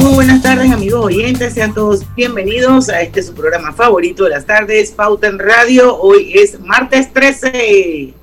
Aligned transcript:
Muy 0.00 0.14
buenas 0.14 0.42
tardes, 0.42 0.72
amigos 0.72 1.04
oyentes. 1.04 1.52
Sean 1.52 1.74
todos 1.74 2.02
bienvenidos 2.14 2.88
a 2.88 3.02
este 3.02 3.22
su 3.22 3.34
programa 3.34 3.74
favorito 3.74 4.24
de 4.24 4.30
las 4.30 4.46
tardes, 4.46 4.92
Pauta 4.92 5.26
en 5.26 5.38
Radio. 5.38 5.98
Hoy 5.98 6.32
es 6.32 6.58
martes 6.58 7.12
13. 7.12 8.14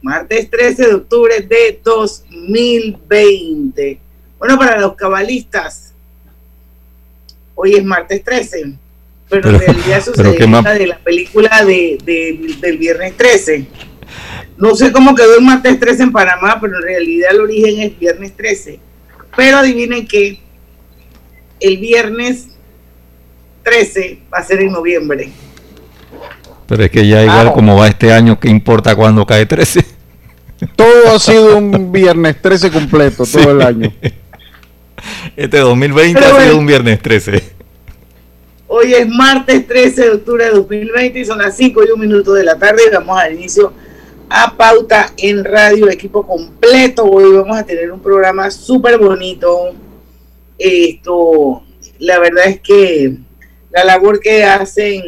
Martes 0.00 0.48
13 0.48 0.86
de 0.86 0.94
octubre 0.94 1.42
de 1.42 1.78
2020. 1.84 4.00
Bueno, 4.42 4.58
para 4.58 4.80
los 4.80 4.96
cabalistas, 4.96 5.92
hoy 7.54 7.74
es 7.74 7.84
martes 7.84 8.24
13. 8.24 8.74
Pero, 9.28 9.50
en 9.50 9.58
realidad 9.60 10.04
sucede 10.04 10.36
de 10.36 10.86
la 10.88 10.98
película 10.98 11.64
de, 11.64 12.50
del 12.60 12.76
viernes 12.76 13.16
13. 13.16 13.66
No 14.56 14.74
sé 14.74 14.90
cómo 14.90 15.14
quedó 15.14 15.36
el 15.38 15.44
martes 15.44 15.78
13 15.78 16.02
en 16.02 16.12
Panamá, 16.12 16.58
pero 16.60 16.76
en 16.76 16.82
realidad 16.82 17.30
el 17.30 17.40
origen 17.42 17.80
es 17.80 17.96
viernes 17.96 18.36
13 18.36 18.80
pero 19.36 19.58
adivinen 19.58 20.06
que 20.06 20.40
el 21.60 21.78
viernes 21.78 22.48
13 23.62 24.22
va 24.32 24.38
a 24.38 24.44
ser 24.44 24.60
en 24.60 24.72
noviembre. 24.72 25.30
Pero 26.66 26.84
es 26.84 26.90
que 26.90 27.06
ya 27.06 27.22
igual 27.22 27.52
como 27.52 27.76
va 27.76 27.88
este 27.88 28.12
año, 28.12 28.38
¿qué 28.38 28.48
importa 28.48 28.96
cuándo 28.96 29.24
cae 29.24 29.46
13? 29.46 29.84
Todo 30.76 31.14
ha 31.14 31.18
sido 31.18 31.56
un 31.56 31.92
viernes 31.92 32.40
13 32.40 32.70
completo, 32.70 33.24
todo 33.24 33.52
el 33.52 33.62
año. 33.62 33.92
Este 35.36 35.58
2020 35.58 36.20
ha 36.20 36.42
sido 36.42 36.58
un 36.58 36.66
viernes 36.66 37.00
13. 37.00 37.42
Hoy 38.68 38.94
es 38.94 39.08
martes 39.08 39.66
13 39.66 40.02
de 40.02 40.10
octubre 40.10 40.44
de 40.44 40.50
2020 40.52 41.18
y 41.18 41.24
son 41.24 41.38
las 41.38 41.56
5 41.56 41.84
y 41.84 41.90
un 41.90 42.00
minuto 42.00 42.32
de 42.32 42.44
la 42.44 42.58
tarde 42.58 42.82
y 42.86 42.94
vamos 42.94 43.18
al 43.18 43.34
inicio 43.34 43.72
a 44.30 44.56
Pauta 44.56 45.12
en 45.18 45.44
Radio, 45.44 45.90
equipo 45.90 46.26
completo. 46.26 47.04
Hoy 47.04 47.32
vamos 47.32 47.58
a 47.58 47.64
tener 47.64 47.92
un 47.92 48.00
programa 48.00 48.50
súper 48.50 48.96
bonito. 48.98 49.74
Esto, 50.58 51.62
la 51.98 52.18
verdad 52.18 52.46
es 52.46 52.60
que 52.60 53.18
la 53.70 53.84
labor 53.84 54.20
que 54.20 54.42
hacen 54.44 55.02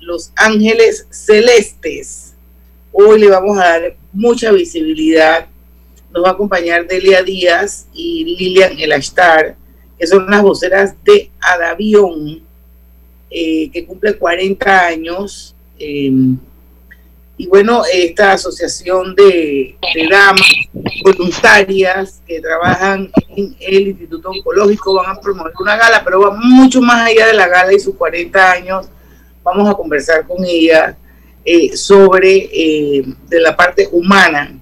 los 0.00 0.32
ángeles 0.34 1.06
celestes, 1.10 2.34
hoy 2.90 3.20
le 3.20 3.28
vamos 3.28 3.58
a 3.58 3.64
dar 3.64 3.96
mucha 4.12 4.50
visibilidad. 4.50 5.46
Nos 6.12 6.24
va 6.24 6.30
a 6.30 6.32
acompañar 6.32 6.86
Delia 6.86 7.22
Díaz 7.22 7.86
y 7.92 8.24
Lilian 8.24 8.78
Elashtar, 8.78 9.56
que 9.98 10.06
son 10.06 10.30
las 10.30 10.42
voceras 10.42 10.94
de 11.04 11.30
Adavión, 11.40 12.42
eh, 13.30 13.70
que 13.70 13.84
cumple 13.84 14.16
40 14.16 14.86
años. 14.86 15.54
Eh, 15.78 16.10
y 17.40 17.46
bueno, 17.46 17.82
esta 17.92 18.32
asociación 18.32 19.14
de, 19.14 19.76
damas 20.10 20.42
voluntarias 21.04 22.20
que 22.26 22.40
trabajan 22.40 23.12
en 23.28 23.54
el 23.60 23.88
Instituto 23.88 24.30
Oncológico 24.30 24.94
van 24.94 25.10
a 25.10 25.20
promover 25.20 25.52
una 25.60 25.76
gala, 25.76 26.02
pero 26.04 26.20
va 26.20 26.36
mucho 26.36 26.80
más 26.80 27.08
allá 27.08 27.28
de 27.28 27.34
la 27.34 27.46
gala 27.46 27.72
y 27.72 27.78
sus 27.78 27.94
40 27.94 28.50
años. 28.50 28.88
Vamos 29.44 29.70
a 29.70 29.74
conversar 29.74 30.26
con 30.26 30.44
ella 30.44 30.96
eh, 31.44 31.76
sobre 31.76 32.48
eh, 32.52 33.04
de 33.28 33.40
la 33.40 33.56
parte 33.56 33.88
humana 33.92 34.57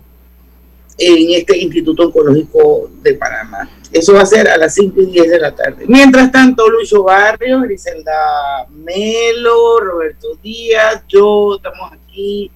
en 0.98 1.34
este 1.34 1.58
Instituto 1.58 2.04
Oncológico 2.04 2.90
de 3.02 3.14
Panamá. 3.14 3.68
Eso 3.92 4.14
va 4.14 4.22
a 4.22 4.26
ser 4.26 4.48
a 4.48 4.56
las 4.56 4.74
5 4.74 5.00
y 5.00 5.06
10 5.06 5.30
de 5.30 5.38
la 5.38 5.54
tarde. 5.54 5.84
Mientras 5.86 6.32
tanto, 6.32 6.68
Lucho 6.68 7.04
Barrios, 7.04 7.62
Griselda 7.62 8.66
Melo, 8.70 9.80
Roberto 9.80 10.38
Díaz, 10.42 11.02
yo 11.08 11.56
estamos 11.56 11.92
aquí 11.92 12.50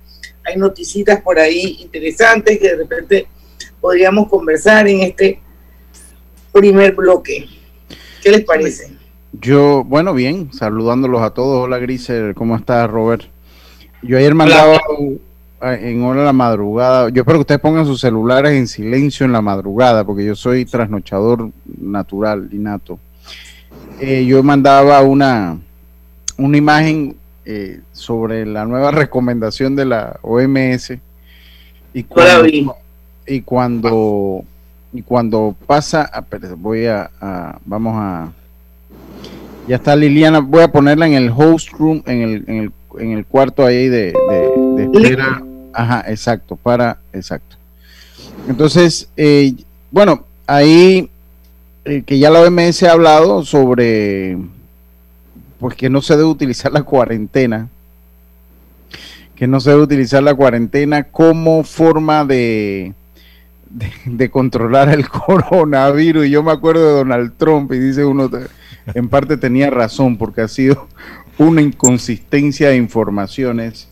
hay 0.44 0.56
noticitas 0.56 1.20
por 1.20 1.38
ahí 1.38 1.78
interesantes 1.80 2.58
que 2.58 2.68
de 2.68 2.76
repente 2.76 3.26
podríamos 3.80 4.28
conversar 4.28 4.88
en 4.88 5.00
este 5.02 5.40
primer 6.52 6.94
bloque. 6.94 7.46
¿Qué 8.22 8.30
les 8.30 8.44
parece? 8.44 8.92
Yo, 9.32 9.84
bueno, 9.84 10.12
bien, 10.12 10.52
saludándolos 10.52 11.22
a 11.22 11.30
todos. 11.30 11.64
Hola 11.64 11.78
Grisel, 11.78 12.34
¿cómo 12.34 12.56
estás, 12.56 12.90
Robert? 12.90 13.22
Yo 14.02 14.18
ayer 14.18 14.34
mandaba 14.34 14.80
en 15.62 16.02
hora 16.02 16.20
de 16.20 16.26
la 16.26 16.32
madrugada, 16.32 17.10
yo 17.10 17.20
espero 17.20 17.38
que 17.38 17.42
ustedes 17.42 17.60
pongan 17.60 17.84
sus 17.84 18.00
celulares 18.00 18.52
en 18.52 18.66
silencio 18.66 19.26
en 19.26 19.32
la 19.32 19.42
madrugada, 19.42 20.04
porque 20.04 20.24
yo 20.24 20.34
soy 20.34 20.64
trasnochador 20.64 21.50
natural, 21.78 22.48
innato. 22.52 22.98
Eh, 24.00 24.24
yo 24.24 24.42
mandaba 24.42 25.02
una, 25.02 25.58
una 26.38 26.56
imagen 26.56 27.16
eh, 27.44 27.80
sobre 27.92 28.46
la 28.46 28.64
nueva 28.64 28.90
recomendación 28.92 29.76
de 29.76 29.84
la 29.84 30.18
OMS 30.22 30.94
y 31.92 32.04
cuando, 32.04 32.76
y 33.26 33.40
cuando 33.42 34.44
y 34.92 35.02
cuando 35.02 35.54
pasa 35.66 36.08
a, 36.12 36.24
voy 36.56 36.86
a, 36.86 37.10
vamos 37.64 37.94
a 37.96 38.32
ya 39.68 39.76
está 39.76 39.94
Liliana 39.94 40.40
voy 40.40 40.62
a 40.62 40.72
ponerla 40.72 41.06
en 41.06 41.14
el 41.14 41.30
host 41.30 41.70
room 41.72 42.02
en 42.06 42.22
el, 42.22 42.44
en 42.46 42.56
el, 42.56 42.72
en 42.98 43.10
el 43.12 43.26
cuarto 43.26 43.64
ahí 43.64 43.88
de, 43.88 44.12
de, 44.76 44.84
espera 44.84 45.42
ajá 45.72 46.04
exacto 46.08 46.56
para 46.56 46.98
exacto 47.12 47.56
entonces 48.48 49.08
eh, 49.16 49.54
bueno 49.90 50.24
ahí 50.46 51.10
eh, 51.84 52.02
que 52.04 52.18
ya 52.18 52.30
la 52.30 52.40
OMS 52.40 52.82
ha 52.82 52.92
hablado 52.92 53.44
sobre 53.44 54.36
pues 55.60 55.76
que 55.76 55.90
no 55.90 56.00
se 56.00 56.16
debe 56.16 56.28
utilizar 56.28 56.72
la 56.72 56.82
cuarentena, 56.82 57.68
que 59.36 59.46
no 59.46 59.60
se 59.60 59.70
debe 59.70 59.82
utilizar 59.82 60.22
la 60.22 60.34
cuarentena 60.34 61.04
como 61.04 61.64
forma 61.64 62.24
de, 62.24 62.94
de, 64.06 64.30
controlar 64.30 64.88
el 64.88 65.06
coronavirus. 65.08 66.26
Y 66.26 66.30
yo 66.30 66.42
me 66.42 66.50
acuerdo 66.50 66.86
de 66.86 66.92
Donald 66.94 67.34
Trump 67.36 67.70
y 67.72 67.78
dice 67.78 68.06
uno, 68.06 68.30
en 68.94 69.08
parte 69.10 69.36
tenía 69.36 69.68
razón 69.68 70.16
porque 70.16 70.40
ha 70.40 70.48
sido 70.48 70.88
una 71.36 71.60
inconsistencia 71.60 72.70
de 72.70 72.76
informaciones. 72.76 73.89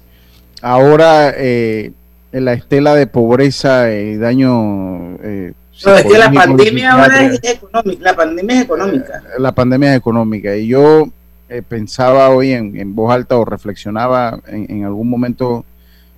Ahora, 0.62 1.32
eh, 1.36 1.92
en 2.32 2.44
la 2.44 2.52
estela 2.52 2.94
de 2.94 3.06
pobreza 3.06 3.92
y 3.92 4.16
daño... 4.16 5.16
Eh, 5.22 5.52
no, 5.84 5.94
es 5.94 6.04
que 6.04 6.19
la 6.19 6.32
pandemia 6.32 6.92
ahora 6.92 7.24
es 7.24 7.41
económica, 7.44 8.02
la 8.02 8.16
pandemia 8.16 8.56
es 8.56 8.64
económica. 8.64 9.22
La 9.38 9.52
pandemia 9.52 9.92
es 9.92 9.98
económica. 9.98 10.56
Y 10.56 10.66
yo 10.66 11.08
eh, 11.48 11.62
pensaba 11.66 12.30
hoy 12.30 12.52
en, 12.52 12.94
voz 12.94 13.12
alta 13.12 13.38
o 13.38 13.44
reflexionaba 13.44 14.41
en, 14.48 14.84
algún 14.84 15.08
momento 15.08 15.64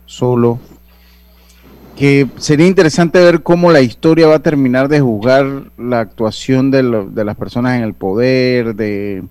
solo 0.06 0.58
que 1.94 2.26
sería 2.38 2.66
interesante 2.66 3.20
ver 3.20 3.42
cómo 3.42 3.70
la 3.70 3.80
historia 3.80 4.26
va 4.26 4.36
a 4.36 4.42
terminar 4.42 4.88
de 4.88 5.00
juzgar 5.00 5.70
la 5.76 6.00
actuación 6.00 6.70
de, 6.70 6.82
las 6.82 7.36
personas 7.36 7.76
en 7.76 7.84
el 7.84 7.92
poder, 7.94 8.74
de, 8.74 9.22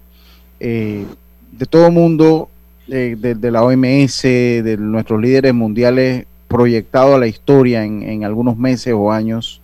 eh, 0.60 1.06
de 1.52 1.66
todo 1.66 1.90
mundo, 1.90 2.48
de, 2.90 3.52
la 3.52 3.64
OMS, 3.64 4.24
de 4.24 4.78
nuestros 4.80 5.22
líderes 5.22 5.54
mundiales 5.54 6.26
proyectados 6.48 7.16
a 7.16 7.20
la 7.20 7.28
historia 7.28 7.86
en, 7.86 8.02
en, 8.04 8.24
algunos 8.24 8.58
meses 8.58 8.94
o 8.98 9.12
años, 9.12 9.62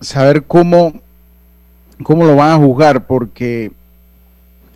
saber 0.00 0.44
cómo, 0.44 0.92
cómo 2.02 2.26
lo 2.26 2.36
van 2.36 2.50
a 2.50 2.56
juzgar, 2.56 3.06
porque 3.06 3.72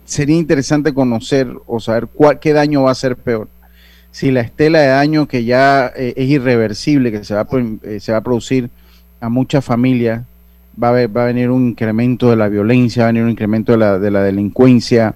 sería 0.07 0.37
interesante 0.37 0.95
conocer 0.95 1.49
o 1.67 1.79
saber 1.79 2.09
cuál, 2.09 2.41
qué 2.41 2.53
daño 2.53 2.83
va 2.83 2.91
a 2.91 2.95
ser 2.95 3.17
peor. 3.17 3.49
Si 4.11 4.31
la 4.31 4.41
estela 4.41 4.81
de 4.81 4.89
daño 4.89 5.29
que 5.29 5.45
ya 5.45 5.93
eh, 5.95 6.15
es 6.17 6.29
irreversible, 6.29 7.13
que 7.13 7.23
se 7.23 7.35
va, 7.35 7.43
a, 7.43 7.49
eh, 7.85 8.01
se 8.01 8.11
va 8.11 8.19
a 8.19 8.23
producir 8.23 8.71
a 9.21 9.29
muchas 9.29 9.65
familias, 9.65 10.25
va 10.83 10.89
a, 10.89 11.07
va 11.07 11.23
a 11.23 11.27
venir 11.27 11.51
un 11.51 11.69
incremento 11.69 12.31
de 12.31 12.37
la 12.37 12.49
violencia, 12.49 13.03
va 13.03 13.11
a 13.11 13.13
venir 13.13 13.25
un 13.25 13.31
incremento 13.31 13.73
de 13.73 13.79
la, 13.79 13.99
de 13.99 14.11
la 14.11 14.23
delincuencia, 14.23 15.15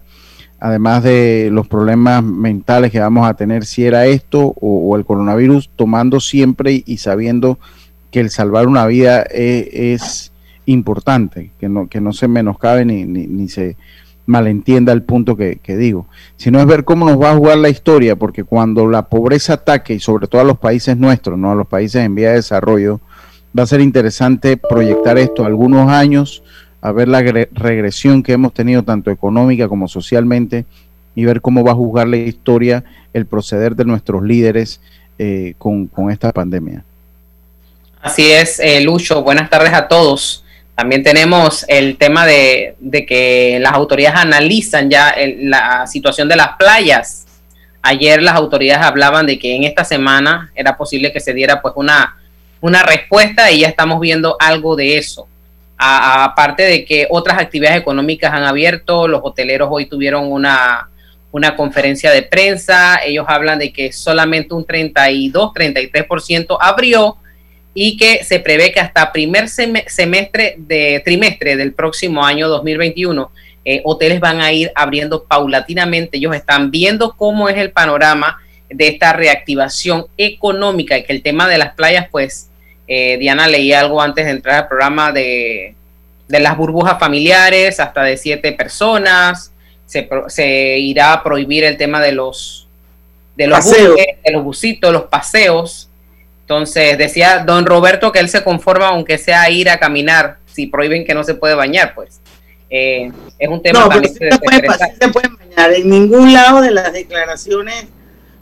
además 0.60 1.02
de 1.02 1.48
los 1.52 1.68
problemas 1.68 2.22
mentales 2.22 2.90
que 2.90 3.00
vamos 3.00 3.26
a 3.28 3.34
tener 3.34 3.64
si 3.64 3.84
era 3.84 4.06
esto 4.06 4.54
o, 4.60 4.96
el 4.96 5.04
coronavirus, 5.04 5.70
tomando 5.76 6.20
siempre 6.20 6.82
y, 6.86 6.96
sabiendo 6.98 7.58
que 8.10 8.20
el 8.20 8.30
salvar 8.30 8.66
una 8.66 8.86
vida 8.86 9.22
es, 9.22 9.68
es, 9.72 10.32
importante, 10.66 11.50
que 11.58 11.68
no, 11.68 11.88
que 11.88 12.00
no 12.00 12.12
se 12.12 12.28
menoscabe 12.28 12.84
ni, 12.84 13.04
ni, 13.04 13.48
se 13.48 13.76
malentienda 14.26 14.92
el 14.92 15.02
punto 15.02 15.36
que, 15.36 15.58
digo, 15.66 16.06
sino 16.36 16.58
es 16.60 16.66
ver 16.66 16.84
cómo 16.84 17.04
nos 17.04 17.20
va 17.20 17.32
a 17.32 17.36
jugar 17.36 17.58
la 17.58 17.68
historia, 17.68 18.16
porque 18.16 18.44
cuando 18.44 18.88
la 18.88 19.08
pobreza 19.08 19.54
ataque, 19.54 19.94
y 19.94 20.00
sobre 20.00 20.26
todo 20.26 20.40
a 20.40 20.44
los 20.44 20.58
países 20.58 20.96
nuestros, 20.96 21.38
no 21.38 21.50
a 21.50 21.54
los 21.54 21.66
países 21.66 22.02
en 22.04 22.14
vía 22.14 22.30
de 22.30 22.36
desarrollo, 22.36 23.00
va 23.56 23.64
a 23.64 23.66
ser 23.66 23.80
interesante 23.80 24.56
proyectar 24.56 25.18
esto 25.18 25.44
algunos 25.44 25.90
años, 25.90 26.42
a 26.84 26.92
ver 26.92 27.08
la 27.08 27.22
regresión 27.22 28.22
que 28.22 28.34
hemos 28.34 28.52
tenido 28.52 28.82
tanto 28.82 29.10
económica 29.10 29.68
como 29.68 29.88
socialmente 29.88 30.66
y 31.14 31.24
ver 31.24 31.40
cómo 31.40 31.64
va 31.64 31.72
a 31.72 31.74
juzgar 31.74 32.06
la 32.06 32.18
historia 32.18 32.84
el 33.14 33.24
proceder 33.24 33.74
de 33.74 33.86
nuestros 33.86 34.22
líderes 34.22 34.82
eh, 35.18 35.54
con, 35.56 35.88
esta 36.12 36.30
pandemia. 36.30 36.84
Así 38.02 38.30
es, 38.30 38.60
eh, 38.60 38.82
Lucho. 38.82 39.22
Buenas 39.22 39.48
tardes 39.48 39.72
a 39.72 39.88
todos. 39.88 40.44
También 40.74 41.02
tenemos 41.02 41.64
el 41.68 41.96
tema 41.96 42.26
de, 42.26 42.76
que 43.08 43.58
las 43.62 43.72
autoridades 43.72 44.20
analizan 44.20 44.90
ya 44.90 45.14
la 45.38 45.86
situación 45.86 46.28
de 46.28 46.36
las 46.36 46.48
playas. 46.58 47.24
Ayer 47.80 48.20
las 48.20 48.34
autoridades 48.34 48.84
hablaban 48.84 49.24
de 49.24 49.38
que 49.38 49.56
en 49.56 49.64
esta 49.64 49.86
semana 49.86 50.52
era 50.54 50.76
posible 50.76 51.14
que 51.14 51.20
se 51.20 51.32
diera 51.32 51.62
pues 51.62 51.72
una, 51.78 52.18
una 52.60 52.82
respuesta 52.82 53.50
y 53.50 53.60
ya 53.60 53.68
estamos 53.68 54.00
viendo 54.00 54.36
algo 54.38 54.76
de 54.76 54.98
eso. 54.98 55.28
Aparte 55.86 56.62
de 56.62 56.84
que 56.86 57.06
otras 57.10 57.38
actividades 57.38 57.78
económicas 57.78 58.32
han 58.32 58.44
abierto, 58.44 59.06
los 59.06 59.20
hoteleros 59.22 59.68
hoy 59.70 59.84
tuvieron 59.84 60.32
una, 60.32 60.88
una 61.30 61.56
conferencia 61.56 62.10
de 62.10 62.22
prensa, 62.22 63.00
ellos 63.04 63.26
hablan 63.28 63.58
de 63.58 63.70
que 63.70 63.92
solamente 63.92 64.54
un 64.54 64.64
32, 64.64 65.52
33% 65.52 66.56
abrió 66.58 67.18
y 67.74 67.98
que 67.98 68.24
se 68.24 68.40
prevé 68.40 68.72
que 68.72 68.80
hasta 68.80 69.12
primer 69.12 69.48
semestre 69.48 70.54
de 70.56 71.02
trimestre 71.04 71.56
del 71.56 71.74
próximo 71.74 72.24
año 72.24 72.48
2021 72.48 73.30
eh, 73.66 73.82
hoteles 73.84 74.20
van 74.20 74.40
a 74.40 74.52
ir 74.52 74.72
abriendo 74.74 75.24
paulatinamente. 75.24 76.16
Ellos 76.16 76.34
están 76.34 76.70
viendo 76.70 77.14
cómo 77.14 77.48
es 77.48 77.58
el 77.58 77.72
panorama 77.72 78.38
de 78.70 78.88
esta 78.88 79.12
reactivación 79.12 80.06
económica 80.16 80.96
y 80.96 81.04
que 81.04 81.12
el 81.12 81.22
tema 81.22 81.46
de 81.46 81.58
las 81.58 81.74
playas, 81.74 82.08
pues 82.10 82.48
eh, 82.86 83.16
Diana 83.18 83.48
leía 83.48 83.80
algo 83.80 84.00
antes 84.00 84.24
de 84.24 84.32
entrar 84.32 84.62
al 84.62 84.68
programa 84.68 85.12
de, 85.12 85.74
de 86.28 86.40
las 86.40 86.56
burbujas 86.56 86.98
familiares, 86.98 87.80
hasta 87.80 88.02
de 88.02 88.16
siete 88.16 88.52
personas. 88.52 89.52
Se, 89.86 90.08
se 90.28 90.78
irá 90.78 91.12
a 91.12 91.22
prohibir 91.22 91.64
el 91.64 91.76
tema 91.76 92.00
de 92.00 92.12
los 92.12 92.68
de 93.36 93.48
los, 93.48 93.68
de 93.68 94.32
los 94.32 94.44
busitos, 94.44 94.92
los 94.92 95.04
paseos 95.04 95.90
entonces 96.44 96.98
decía 96.98 97.38
don 97.38 97.64
Roberto 97.64 98.12
que 98.12 98.18
él 98.18 98.28
se 98.28 98.44
conforma 98.44 98.88
aunque 98.88 99.16
sea 99.16 99.48
ir 99.48 99.70
a 99.70 99.78
caminar, 99.78 100.36
si 100.44 100.66
prohíben 100.66 101.06
que 101.06 101.14
no 101.14 101.24
se 101.24 101.34
puede 101.34 101.54
bañar, 101.54 101.94
pues. 101.94 102.20
Eh, 102.68 103.10
es 103.38 103.48
un 103.48 103.62
tema 103.62 103.80
no, 103.80 103.88
también 103.88 104.12
se, 104.12 104.28
puede, 104.38 104.68
se 105.00 105.08
pueden 105.08 105.36
bañar. 105.36 105.72
En 105.72 105.88
ningún 105.88 106.34
lado 106.34 106.60
de 106.60 106.70
las 106.70 106.92
declaraciones 106.92 107.86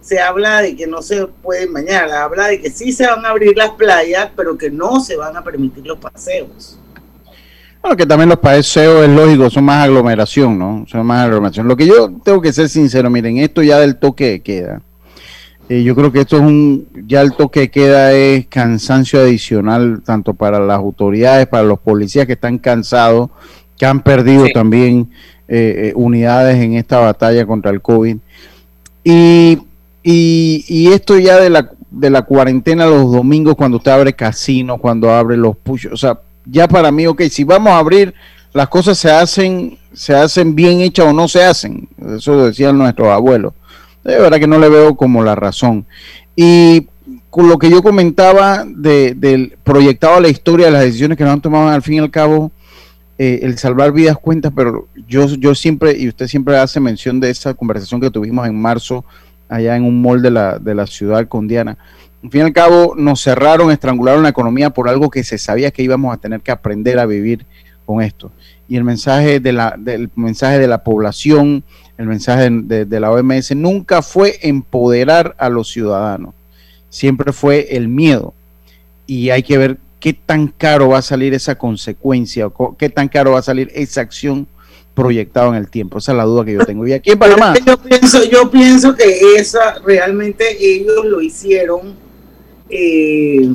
se 0.03 0.21
habla 0.21 0.61
de 0.61 0.77
que 0.77 0.87
no 0.87 1.01
se 1.01 1.27
pueden 1.27 1.73
bañar, 1.73 2.11
habla 2.11 2.49
de 2.49 2.61
que 2.61 2.71
sí 2.71 2.93
se 2.93 3.07
van 3.07 3.25
a 3.25 3.31
abrir 3.31 3.57
las 3.57 3.71
playas, 3.71 4.29
pero 4.37 4.59
que 4.59 4.71
no 4.71 5.01
se 5.01 5.17
van 5.17 5.35
a 5.37 5.43
permitir 5.43 5.87
los 5.87 5.99
paseos. 5.99 6.79
Bueno, 7.81 7.97
que 7.97 8.05
también 8.05 8.29
los 8.29 8.39
paseos 8.39 9.05
es 9.05 9.11
lógico, 9.11 9.49
son 9.49 9.65
más 9.65 9.85
aglomeración, 9.85 10.59
¿no? 10.59 10.85
Son 10.87 11.07
más 11.07 11.25
aglomeración. 11.25 11.67
Lo 11.67 11.77
que 11.77 11.87
yo 11.87 12.13
tengo 12.23 12.43
que 12.43 12.53
ser 12.53 12.69
sincero, 12.69 13.09
miren, 13.09 13.39
esto 13.39 13.63
ya 13.63 13.79
del 13.79 13.97
toque 13.97 14.43
queda 14.43 14.83
eh, 15.73 15.83
yo 15.85 15.95
creo 15.95 16.13
que 16.13 16.21
esto 16.21 16.37
es 16.37 16.43
un, 16.43 16.87
ya 17.07 17.23
el 17.23 17.33
toque 17.33 17.71
queda 17.71 18.13
es 18.13 18.47
cansancio 18.47 19.21
adicional, 19.21 20.03
tanto 20.05 20.35
para 20.35 20.61
las 20.61 20.77
autoridades, 20.77 21.47
para 21.47 21.63
los 21.63 21.79
policías 21.79 22.27
que 22.27 22.35
están 22.35 22.59
cansados, 22.59 23.31
que 23.79 23.87
han 23.87 24.03
perdido 24.03 24.47
también 24.53 25.09
eh, 25.49 25.89
eh, 25.89 25.93
unidades 25.95 26.57
en 26.57 26.75
esta 26.75 26.99
batalla 26.99 27.47
contra 27.47 27.71
el 27.71 27.81
COVID. 27.81 28.17
Y, 29.05 29.59
y, 30.03 30.89
esto 30.93 31.19
ya 31.19 31.39
de 31.39 31.51
la, 31.51 31.71
de 31.91 32.11
la 32.11 32.23
cuarentena 32.23 32.87
los 32.87 33.13
domingos, 33.13 33.55
cuando 33.55 33.79
usted 33.79 33.93
abre 33.93 34.13
casinos, 34.13 34.81
cuando 34.81 35.11
abre 35.11 35.37
los 35.37 35.57
push, 35.57 35.87
o 35.93 35.97
sea, 35.97 36.21
ya 36.45 36.67
para 36.67 36.91
mí, 36.91 37.07
ok, 37.07 37.23
si 37.31 37.45
vamos 37.45 37.73
a 37.73 37.79
abrir, 37.79 38.15
las 38.53 38.69
cosas 38.69 38.99
se 38.99 39.11
hacen, 39.11 39.79
se 39.93 40.15
hacen 40.15 40.55
bien 40.55 40.81
hechas 40.81 41.07
o 41.07 41.13
no 41.13 41.29
se 41.29 41.45
hacen. 41.45 41.89
Eso 42.17 42.45
decían 42.45 42.77
nuestros 42.77 43.09
abuelos 43.09 43.55
de 44.05 44.19
verdad 44.19 44.39
que 44.39 44.47
no 44.47 44.59
le 44.59 44.69
veo 44.69 44.97
como 44.97 45.23
la 45.23 45.35
razón. 45.35 45.87
Y 46.35 46.89
con 47.31 47.49
lo 47.49 47.59
que 47.59 47.71
yo 47.71 47.83
comentaba 47.83 48.65
de, 48.67 49.15
del 49.15 49.57
proyectado 49.63 50.17
a 50.17 50.21
la 50.21 50.29
historia 50.29 50.67
de 50.67 50.73
las 50.73 50.83
decisiones 50.83 51.17
que 51.17 51.25
nos 51.25 51.33
han 51.33 51.41
tomado 51.41 51.69
al 51.69 51.83
fin 51.83 51.95
y 51.95 51.99
al 51.99 52.11
cabo, 52.11 52.53
eh, 53.19 53.41
el 53.43 53.59
salvar 53.59 53.93
vidas 53.93 54.19
cuenta, 54.19 54.51
pero 54.51 54.89
yo, 55.07 55.27
yo 55.27 55.55
siempre, 55.55 55.97
y 55.97 56.09
usted 56.09 56.27
siempre 56.27 56.57
hace 56.57 56.81
mención 56.81 57.21
de 57.21 57.31
esa 57.31 57.55
conversación 57.55 58.01
que 58.01 58.11
tuvimos 58.11 58.47
en 58.47 58.61
marzo 58.61 59.05
allá 59.53 59.77
en 59.77 59.85
un 59.85 60.01
mall 60.01 60.23
de 60.23 60.31
la, 60.31 60.59
de 60.59 60.75
la 60.75 60.87
ciudad 60.87 61.29
con 61.29 61.47
Diana. 61.47 61.77
Al 62.23 62.31
fin 62.31 62.41
y 62.41 62.45
al 62.45 62.53
cabo 62.53 62.95
nos 62.97 63.21
cerraron, 63.23 63.71
estrangularon 63.71 64.23
la 64.23 64.31
economía 64.31 64.71
por 64.71 64.89
algo 64.89 65.11
que 65.11 65.25
se 65.25 65.39
sabía 65.39 65.71
que 65.71 65.83
íbamos 65.83 66.15
a 66.15 66.19
tener 66.19 66.41
que 66.41 66.53
aprender 66.53 66.99
a 66.99 67.07
vivir 67.07 67.45
con 67.85 68.01
esto. 68.01 68.33
Y 68.69 68.77
el 68.77 68.85
mensaje 68.85 69.41
de 69.41 69.53
la, 69.53 69.75
del 69.79 70.09
mensaje 70.15 70.59
de 70.59 70.69
la 70.69 70.83
población, 70.83 71.65
el 71.99 72.07
mensaje 72.07 72.49
de, 72.51 73.01
la 73.01 73.11
OMS 73.11 73.55
nunca 73.55 74.01
fue 74.01 74.39
empoderar 74.43 75.35
a 75.39 75.49
los 75.51 75.71
ciudadanos, 75.71 76.35
siempre 76.89 77.33
fue 77.33 77.77
el 77.77 77.89
miedo. 77.89 78.33
Y 79.07 79.31
hay 79.31 79.43
que 79.43 79.59
ver 79.59 79.79
qué 80.01 80.15
tan 80.15 80.49
caro 80.49 80.89
va 80.89 80.99
a 80.99 81.03
salir 81.03 81.35
esa 81.35 81.57
consecuencia, 81.57 82.51
qué 82.79 82.89
tan 82.89 83.09
caro 83.09 83.33
va 83.33 83.41
a 83.41 83.43
salir 83.43 83.71
esa 83.75 84.01
acción 84.01 84.47
proyectada 84.95 85.49
en 85.49 85.55
el 85.55 85.71
tiempo. 85.71 85.99
Esa 85.99 86.13
es 86.13 86.19
la 86.19 86.25
duda 86.25 86.45
que 86.45 86.53
yo 86.55 86.65
tengo. 86.65 86.87
Y 86.87 86.93
aquí 86.93 87.13
en 87.13 87.19
Panamá. 87.19 87.55
Yo 87.67 87.77
pienso, 87.79 88.25
yo 88.25 88.51
pienso 88.51 88.95
que 88.95 89.37
esa 89.37 89.79
realmente 89.85 90.57
ellos 90.61 91.05
lo 91.05 91.21
hicieron. 91.21 91.95
Eh, 92.69 93.49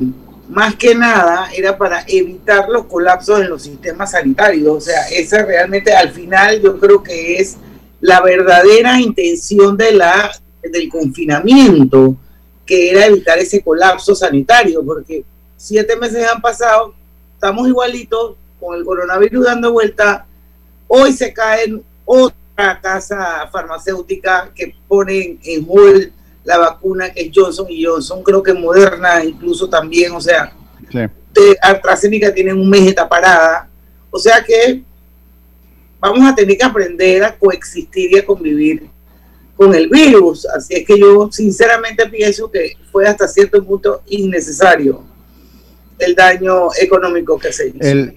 más 0.49 0.75
que 0.75 0.95
nada 0.95 1.49
era 1.53 1.77
para 1.77 2.05
evitar 2.07 2.69
los 2.69 2.85
colapsos 2.85 3.41
en 3.41 3.49
los 3.49 3.63
sistemas 3.63 4.11
sanitarios. 4.11 4.77
O 4.77 4.81
sea, 4.81 5.07
esa 5.09 5.43
realmente 5.43 5.93
al 5.93 6.11
final 6.11 6.61
yo 6.61 6.79
creo 6.79 7.03
que 7.03 7.37
es 7.37 7.57
la 7.99 8.21
verdadera 8.21 8.99
intención 8.99 9.75
de 9.75 9.93
la, 9.93 10.31
del 10.61 10.89
confinamiento, 10.89 12.15
que 12.65 12.91
era 12.91 13.05
evitar 13.05 13.37
ese 13.39 13.61
colapso 13.61 14.13
sanitario, 14.13 14.83
porque 14.85 15.23
siete 15.55 15.95
meses 15.95 16.27
han 16.27 16.41
pasado, 16.41 16.93
estamos 17.33 17.67
igualitos 17.67 18.35
con 18.59 18.77
el 18.77 18.85
coronavirus 18.85 19.45
dando 19.45 19.71
vuelta, 19.71 20.26
hoy 20.87 21.13
se 21.13 21.33
cae 21.33 21.81
otra 22.05 22.79
casa 22.81 23.47
farmacéutica 23.51 24.51
que 24.55 24.75
pone 24.87 25.37
en 25.43 25.65
hold 25.67 26.11
la 26.43 26.57
vacuna 26.57 27.11
que 27.11 27.23
es 27.23 27.31
Johnson 27.33 27.67
y 27.69 27.83
Johnson, 27.83 28.23
creo 28.23 28.41
que 28.41 28.53
Moderna 28.53 29.23
incluso 29.23 29.69
también, 29.69 30.13
o 30.13 30.21
sea, 30.21 30.53
de 30.89 31.57
AstraZeneca 31.61 32.33
tienen 32.33 32.57
un 32.57 32.69
mes 32.69 32.85
de 32.85 32.93
parada, 32.93 33.69
o 34.09 34.17
sea 34.17 34.41
que 34.41 34.81
vamos 35.99 36.25
a 36.25 36.33
tener 36.33 36.57
que 36.57 36.63
aprender 36.63 37.23
a 37.23 37.35
coexistir 37.37 38.13
y 38.13 38.17
a 38.17 38.25
convivir 38.25 38.87
con 39.57 39.73
el 39.73 39.89
virus. 39.89 40.45
Así 40.45 40.75
es 40.75 40.85
que 40.85 40.97
yo 40.97 41.29
sinceramente 41.31 42.07
pienso 42.07 42.49
que 42.49 42.77
fue 42.91 43.07
hasta 43.07 43.27
cierto 43.27 43.63
punto 43.63 44.01
innecesario 44.07 45.03
el 45.99 46.15
daño 46.15 46.69
económico 46.79 47.37
que 47.37 47.51
se 47.51 47.69
hizo. 47.69 48.13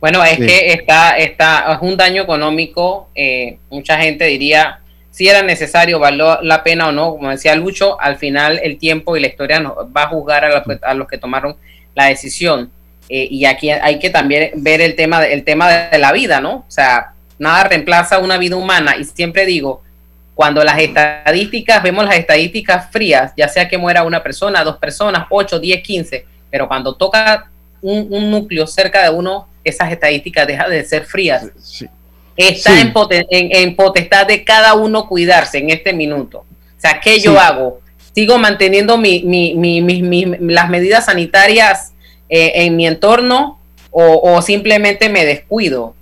Bueno, 0.00 0.24
es 0.24 0.38
que 0.38 0.72
está, 0.72 1.16
está, 1.16 1.72
es 1.72 1.78
un 1.80 1.96
daño 1.96 2.22
económico, 2.22 3.08
eh, 3.14 3.58
mucha 3.70 3.98
gente 3.98 4.24
diría 4.26 4.80
si 5.10 5.26
era 5.26 5.42
necesario, 5.42 5.98
valió 5.98 6.40
la 6.42 6.62
pena 6.62 6.88
o 6.88 6.92
no, 6.92 7.12
como 7.12 7.30
decía 7.30 7.56
Lucho, 7.56 8.00
al 8.00 8.18
final 8.18 8.60
el 8.62 8.78
tiempo 8.78 9.16
y 9.16 9.20
la 9.20 9.26
historia 9.26 9.58
nos 9.58 9.74
va 9.74 10.04
a 10.04 10.08
juzgar 10.08 10.44
a 10.44 10.62
a 10.82 10.94
los 10.94 11.08
que 11.08 11.18
tomaron 11.18 11.56
la 11.94 12.06
decisión. 12.06 12.70
Eh, 13.08 13.26
y 13.30 13.44
aquí 13.46 13.70
hay 13.70 13.98
que 13.98 14.10
también 14.10 14.50
ver 14.56 14.80
el 14.80 14.94
tema, 14.94 15.24
el 15.24 15.42
tema 15.42 15.88
de 15.88 15.98
la 15.98 16.12
vida, 16.12 16.40
¿no? 16.40 16.56
O 16.56 16.70
sea, 16.70 17.14
nada 17.38 17.64
reemplaza 17.64 18.18
una 18.18 18.36
vida 18.36 18.56
humana. 18.56 18.96
Y 18.96 19.04
siempre 19.04 19.46
digo, 19.46 19.82
cuando 20.34 20.62
las 20.62 20.78
estadísticas, 20.78 21.82
vemos 21.82 22.04
las 22.04 22.16
estadísticas 22.16 22.90
frías, 22.92 23.32
ya 23.36 23.48
sea 23.48 23.68
que 23.68 23.78
muera 23.78 24.04
una 24.04 24.22
persona, 24.22 24.62
dos 24.62 24.76
personas, 24.76 25.26
ocho, 25.30 25.58
diez, 25.58 25.82
quince, 25.82 26.26
pero 26.50 26.68
cuando 26.68 26.94
toca 26.94 27.50
un, 27.80 28.30
núcleo 28.30 28.66
cerca 28.66 29.02
de 29.02 29.10
uno, 29.10 29.47
esas 29.64 29.92
estadísticas 29.92 30.46
dejan 30.46 30.70
de 30.70 30.84
ser 30.84 31.04
frías. 31.04 31.46
Está 32.36 32.80
En, 32.80 32.88
en, 33.30 33.76
potestad 33.76 34.26
de 34.26 34.44
cada 34.44 34.74
uno 34.74 35.08
cuidarse 35.08 35.58
en 35.58 35.70
este 35.70 35.92
minuto. 35.92 36.38
O 36.38 36.80
sea, 36.80 37.00
¿qué 37.00 37.18
yo 37.18 37.38
hago? 37.38 37.80
Sigo 38.14 38.38
manteniendo 38.38 38.96
mi, 38.96 39.22
las 40.40 40.70
medidas 40.70 41.06
sanitarias 41.06 41.92
eh, 42.28 42.52
en 42.54 42.76
mi 42.76 42.86
entorno 42.86 43.58
o, 43.90 44.40
simplemente 44.42 45.08
me 45.08 45.24
descuido. 45.24 45.94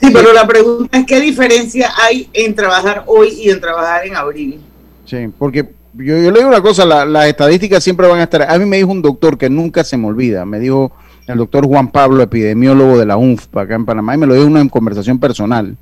Sí, 0.00 0.10
pero 0.12 0.34
la 0.34 0.46
pregunta 0.46 0.98
es 0.98 1.06
qué 1.06 1.20
diferencia 1.20 1.90
hay 1.96 2.28
en 2.34 2.54
trabajar 2.54 3.04
hoy 3.06 3.28
y 3.40 3.48
en 3.48 3.60
trabajar 3.60 4.06
en 4.06 4.14
abril. 4.14 4.60
Sí, 5.06 5.28
porque 5.38 5.70
yo, 5.94 6.14
le 6.30 6.32
digo 6.32 6.48
una 6.48 6.60
cosa, 6.60 6.84
las 6.84 7.26
estadísticas 7.26 7.82
siempre 7.82 8.06
van 8.06 8.20
a 8.20 8.24
estar. 8.24 8.42
A 8.42 8.58
mí 8.58 8.66
me 8.66 8.76
dijo 8.76 8.90
un 8.90 9.00
doctor 9.00 9.38
que 9.38 9.48
nunca 9.48 9.84
se 9.84 9.96
me 9.96 10.08
olvida, 10.08 10.44
me 10.44 10.58
dijo, 10.58 10.92
el 11.26 11.38
doctor 11.38 11.66
Juan 11.66 11.88
Pablo, 11.88 12.22
epidemiólogo 12.22 12.98
de 12.98 13.06
la 13.06 13.16
UNF 13.16 13.54
acá 13.56 13.74
en 13.74 13.84
Panamá, 13.84 14.14
y 14.14 14.18
me 14.18 14.26
lo 14.26 14.34
dijo 14.34 14.46
una 14.46 14.68
conversación 14.68 15.18
personal. 15.18 15.76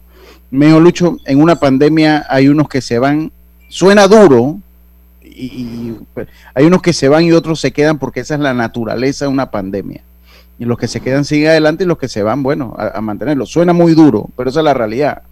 Me 0.50 0.66
dijo, 0.66 0.80
Lucho, 0.80 1.18
en 1.24 1.40
una 1.40 1.56
pandemia 1.56 2.26
hay 2.28 2.48
unos 2.48 2.68
que 2.68 2.80
se 2.80 2.98
van, 2.98 3.30
suena 3.68 4.06
duro, 4.06 4.58
y, 5.22 5.96
pues, 6.14 6.28
hay 6.54 6.64
unos 6.66 6.80
que 6.80 6.92
se 6.92 7.08
van 7.08 7.24
y 7.24 7.32
otros 7.32 7.60
se 7.60 7.72
quedan 7.72 7.98
porque 7.98 8.20
esa 8.20 8.34
es 8.34 8.40
la 8.40 8.54
naturaleza 8.54 9.24
de 9.24 9.30
una 9.30 9.50
pandemia. 9.50 10.02
Y 10.58 10.64
los 10.64 10.78
que 10.78 10.86
se 10.86 11.00
quedan 11.00 11.24
siguen 11.24 11.48
adelante 11.48 11.82
y 11.82 11.86
los 11.86 11.98
que 11.98 12.08
se 12.08 12.22
van, 12.22 12.42
bueno, 12.42 12.74
a, 12.78 12.98
a 12.98 13.00
mantenerlo. 13.00 13.44
Suena 13.44 13.72
muy 13.72 13.94
duro, 13.94 14.28
pero 14.36 14.50
esa 14.50 14.60
es 14.60 14.64
la 14.64 14.74
realidad. 14.74 15.22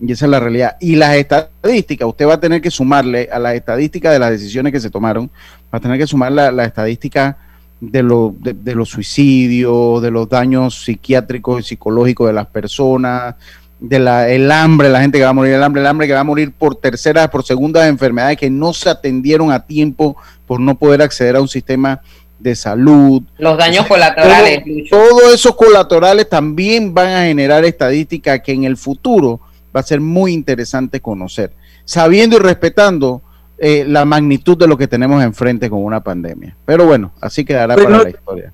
Y 0.00 0.12
esa 0.12 0.26
es 0.26 0.30
la 0.30 0.38
realidad. 0.38 0.76
Y 0.80 0.94
las 0.94 1.16
estadísticas, 1.16 2.06
usted 2.08 2.28
va 2.28 2.34
a 2.34 2.40
tener 2.40 2.62
que 2.62 2.70
sumarle 2.70 3.28
a 3.32 3.40
las 3.40 3.54
estadísticas 3.54 4.12
de 4.12 4.20
las 4.20 4.30
decisiones 4.30 4.72
que 4.72 4.80
se 4.80 4.90
tomaron, 4.90 5.28
va 5.72 5.78
a 5.78 5.80
tener 5.80 5.98
que 5.98 6.06
sumar 6.06 6.30
la, 6.30 6.52
la 6.52 6.64
estadística 6.64 7.36
de, 7.82 8.02
lo, 8.04 8.32
de, 8.38 8.74
los 8.76 8.90
suicidios, 8.90 10.00
de 10.00 10.12
los 10.12 10.28
daños 10.28 10.84
psiquiátricos 10.84 11.60
y 11.60 11.68
psicológicos 11.70 12.28
de 12.28 12.32
las 12.32 12.46
personas, 12.46 13.34
de 13.80 13.98
la, 13.98 14.28
el 14.28 14.52
hambre, 14.52 14.88
la 14.88 15.00
gente 15.00 15.18
que 15.18 15.24
va 15.24 15.30
a 15.30 15.32
morir, 15.32 15.54
el 15.54 15.62
hambre, 15.64 15.80
el 15.80 15.88
hambre 15.88 16.06
que 16.06 16.12
va 16.12 16.20
a 16.20 16.24
morir 16.24 16.52
por 16.52 16.76
terceras, 16.76 17.28
por 17.28 17.42
segundas 17.44 17.88
enfermedades 17.88 18.38
que 18.38 18.48
no 18.48 18.72
se 18.72 18.88
atendieron 18.88 19.50
a 19.50 19.66
tiempo 19.66 20.16
por 20.46 20.60
no 20.60 20.78
poder 20.78 21.02
acceder 21.02 21.34
a 21.34 21.40
un 21.40 21.48
sistema 21.48 22.00
de 22.38 22.54
salud. 22.54 23.24
Los 23.38 23.58
daños 23.58 23.84
colaterales. 23.88 24.62
Todos 24.88 25.34
esos 25.34 25.56
colaterales 25.56 26.28
también 26.28 26.94
van 26.94 27.08
a 27.08 27.24
generar 27.24 27.64
estadísticas 27.64 28.40
que 28.42 28.52
en 28.52 28.62
el 28.62 28.76
futuro 28.76 29.40
va 29.74 29.80
a 29.80 29.84
ser 29.84 30.00
muy 30.00 30.32
interesante 30.32 31.00
conocer, 31.00 31.52
sabiendo 31.84 32.36
y 32.36 32.38
respetando 32.38 33.22
eh, 33.64 33.84
la 33.86 34.04
magnitud 34.04 34.58
de 34.58 34.66
lo 34.66 34.76
que 34.76 34.88
tenemos 34.88 35.22
enfrente 35.22 35.70
con 35.70 35.84
una 35.84 36.02
pandemia. 36.02 36.56
Pero 36.66 36.84
bueno, 36.84 37.12
así 37.20 37.44
quedará 37.44 37.76
para 37.76 38.02
la 38.02 38.10
historia. 38.10 38.52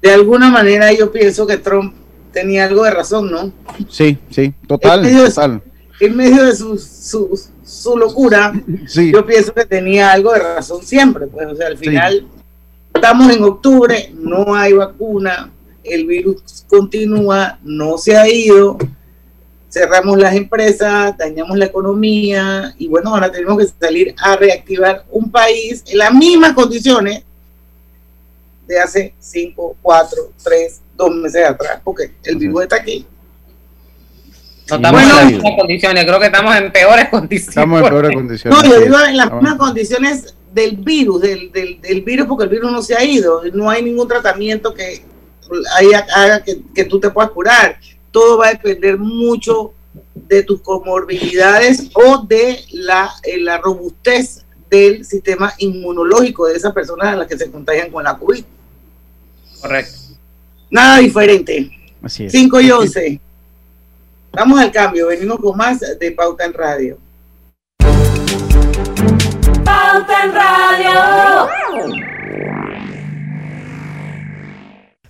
De 0.00 0.10
alguna 0.10 0.48
manera 0.48 0.90
yo 0.90 1.12
pienso 1.12 1.46
que 1.46 1.58
Trump 1.58 1.92
tenía 2.32 2.64
algo 2.64 2.82
de 2.82 2.90
razón, 2.92 3.30
¿no? 3.30 3.52
Sí, 3.90 4.16
sí, 4.30 4.54
total. 4.66 5.04
En 5.04 5.12
medio 5.12 5.24
de, 5.28 5.60
En 6.00 6.16
medio 6.16 6.44
de 6.44 6.56
su, 6.56 6.78
su, 6.78 7.38
su 7.62 7.98
locura, 7.98 8.54
sí. 8.86 9.12
yo 9.12 9.26
pienso 9.26 9.52
que 9.52 9.66
tenía 9.66 10.12
algo 10.12 10.32
de 10.32 10.38
razón 10.38 10.82
siempre, 10.82 11.26
pues, 11.26 11.46
o 11.46 11.54
sea, 11.54 11.66
al 11.66 11.76
final 11.76 12.26
estamos 12.94 13.30
en 13.30 13.44
octubre, 13.44 14.14
no 14.14 14.54
hay 14.54 14.72
vacuna, 14.72 15.50
el 15.84 16.06
virus 16.06 16.64
continúa, 16.66 17.58
no 17.62 17.98
se 17.98 18.16
ha 18.16 18.26
ido, 18.26 18.78
cerramos 19.68 20.18
las 20.18 20.34
empresas, 20.34 21.16
dañamos 21.16 21.56
la 21.58 21.66
economía 21.66 22.74
y 22.78 22.88
bueno, 22.88 23.14
ahora 23.14 23.30
tenemos 23.30 23.58
que 23.58 23.66
salir 23.78 24.14
a 24.18 24.36
reactivar 24.36 25.04
un 25.10 25.30
país 25.30 25.84
en 25.86 25.98
las 25.98 26.12
mismas 26.12 26.52
condiciones 26.52 27.22
de 28.66 28.78
hace 28.78 29.14
5, 29.18 29.76
4, 29.80 30.32
3, 30.42 30.80
2 30.96 31.10
meses 31.16 31.46
atrás, 31.46 31.80
porque 31.82 32.12
el 32.24 32.36
virus 32.36 32.62
está 32.62 32.76
aquí. 32.76 33.06
No 34.70 34.76
estamos 34.76 35.02
en 35.02 35.08
las 35.08 35.26
mismas 35.26 35.52
condiciones, 35.58 36.04
creo 36.04 36.20
que 36.20 36.26
estamos 36.26 36.56
en 36.56 36.72
peores 36.72 37.08
condiciones. 37.08 37.48
Estamos 37.48 37.80
en 37.80 37.88
peores 37.90 38.14
condiciones. 38.14 38.58
No, 38.62 38.68
yo 38.68 38.80
digo 38.80 38.96
en 39.00 39.16
las 39.16 39.32
mismas 39.32 39.54
condiciones 39.54 40.34
del 40.52 40.76
virus, 40.76 41.22
del, 41.22 41.52
del, 41.52 41.80
del, 41.80 42.02
virus, 42.02 42.26
porque 42.26 42.44
el 42.44 42.50
virus 42.50 42.72
no 42.72 42.82
se 42.82 42.94
ha 42.94 43.04
ido, 43.04 43.42
no 43.52 43.70
hay 43.70 43.82
ningún 43.82 44.08
tratamiento 44.08 44.74
que 44.74 45.02
haga 46.14 46.42
que, 46.42 46.60
que 46.74 46.84
tú 46.84 47.00
te 47.00 47.08
puedas 47.08 47.30
curar 47.30 47.78
todo 48.18 48.36
va 48.36 48.48
a 48.48 48.50
depender 48.50 48.98
mucho 48.98 49.72
de 50.12 50.42
tus 50.42 50.60
comorbilidades 50.60 51.88
o 51.94 52.26
de 52.26 52.58
la, 52.72 53.08
eh, 53.22 53.38
la 53.38 53.58
robustez 53.58 54.44
del 54.68 55.04
sistema 55.04 55.54
inmunológico 55.58 56.48
de 56.48 56.56
esas 56.56 56.72
personas 56.72 57.12
a 57.12 57.16
las 57.16 57.28
que 57.28 57.38
se 57.38 57.48
contagian 57.48 57.92
con 57.92 58.02
la 58.02 58.18
COVID. 58.18 58.44
Correcto. 59.60 59.98
Nada 60.68 60.98
diferente. 60.98 61.70
Así 62.02 62.24
es. 62.24 62.32
5 62.32 62.60
y 62.60 62.70
11. 62.72 63.20
Vamos 64.32 64.58
al 64.58 64.72
cambio, 64.72 65.06
venimos 65.06 65.38
con 65.38 65.56
más 65.56 65.78
de 65.78 66.10
Pauta 66.10 66.44
en 66.44 66.54
Radio. 66.54 66.98
Pauta 69.64 70.24
en 70.24 70.34
Radio. 70.34 72.08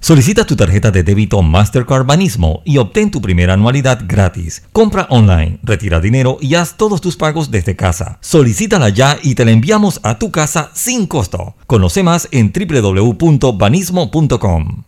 Solicita 0.01 0.45
tu 0.45 0.57
tarjeta 0.57 0.91
de 0.91 1.03
débito 1.03 1.43
Mastercard 1.43 2.07
Banismo 2.07 2.63
y 2.65 2.79
obtén 2.79 3.11
tu 3.11 3.21
primera 3.21 3.55
anualidad 3.55 4.01
gratis. 4.07 4.63
Compra 4.73 5.07
online, 5.11 5.59
retira 5.63 6.01
dinero 6.01 6.39
y 6.41 6.55
haz 6.55 6.77
todos 6.77 7.01
tus 7.01 7.17
pagos 7.17 7.51
desde 7.51 7.77
casa. 7.77 8.19
Solicítala 8.21 8.89
ya 8.89 9.19
y 9.23 9.35
te 9.35 9.45
la 9.45 9.51
enviamos 9.51 10.01
a 10.03 10.19
tu 10.19 10.31
casa 10.31 10.71
sin 10.75 11.07
costo. 11.07 11.55
Conoce 11.67 12.03
más 12.03 12.29
en 12.31 12.53
www.banismo.com. 12.53 14.88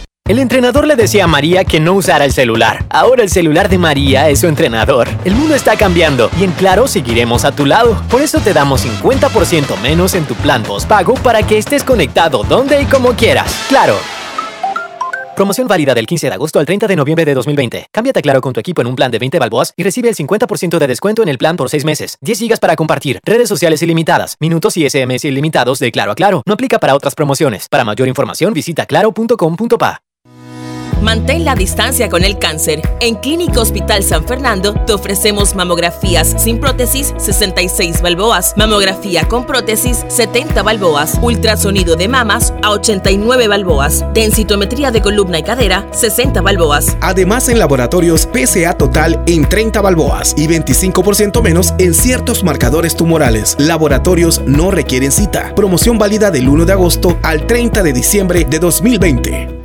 El 0.31 0.39
entrenador 0.39 0.87
le 0.87 0.95
decía 0.95 1.25
a 1.25 1.27
María 1.27 1.65
que 1.65 1.81
no 1.81 1.91
usara 1.91 2.23
el 2.23 2.31
celular. 2.31 2.85
Ahora 2.89 3.21
el 3.21 3.29
celular 3.29 3.67
de 3.67 3.77
María 3.77 4.29
es 4.29 4.39
su 4.39 4.47
entrenador. 4.47 5.09
El 5.25 5.35
mundo 5.35 5.55
está 5.55 5.75
cambiando 5.75 6.29
y 6.39 6.45
en 6.45 6.53
Claro 6.53 6.87
seguiremos 6.87 7.43
a 7.43 7.51
tu 7.51 7.65
lado. 7.65 8.01
Por 8.09 8.21
eso 8.21 8.39
te 8.39 8.53
damos 8.53 8.85
50% 8.85 9.77
menos 9.81 10.15
en 10.15 10.23
tu 10.23 10.35
plan 10.35 10.63
postpago 10.63 11.15
para 11.15 11.43
que 11.43 11.57
estés 11.57 11.83
conectado 11.83 12.45
donde 12.45 12.81
y 12.81 12.85
como 12.85 13.11
quieras. 13.11 13.65
Claro. 13.67 13.97
Promoción 15.35 15.67
válida 15.67 15.93
del 15.93 16.07
15 16.07 16.27
de 16.29 16.33
agosto 16.35 16.59
al 16.59 16.65
30 16.65 16.87
de 16.87 16.95
noviembre 16.95 17.25
de 17.25 17.33
2020. 17.33 17.87
Cámbiate 17.91 18.21
Claro 18.21 18.39
con 18.39 18.53
tu 18.53 18.61
equipo 18.61 18.79
en 18.79 18.87
un 18.87 18.95
plan 18.95 19.11
de 19.11 19.19
20 19.19 19.37
balboas 19.37 19.73
y 19.75 19.83
recibe 19.83 20.07
el 20.07 20.15
50% 20.15 20.77
de 20.77 20.87
descuento 20.87 21.23
en 21.23 21.27
el 21.27 21.37
plan 21.37 21.57
por 21.57 21.69
6 21.69 21.83
meses. 21.83 22.17
10 22.21 22.39
gigas 22.39 22.59
para 22.61 22.77
compartir, 22.77 23.19
redes 23.25 23.49
sociales 23.49 23.81
ilimitadas, 23.81 24.37
minutos 24.39 24.77
y 24.77 24.89
SMS 24.89 25.25
ilimitados 25.25 25.79
de 25.79 25.91
Claro 25.91 26.13
a 26.13 26.15
Claro. 26.15 26.41
No 26.45 26.53
aplica 26.53 26.79
para 26.79 26.95
otras 26.95 27.15
promociones. 27.15 27.67
Para 27.67 27.83
mayor 27.83 28.07
información 28.07 28.53
visita 28.53 28.85
claro.com.pa. 28.85 30.01
Mantén 31.01 31.45
la 31.45 31.55
distancia 31.55 32.09
con 32.09 32.23
el 32.23 32.37
cáncer. 32.37 32.81
En 32.99 33.15
Clínica 33.15 33.59
Hospital 33.59 34.03
San 34.03 34.23
Fernando 34.25 34.73
te 34.85 34.93
ofrecemos 34.93 35.55
mamografías 35.55 36.35
sin 36.37 36.59
prótesis 36.59 37.13
66 37.17 38.01
balboas, 38.01 38.53
mamografía 38.55 39.27
con 39.27 39.45
prótesis 39.45 40.05
70 40.07 40.61
balboas, 40.61 41.17
ultrasonido 41.21 41.95
de 41.95 42.07
mamas 42.07 42.53
a 42.61 42.69
89 42.69 43.47
balboas, 43.47 44.05
densitometría 44.13 44.91
de 44.91 45.01
columna 45.01 45.39
y 45.39 45.43
cadera 45.43 45.87
60 45.91 46.41
balboas. 46.41 46.95
Además 47.01 47.49
en 47.49 47.57
laboratorios 47.57 48.29
PSA 48.31 48.73
total 48.75 49.21
en 49.25 49.49
30 49.49 49.81
balboas 49.81 50.35
y 50.37 50.47
25% 50.47 51.41
menos 51.41 51.73
en 51.79 51.95
ciertos 51.95 52.43
marcadores 52.43 52.95
tumorales. 52.95 53.55
Laboratorios 53.57 54.41
no 54.45 54.69
requieren 54.69 55.11
cita. 55.11 55.53
Promoción 55.55 55.97
válida 55.97 56.29
del 56.29 56.47
1 56.47 56.65
de 56.65 56.73
agosto 56.73 57.17
al 57.23 57.47
30 57.47 57.81
de 57.81 57.93
diciembre 57.93 58.45
de 58.47 58.59
2020. 58.59 59.60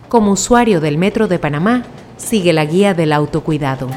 Como 0.09 0.31
usuario 0.31 0.79
del 0.79 0.99
Metro 0.99 1.27
de 1.27 1.39
Panamá, 1.39 1.83
sigue 2.17 2.53
la 2.53 2.65
guía 2.65 2.93
del 2.93 3.11
autocuidado. 3.11 3.89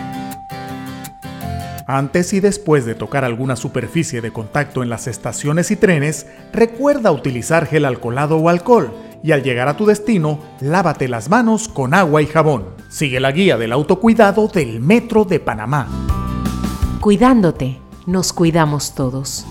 Antes 1.87 2.33
y 2.33 2.41
después 2.41 2.87
de 2.87 2.95
tocar 2.95 3.23
alguna 3.23 3.55
superficie 3.55 4.23
de 4.23 4.33
contacto 4.33 4.83
en 4.83 4.89
las 4.89 5.07
estaciones 5.07 5.71
y 5.71 5.77
trenes, 5.77 6.27
recuerda 6.55 7.13
utilizar 7.13 7.67
gel 7.67 7.85
alcoholado 7.85 8.39
o 8.39 8.49
alcohol 8.49 8.95
y 9.23 9.33
al 9.33 9.43
llegar 9.43 9.69
a 9.69 9.77
tu 9.77 9.85
destino, 9.85 10.39
lávate 10.61 11.07
las 11.07 11.29
manos 11.29 11.69
con 11.69 11.93
agua 11.93 12.23
y 12.23 12.27
jabón. 12.27 12.65
Sigue 12.89 13.21
la 13.21 13.31
guía 13.31 13.59
del 13.59 13.73
autocuidado 13.73 14.49
del 14.49 14.81
Metro 14.81 15.27
de 15.27 15.39
Panamá. 15.39 15.87
Cuidándote, 17.01 17.79
nos 18.07 18.33
cuidamos 18.33 18.95
todos. 18.95 19.45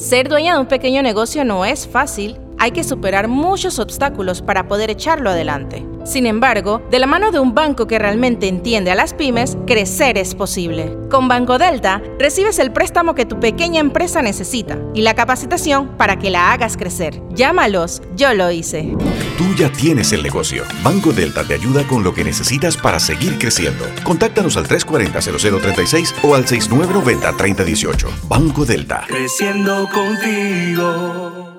Ser 0.00 0.28
dueña 0.28 0.54
de 0.54 0.60
un 0.60 0.66
pequeño 0.66 1.02
negocio 1.02 1.44
no 1.44 1.64
es 1.64 1.88
fácil 1.88 2.36
hay 2.58 2.72
que 2.72 2.84
superar 2.84 3.28
muchos 3.28 3.78
obstáculos 3.78 4.42
para 4.42 4.68
poder 4.68 4.90
echarlo 4.90 5.30
adelante. 5.30 5.86
Sin 6.04 6.26
embargo, 6.26 6.80
de 6.90 6.98
la 6.98 7.06
mano 7.06 7.30
de 7.32 7.38
un 7.38 7.54
banco 7.54 7.86
que 7.86 7.98
realmente 7.98 8.48
entiende 8.48 8.90
a 8.90 8.94
las 8.94 9.12
pymes, 9.12 9.58
crecer 9.66 10.16
es 10.16 10.34
posible. 10.34 10.96
Con 11.10 11.28
Banco 11.28 11.58
Delta, 11.58 12.02
recibes 12.18 12.58
el 12.58 12.72
préstamo 12.72 13.14
que 13.14 13.26
tu 13.26 13.38
pequeña 13.40 13.80
empresa 13.80 14.22
necesita 14.22 14.78
y 14.94 15.02
la 15.02 15.14
capacitación 15.14 15.96
para 15.98 16.18
que 16.18 16.30
la 16.30 16.52
hagas 16.52 16.78
crecer. 16.78 17.22
Llámalos, 17.34 18.00
yo 18.16 18.32
lo 18.32 18.50
hice. 18.50 18.94
Tú 19.36 19.54
ya 19.54 19.70
tienes 19.70 20.12
el 20.12 20.22
negocio. 20.22 20.64
Banco 20.82 21.12
Delta 21.12 21.44
te 21.44 21.54
ayuda 21.54 21.86
con 21.86 22.02
lo 22.02 22.14
que 22.14 22.24
necesitas 22.24 22.76
para 22.76 22.98
seguir 22.98 23.38
creciendo. 23.38 23.84
Contáctanos 24.02 24.56
al 24.56 24.66
340-0036 24.66 26.14
o 26.22 26.34
al 26.34 26.46
6990-3018. 26.46 28.08
Banco 28.28 28.64
Delta. 28.64 29.04
Creciendo 29.06 29.88
contigo. 29.90 31.57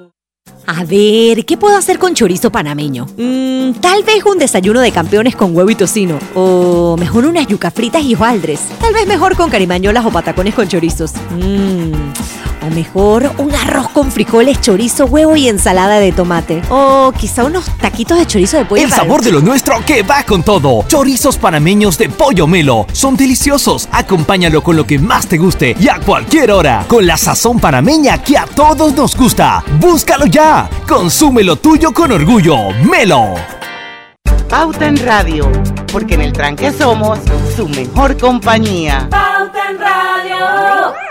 A 0.71 0.83
ver, 0.85 1.45
¿qué 1.45 1.57
puedo 1.57 1.75
hacer 1.75 1.97
con 1.97 2.13
chorizo 2.13 2.51
panameño? 2.51 3.07
Mm, 3.17 3.79
tal 3.81 4.03
vez 4.03 4.23
un 4.23 4.37
desayuno 4.37 4.81
de 4.81 4.91
campeones 4.91 5.35
con 5.35 5.55
huevo 5.55 5.71
y 5.71 5.73
tocino. 5.73 6.19
O 6.35 6.95
mejor 6.95 7.25
unas 7.25 7.47
yuca 7.47 7.71
fritas 7.71 8.03
y 8.03 8.13
hojaldres. 8.13 8.59
Tal 8.79 8.93
vez 8.93 9.07
mejor 9.07 9.35
con 9.35 9.49
carimañolas 9.49 10.05
o 10.05 10.11
patacones 10.11 10.53
con 10.53 10.67
chorizos. 10.67 11.13
Mmm 11.31 12.38
o 12.61 12.69
mejor, 12.69 13.31
un 13.37 13.53
arroz 13.53 13.89
con 13.89 14.11
frijoles, 14.11 14.61
chorizo, 14.61 15.05
huevo 15.05 15.35
y 15.35 15.47
ensalada 15.47 15.99
de 15.99 16.11
tomate. 16.11 16.61
O 16.69 17.11
quizá 17.17 17.43
unos 17.45 17.65
taquitos 17.77 18.17
de 18.17 18.25
chorizo 18.25 18.57
de 18.57 18.65
pollo. 18.65 18.83
El 18.83 18.91
sabor 18.91 19.21
de 19.21 19.31
lo 19.31 19.41
nuestro 19.41 19.75
que 19.85 20.03
va 20.03 20.23
con 20.23 20.43
todo. 20.43 20.83
Chorizos 20.87 21.37
panameños 21.37 21.97
de 21.97 22.09
pollo 22.09 22.47
melo. 22.47 22.85
Son 22.93 23.15
deliciosos. 23.15 23.87
Acompáñalo 23.91 24.61
con 24.63 24.75
lo 24.75 24.85
que 24.85 24.99
más 24.99 25.27
te 25.27 25.37
guste 25.37 25.75
y 25.79 25.87
a 25.87 25.99
cualquier 25.99 26.51
hora. 26.51 26.85
Con 26.87 27.05
la 27.05 27.17
sazón 27.17 27.59
panameña 27.59 28.17
que 28.21 28.37
a 28.37 28.45
todos 28.45 28.93
nos 28.93 29.15
gusta. 29.15 29.63
Búscalo 29.79 30.25
ya. 30.25 30.69
Consume 30.87 31.43
lo 31.43 31.55
tuyo 31.55 31.91
con 31.91 32.11
orgullo. 32.11 32.71
Melo. 32.83 33.35
Pauta 34.49 34.87
en 34.87 34.97
Radio, 34.97 35.47
porque 35.91 36.15
en 36.15 36.21
el 36.21 36.33
tranque 36.33 36.71
somos 36.71 37.19
su 37.55 37.69
mejor 37.69 38.17
compañía. 38.17 39.07
Pauta 39.09 39.69
en 39.69 39.79
Radio. 39.79 41.08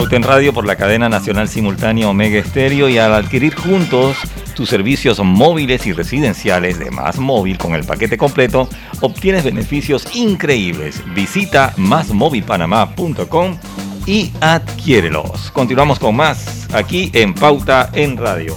Pauta 0.00 0.16
en 0.16 0.22
Radio 0.22 0.54
por 0.54 0.66
la 0.66 0.76
cadena 0.76 1.10
nacional 1.10 1.46
simultánea 1.46 2.08
Omega 2.08 2.38
Estéreo 2.38 2.88
y 2.88 2.96
al 2.96 3.12
adquirir 3.12 3.54
juntos 3.54 4.16
tus 4.56 4.70
servicios 4.70 5.18
móviles 5.22 5.86
y 5.86 5.92
residenciales 5.92 6.78
de 6.78 6.90
Más 6.90 7.18
Móvil 7.18 7.58
con 7.58 7.74
el 7.74 7.84
paquete 7.84 8.16
completo, 8.16 8.66
obtienes 9.02 9.44
beneficios 9.44 10.06
increíbles. 10.16 11.02
Visita 11.14 11.74
másmóvilpanamá.com 11.76 13.58
y 14.06 14.32
adquiérelos. 14.40 15.50
Continuamos 15.50 15.98
con 15.98 16.16
más 16.16 16.66
aquí 16.72 17.10
en 17.12 17.34
Pauta 17.34 17.90
en 17.92 18.16
Radio. 18.16 18.56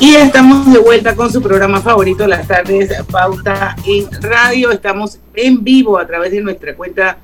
Y 0.00 0.14
estamos 0.14 0.72
de 0.72 0.78
vuelta 0.78 1.14
con 1.14 1.30
su 1.30 1.42
programa 1.42 1.82
favorito, 1.82 2.26
las 2.26 2.48
tardes 2.48 2.90
Pauta 3.10 3.76
en 3.84 4.10
Radio. 4.22 4.70
Estamos 4.70 5.18
en 5.34 5.62
vivo 5.62 5.98
a 5.98 6.06
través 6.06 6.32
de 6.32 6.40
nuestra 6.40 6.74
cuenta 6.74 7.18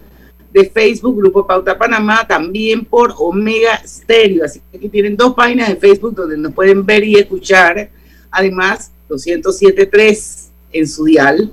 de 0.53 0.69
Facebook, 0.71 1.19
Grupo 1.19 1.47
Pauta 1.47 1.77
Panamá, 1.77 2.27
también 2.27 2.85
por 2.85 3.15
Omega 3.19 3.81
Stereo. 3.87 4.45
Así 4.45 4.61
que 4.71 4.79
aquí 4.79 4.89
tienen 4.89 5.17
dos 5.17 5.35
páginas 5.35 5.69
de 5.69 5.77
Facebook 5.77 6.15
donde 6.15 6.37
nos 6.37 6.53
pueden 6.55 6.85
ver 6.85 7.05
y 7.05 7.17
escuchar. 7.17 7.91
Además, 8.31 8.93
207.3 9.09 10.49
en 10.73 10.89
su 10.89 11.05
dial, 11.05 11.53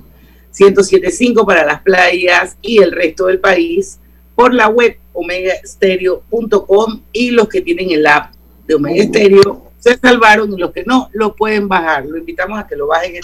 107.5 0.54 1.46
para 1.46 1.64
las 1.64 1.82
playas 1.82 2.56
y 2.62 2.78
el 2.78 2.92
resto 2.92 3.26
del 3.26 3.40
país, 3.40 3.98
por 4.34 4.52
la 4.52 4.68
web 4.68 4.96
omegastereo.com 5.12 7.00
y 7.12 7.30
los 7.30 7.48
que 7.48 7.62
tienen 7.62 7.90
el 7.90 8.06
app 8.06 8.34
de 8.66 8.74
Omega 8.74 9.04
Stereo 9.04 9.66
se 9.78 9.96
salvaron 9.98 10.52
y 10.52 10.58
los 10.58 10.72
que 10.72 10.84
no 10.84 11.10
lo 11.12 11.34
pueden 11.34 11.68
bajar. 11.68 12.04
Lo 12.06 12.18
invitamos 12.18 12.58
a 12.58 12.66
que 12.66 12.76
lo 12.76 12.88
bajen 12.88 13.14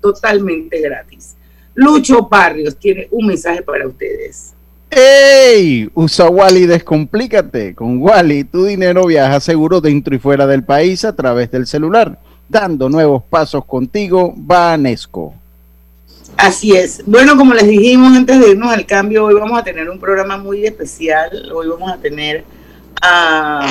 totalmente 0.00 0.80
gratis. 0.80 1.34
Lucho 1.74 2.28
Barrios 2.28 2.76
tiene 2.76 3.08
un 3.10 3.26
mensaje 3.26 3.62
para 3.62 3.86
ustedes. 3.86 4.54
¡Ey! 4.90 5.88
Usa 5.94 6.28
Wally, 6.28 6.66
descomplícate. 6.66 7.74
Con 7.74 8.02
Wally, 8.02 8.44
tu 8.44 8.64
dinero 8.64 9.06
viaja 9.06 9.38
seguro 9.38 9.80
dentro 9.80 10.14
y 10.14 10.18
fuera 10.18 10.46
del 10.46 10.64
país 10.64 11.04
a 11.04 11.14
través 11.14 11.50
del 11.50 11.66
celular, 11.66 12.18
dando 12.48 12.88
nuevos 12.88 13.22
pasos 13.22 13.64
contigo, 13.64 14.34
Vanesco. 14.36 15.34
Así 16.36 16.74
es. 16.74 17.02
Bueno, 17.06 17.36
como 17.36 17.54
les 17.54 17.68
dijimos 17.68 18.16
antes 18.16 18.40
de 18.40 18.50
irnos 18.50 18.72
al 18.72 18.84
cambio, 18.86 19.26
hoy 19.26 19.34
vamos 19.34 19.58
a 19.58 19.62
tener 19.62 19.88
un 19.88 20.00
programa 20.00 20.38
muy 20.38 20.66
especial. 20.66 21.52
Hoy 21.52 21.68
vamos 21.68 21.92
a 21.92 21.98
tener 21.98 22.44
a 23.00 23.70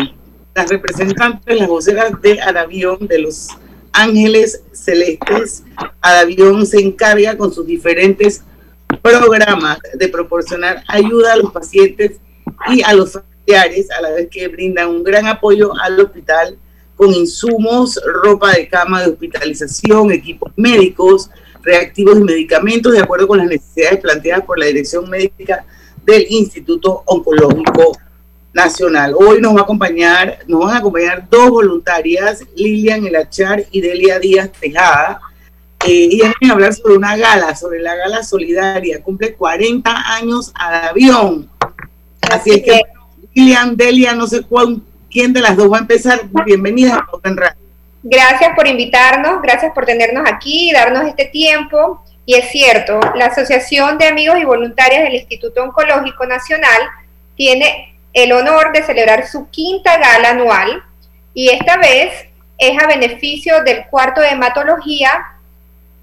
las 0.56 0.70
representantes, 0.70 1.58
las 1.58 1.68
voceras 1.68 2.22
de 2.22 2.40
Adavión, 2.40 3.08
de 3.08 3.20
los 3.20 3.50
Ángeles 3.92 4.62
Celestes. 4.72 5.64
Adavión 6.00 6.66
se 6.66 6.80
encarga 6.80 7.38
con 7.38 7.54
sus 7.54 7.66
diferentes 7.66 8.44
programas 9.02 9.80
de 9.94 10.08
proporcionar 10.08 10.84
ayuda 10.88 11.34
a 11.34 11.38
los 11.38 11.52
pacientes 11.52 12.20
y 12.70 12.82
a 12.84 12.94
los 12.94 13.14
familiares, 13.14 13.90
a 13.92 14.02
la 14.02 14.12
vez 14.12 14.28
que 14.30 14.48
brindan 14.48 14.90
un 14.90 15.04
gran 15.04 15.28
apoyo 15.28 15.72
al 15.80 16.00
hospital 16.00 16.58
con 16.96 17.14
insumos, 17.14 18.00
ropa 18.24 18.52
de 18.52 18.68
cama 18.68 19.02
de 19.02 19.12
hospitalización, 19.12 20.12
equipos 20.12 20.52
médicos, 20.58 21.30
reactivos 21.62 22.18
y 22.20 22.24
medicamentos, 22.24 22.92
de 22.92 23.00
acuerdo 23.00 23.28
con 23.28 23.38
las 23.38 23.48
necesidades 23.48 24.00
planteadas 24.00 24.46
por 24.46 24.60
la 24.60 24.66
Dirección 24.66 25.10
Médica 25.10 25.66
del 26.04 26.26
Instituto 26.30 27.04
Oncológico 27.06 27.98
Nacional. 28.54 29.14
Hoy 29.16 29.40
nos 29.40 29.56
va 29.56 29.62
a 29.62 29.64
acompañar, 29.64 30.40
nos 30.48 30.66
van 30.66 30.76
a 30.76 30.80
acompañar 30.80 31.28
dos 31.30 31.50
voluntarias, 31.50 32.44
Lilian 32.56 33.06
Elachar 33.06 33.64
y 33.72 33.80
Delia 33.80 34.20
Díaz 34.20 34.52
Tejada, 34.60 35.22
eh, 35.86 36.08
y 36.12 36.16
vienen 36.18 36.36
a 36.50 36.54
hablar 36.54 36.74
sobre 36.74 36.98
una 36.98 37.16
gala, 37.16 37.56
sobre 37.56 37.80
la 37.80 37.96
gala 37.96 38.24
solidaria. 38.24 39.02
Cumple 39.02 39.34
40 39.36 40.16
años 40.16 40.52
a 40.56 40.88
avión. 40.88 41.50
Así 42.30 42.52
es 42.52 42.64
que, 42.64 42.82
Lilian, 43.34 43.78
Delia, 43.78 44.14
no 44.14 44.28
sé 44.28 44.42
cuál, 44.42 44.82
quién 45.10 45.32
de 45.34 45.42
las 45.42 45.56
dos 45.56 45.72
va 45.72 45.78
a 45.78 45.82
empezar. 45.82 46.22
Bienvenida 46.46 46.96
a 46.96 47.16
Open 47.16 47.38
Radio. 47.38 47.58
Gracias 48.04 48.52
por 48.56 48.68
invitarnos, 48.68 49.42
gracias 49.42 49.74
por 49.74 49.86
tenernos 49.86 50.24
aquí, 50.28 50.72
darnos 50.72 51.06
este 51.06 51.26
tiempo. 51.26 52.04
Y 52.26 52.36
es 52.36 52.50
cierto, 52.52 53.00
la 53.16 53.26
Asociación 53.28 53.98
de 53.98 54.08
Amigos 54.08 54.38
y 54.40 54.46
Voluntarias 54.46 55.04
del 55.04 55.16
Instituto 55.16 55.64
Oncológico 55.64 56.26
Nacional 56.26 56.82
tiene 57.36 57.98
el 58.14 58.32
honor 58.32 58.72
de 58.74 58.84
celebrar 58.84 59.28
su 59.28 59.50
quinta 59.50 59.98
gala 59.98 60.32
anual 60.32 60.84
y 61.34 61.50
esta 61.50 61.78
vez 61.78 62.28
es 62.58 62.78
a 62.82 62.88
beneficio 62.88 63.64
del 63.64 63.86
cuarto 63.88 64.22
de 64.22 64.30
hematología 64.30 65.26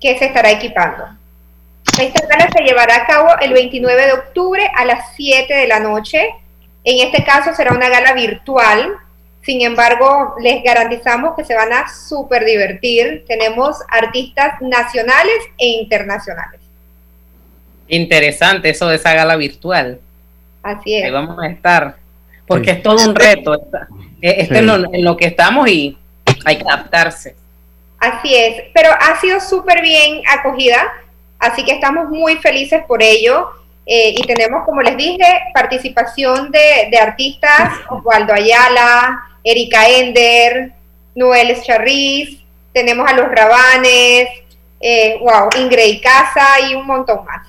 que 0.07 0.19
se 0.19 0.27
estará 0.27 0.53
equipando. 0.53 1.05
Esta 2.01 2.27
gala 2.29 2.49
se 2.57 2.63
llevará 2.63 2.97
a 2.97 3.07
cabo 3.07 3.31
el 3.41 3.53
29 3.53 4.07
de 4.07 4.13
octubre 4.13 4.71
a 4.77 4.85
las 4.85 5.17
7 5.17 5.53
de 5.53 5.67
la 5.67 5.81
noche. 5.81 6.31
En 6.85 7.05
este 7.05 7.25
caso 7.25 7.53
será 7.55 7.73
una 7.73 7.89
gala 7.89 8.13
virtual. 8.13 8.93
Sin 9.43 9.63
embargo, 9.63 10.37
les 10.41 10.63
garantizamos 10.63 11.35
que 11.35 11.45
se 11.45 11.57
van 11.57 11.73
a 11.73 11.89
súper 11.89 12.45
divertir. 12.45 13.25
Tenemos 13.27 13.79
artistas 13.89 14.61
nacionales 14.61 15.39
e 15.59 15.67
internacionales. 15.67 16.61
Interesante 17.89 18.71
eso 18.71 18.87
de 18.89 18.97
esa 18.97 19.13
gala 19.15 19.35
virtual. 19.35 19.99
Así 20.63 20.95
es. 20.95 21.05
Ahí 21.05 21.11
vamos 21.11 21.37
a 21.43 21.49
estar. 21.49 21.97
Porque 22.47 22.73
es 22.73 22.83
todo 22.83 23.09
un 23.09 23.15
reto. 23.17 23.55
Esto 24.21 24.55
es 24.55 24.63
lo, 24.63 24.77
en 24.77 25.05
lo 25.05 25.17
que 25.17 25.27
estamos 25.27 25.69
y 25.69 25.99
hay 26.45 26.59
que 26.59 26.65
adaptarse. 26.65 27.35
Así 28.07 28.37
es, 28.37 28.63
pero 28.73 28.91
ha 28.93 29.21
sido 29.21 29.41
súper 29.41 29.83
bien 29.83 30.23
acogida, 30.39 30.93
así 31.41 31.65
que 31.65 31.73
estamos 31.73 32.09
muy 32.09 32.37
felices 32.37 32.83
por 32.87 33.03
ello. 33.03 33.49
Eh, 33.85 34.15
y 34.17 34.23
tenemos, 34.27 34.65
como 34.65 34.81
les 34.81 34.97
dije, 34.97 35.25
participación 35.53 36.53
de, 36.53 36.89
de 36.91 36.99
artistas, 36.99 37.73
Osvaldo 37.91 38.33
Ayala, 38.33 39.21
Erika 39.43 39.89
Ender, 39.89 40.73
Noel 41.17 41.61
Charriz, 41.63 42.39
tenemos 42.73 43.09
a 43.09 43.15
los 43.15 43.27
Rabanes, 43.29 44.29
eh, 44.81 45.19
wow, 45.21 45.49
Ingrid 45.61 46.01
Casa 46.01 46.69
y 46.69 46.75
un 46.75 46.87
montón 46.87 47.25
más. 47.25 47.49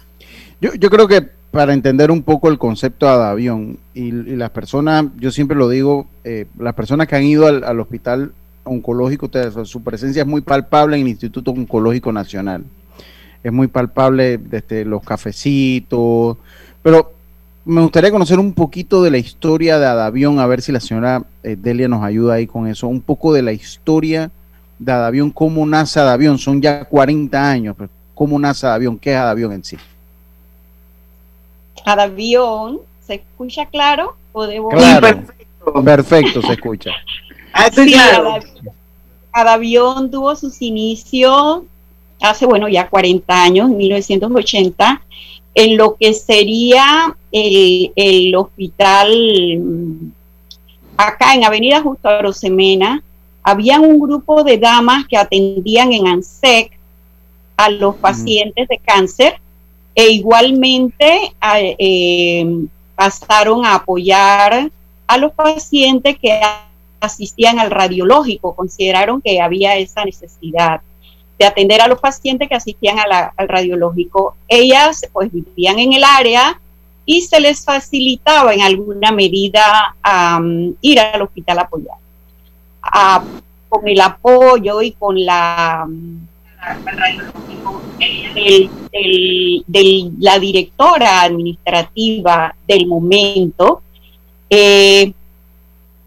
Yo, 0.59 0.73
yo 0.73 0.89
creo 0.89 1.07
que 1.07 1.21
para 1.51 1.73
entender 1.73 2.09
un 2.09 2.23
poco 2.23 2.49
el 2.49 2.57
concepto 2.57 3.05
de 3.05 3.25
avión 3.25 3.79
y, 3.93 4.07
y 4.07 4.35
las 4.35 4.49
personas, 4.49 5.05
yo 5.17 5.29
siempre 5.29 5.55
lo 5.55 5.69
digo, 5.69 6.07
eh, 6.23 6.45
las 6.57 6.73
personas 6.73 7.07
que 7.07 7.15
han 7.15 7.23
ido 7.23 7.45
al, 7.45 7.63
al 7.63 7.79
hospital 7.79 8.31
oncológico, 8.67 9.29
su 9.65 9.81
presencia 9.81 10.21
es 10.21 10.27
muy 10.27 10.41
palpable 10.41 10.95
en 10.95 11.03
el 11.03 11.07
Instituto 11.09 11.51
Oncológico 11.51 12.11
Nacional. 12.11 12.63
Es 13.43 13.51
muy 13.51 13.67
palpable 13.67 14.37
desde 14.37 14.85
los 14.85 15.03
cafecitos, 15.03 16.37
pero 16.81 17.13
me 17.65 17.81
gustaría 17.81 18.11
conocer 18.11 18.39
un 18.39 18.53
poquito 18.53 19.03
de 19.03 19.11
la 19.11 19.17
historia 19.17 19.77
de 19.77 19.85
Adavión, 19.85 20.39
a 20.39 20.47
ver 20.47 20.61
si 20.61 20.71
la 20.71 20.79
señora 20.79 21.23
eh, 21.43 21.57
Delia 21.57 21.87
nos 21.87 22.03
ayuda 22.03 22.35
ahí 22.35 22.47
con 22.47 22.67
eso, 22.67 22.87
un 22.87 23.01
poco 23.01 23.33
de 23.33 23.41
la 23.41 23.51
historia 23.51 24.31
de 24.79 24.91
Adavión, 24.91 25.31
cómo 25.31 25.65
nace 25.65 25.99
Adavión, 25.99 26.37
son 26.37 26.61
ya 26.61 26.85
40 26.85 27.49
años, 27.49 27.75
cómo 28.13 28.39
nace 28.39 28.65
Adavión, 28.65 28.97
qué 28.97 29.11
es 29.11 29.17
Adavión 29.17 29.51
en 29.51 29.63
sí. 29.63 29.77
Adavión, 31.85 32.79
¿se 33.05 33.15
escucha 33.15 33.65
claro? 33.65 34.15
Claro, 34.69 35.01
perfecto. 35.01 35.83
perfecto, 35.83 36.41
se 36.41 36.53
escucha. 36.53 36.91
Ah, 37.57 37.69
sí, 37.73 37.91
claro. 37.91 38.35
Adavión 39.31 40.11
tuvo 40.11 40.35
sus 40.35 40.61
inicios 40.61 41.63
hace, 42.21 42.45
bueno, 42.45 42.67
ya 42.67 42.87
40 42.87 43.43
años, 43.43 43.69
en 43.69 43.77
1980, 43.77 45.01
en 45.55 45.77
lo 45.77 45.95
que 45.95 46.13
sería 46.13 47.15
el, 47.31 47.91
el 47.95 48.35
hospital 48.35 49.11
mm, 49.59 50.11
acá 50.97 51.33
en 51.33 51.45
Avenida 51.45 51.81
Justo 51.81 52.07
Arosemena, 52.09 53.03
había 53.43 53.79
un 53.79 53.99
grupo 53.99 54.43
de 54.43 54.57
damas 54.57 55.07
que 55.07 55.17
atendían 55.17 55.93
en 55.93 56.07
ANSEC 56.07 56.77
a 57.55 57.69
los 57.69 57.95
pacientes 57.95 58.67
de 58.67 58.77
cáncer 58.77 59.39
e 59.95 60.09
igualmente 60.11 61.33
eh, 61.79 62.67
pasaron 62.95 63.65
a 63.65 63.75
apoyar 63.75 64.69
a 65.07 65.17
los 65.17 65.31
pacientes 65.31 66.17
que 66.19 66.39
asistían 66.99 67.59
al 67.59 67.71
radiológico, 67.71 68.55
consideraron 68.55 69.21
que 69.21 69.41
había 69.41 69.75
esa 69.77 70.03
necesidad 70.05 70.81
de 71.37 71.45
atender 71.45 71.81
a 71.81 71.87
los 71.87 71.99
pacientes 71.99 72.49
que 72.49 72.55
asistían 72.55 72.97
al 72.99 73.47
radiológico. 73.47 74.35
Ellas 74.47 75.05
pues 75.13 75.31
vivían 75.31 75.79
en 75.79 75.93
el 75.93 76.03
área 76.03 76.59
y 77.05 77.21
se 77.21 77.39
les 77.39 77.63
facilitaba 77.63 78.53
en 78.53 78.61
alguna 78.61 79.11
medida 79.11 79.95
ir 80.81 80.99
al 80.99 81.21
hospital 81.21 81.59
a 81.59 81.61
apoyar. 81.61 81.97
con 83.69 83.87
el 83.87 83.99
apoyo 83.99 84.81
y 84.81 84.91
con 84.91 85.23
la 85.25 85.87
de 89.67 90.11
la 90.19 90.39
directora 90.39 91.21
administrativa 91.21 92.55
del 92.67 92.87
momento, 92.87 93.81
eh, 94.49 95.13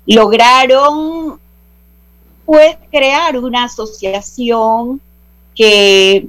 lograron 0.07 1.39
pues 2.45 2.77
crear 2.91 3.39
una 3.39 3.65
asociación 3.65 5.01
que 5.55 6.27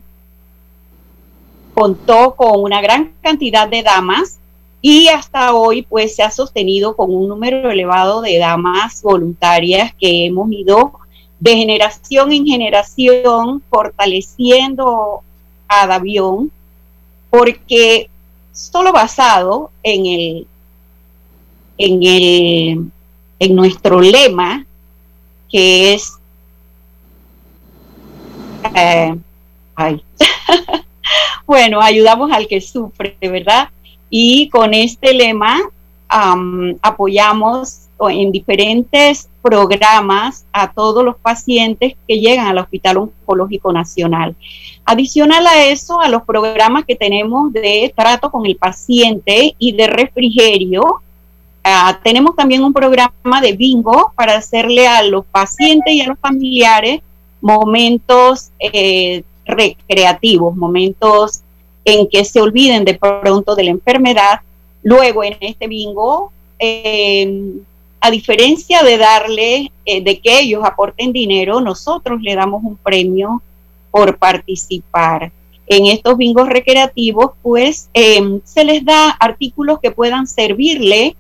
contó 1.73 2.36
con 2.36 2.62
una 2.62 2.81
gran 2.81 3.13
cantidad 3.21 3.67
de 3.67 3.81
damas 3.81 4.38
y 4.81 5.07
hasta 5.07 5.53
hoy 5.53 5.84
pues 5.84 6.15
se 6.15 6.23
ha 6.23 6.31
sostenido 6.31 6.95
con 6.95 7.13
un 7.13 7.27
número 7.27 7.69
elevado 7.69 8.21
de 8.21 8.38
damas 8.38 9.01
voluntarias 9.01 9.93
que 9.99 10.25
hemos 10.25 10.51
ido 10.51 10.93
de 11.39 11.55
generación 11.55 12.31
en 12.31 12.45
generación 12.45 13.63
fortaleciendo 13.69 15.21
a 15.67 15.88
Davión 15.88 16.51
porque 17.29 18.10
solo 18.51 18.91
basado 18.91 19.71
en 19.84 20.05
el 20.05 20.47
en 21.77 22.03
el 22.03 22.91
en 23.41 23.56
nuestro 23.56 23.99
lema 23.99 24.67
que 25.49 25.95
es 25.95 26.13
eh, 28.75 29.17
bueno, 31.47 31.82
ayudamos 31.82 32.32
al 32.32 32.47
que 32.47 32.62
sufre, 32.62 33.17
¿verdad? 33.19 33.69
Y 34.12 34.47
con 34.49 34.75
este 34.75 35.15
lema 35.15 35.60
apoyamos 36.82 37.88
en 38.10 38.32
diferentes 38.32 39.27
programas 39.41 40.45
a 40.54 40.71
todos 40.71 41.04
los 41.04 41.15
pacientes 41.15 41.95
que 42.08 42.19
llegan 42.19 42.45
al 42.45 42.60
Hospital 42.60 42.97
Oncológico 42.97 43.73
Nacional. 43.73 44.36
Adicional 44.86 45.47
a 45.47 45.65
eso, 45.65 45.99
a 45.99 46.10
los 46.10 46.21
programas 46.23 46.86
que 46.86 46.95
tenemos 46.95 47.51
de 47.54 47.91
trato 47.95 48.30
con 48.30 48.45
el 48.45 48.56
paciente 48.56 49.56
y 49.58 49.71
de 49.71 49.88
refrigerio, 49.88 51.01
ah, 51.63 52.00
tenemos 52.04 52.36
también 52.36 52.63
un 52.63 52.74
programa 52.74 53.41
de 53.41 53.54
bingo 53.54 54.13
para 54.15 54.36
hacerle 54.36 54.88
a 54.88 55.04
los 55.04 55.26
pacientes 55.26 55.93
y 55.93 56.02
a 56.02 56.08
los 56.08 56.19
familiares 56.19 57.02
momentos 57.41 58.52
eh, 58.60 59.24
recreativos, 59.45 60.56
momentos 60.56 61.41
en 61.84 62.08
que 62.08 62.24
se 62.24 62.39
olviden 62.39 62.86
de 62.86 62.93
pronto 62.95 63.56
de 63.56 63.63
la 63.63 63.71
enfermedad. 63.71 64.41
Luego 64.84 65.24
en 65.24 65.36
este 65.41 65.67
bingo, 65.67 66.32
eh, 66.60 67.54
a 68.00 68.12
diferencia 68.12 68.84
de 68.84 68.97
darle, 68.97 69.71
eh, 69.86 70.02
de 70.04 70.19
que 70.19 70.39
ellos 70.39 70.63
aporten 70.63 71.12
dinero, 71.12 71.62
nosotros 71.62 72.21
le 72.21 72.36
damos 72.36 72.63
un 72.63 72.78
premio 72.78 73.41
por 73.91 74.17
participar. 74.17 75.32
En 75.67 75.86
estos 75.86 76.17
bingos 76.17 76.50
recreativos, 76.50 77.32
pues 77.41 77.89
em, 77.93 78.41
se 78.43 78.65
les 78.65 78.84
da 78.84 79.12
artículos 79.12 79.80
que 79.80 79.91
puedan 79.91 80.28
servirle 80.28 81.15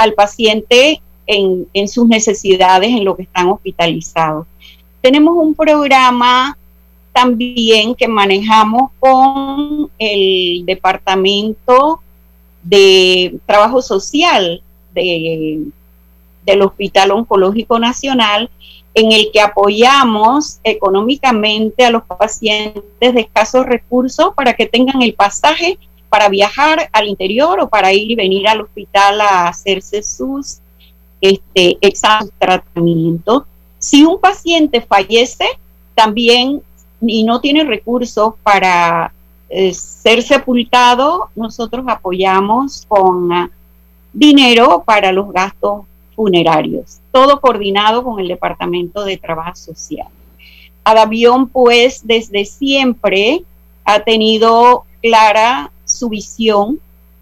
al 0.00 0.14
paciente 0.14 1.02
en, 1.26 1.68
en 1.74 1.86
sus 1.86 2.08
necesidades 2.08 2.88
en 2.88 3.04
lo 3.04 3.14
que 3.16 3.24
están 3.24 3.48
hospitalizados. 3.48 4.46
Tenemos 5.02 5.34
un 5.36 5.54
programa 5.54 6.56
también 7.12 7.94
que 7.94 8.08
manejamos 8.08 8.92
con 8.98 9.90
el 9.98 10.64
Departamento 10.64 12.00
de 12.62 13.38
Trabajo 13.44 13.82
Social 13.82 14.62
de, 14.94 15.66
del 16.46 16.62
Hospital 16.62 17.10
Oncológico 17.10 17.78
Nacional, 17.78 18.48
en 18.94 19.12
el 19.12 19.28
que 19.32 19.42
apoyamos 19.42 20.60
económicamente 20.64 21.84
a 21.84 21.90
los 21.90 22.04
pacientes 22.04 22.82
de 22.98 23.20
escasos 23.20 23.66
recursos 23.66 24.32
para 24.34 24.54
que 24.54 24.64
tengan 24.64 25.02
el 25.02 25.12
pasaje 25.12 25.78
para 26.10 26.28
viajar 26.28 26.90
al 26.92 27.08
interior 27.08 27.60
o 27.60 27.68
para 27.68 27.92
ir 27.92 28.10
y 28.10 28.16
venir 28.16 28.46
al 28.48 28.60
hospital 28.60 29.20
a 29.20 29.48
hacerse 29.48 30.02
sus 30.02 30.58
este, 31.20 31.78
exámenes 31.80 32.30
de 32.32 32.46
tratamiento. 32.46 33.46
Si 33.78 34.04
un 34.04 34.20
paciente 34.20 34.82
fallece, 34.82 35.46
también 35.94 36.62
y 37.00 37.24
no 37.24 37.40
tiene 37.40 37.64
recursos 37.64 38.34
para 38.42 39.12
eh, 39.48 39.72
ser 39.72 40.22
sepultado, 40.22 41.28
nosotros 41.34 41.84
apoyamos 41.88 42.84
con 42.86 43.32
ah, 43.32 43.50
dinero 44.12 44.82
para 44.84 45.12
los 45.12 45.32
gastos 45.32 45.84
funerarios, 46.14 46.98
todo 47.12 47.40
coordinado 47.40 48.04
con 48.04 48.20
el 48.20 48.28
Departamento 48.28 49.04
de 49.04 49.16
Trabajo 49.16 49.56
Social. 49.56 50.08
Adavión, 50.84 51.48
pues, 51.48 52.06
desde 52.06 52.44
siempre 52.44 53.42
ha 53.84 54.00
tenido 54.00 54.84
clara 55.02 55.70
su 55.90 56.08
visión, 56.08 56.80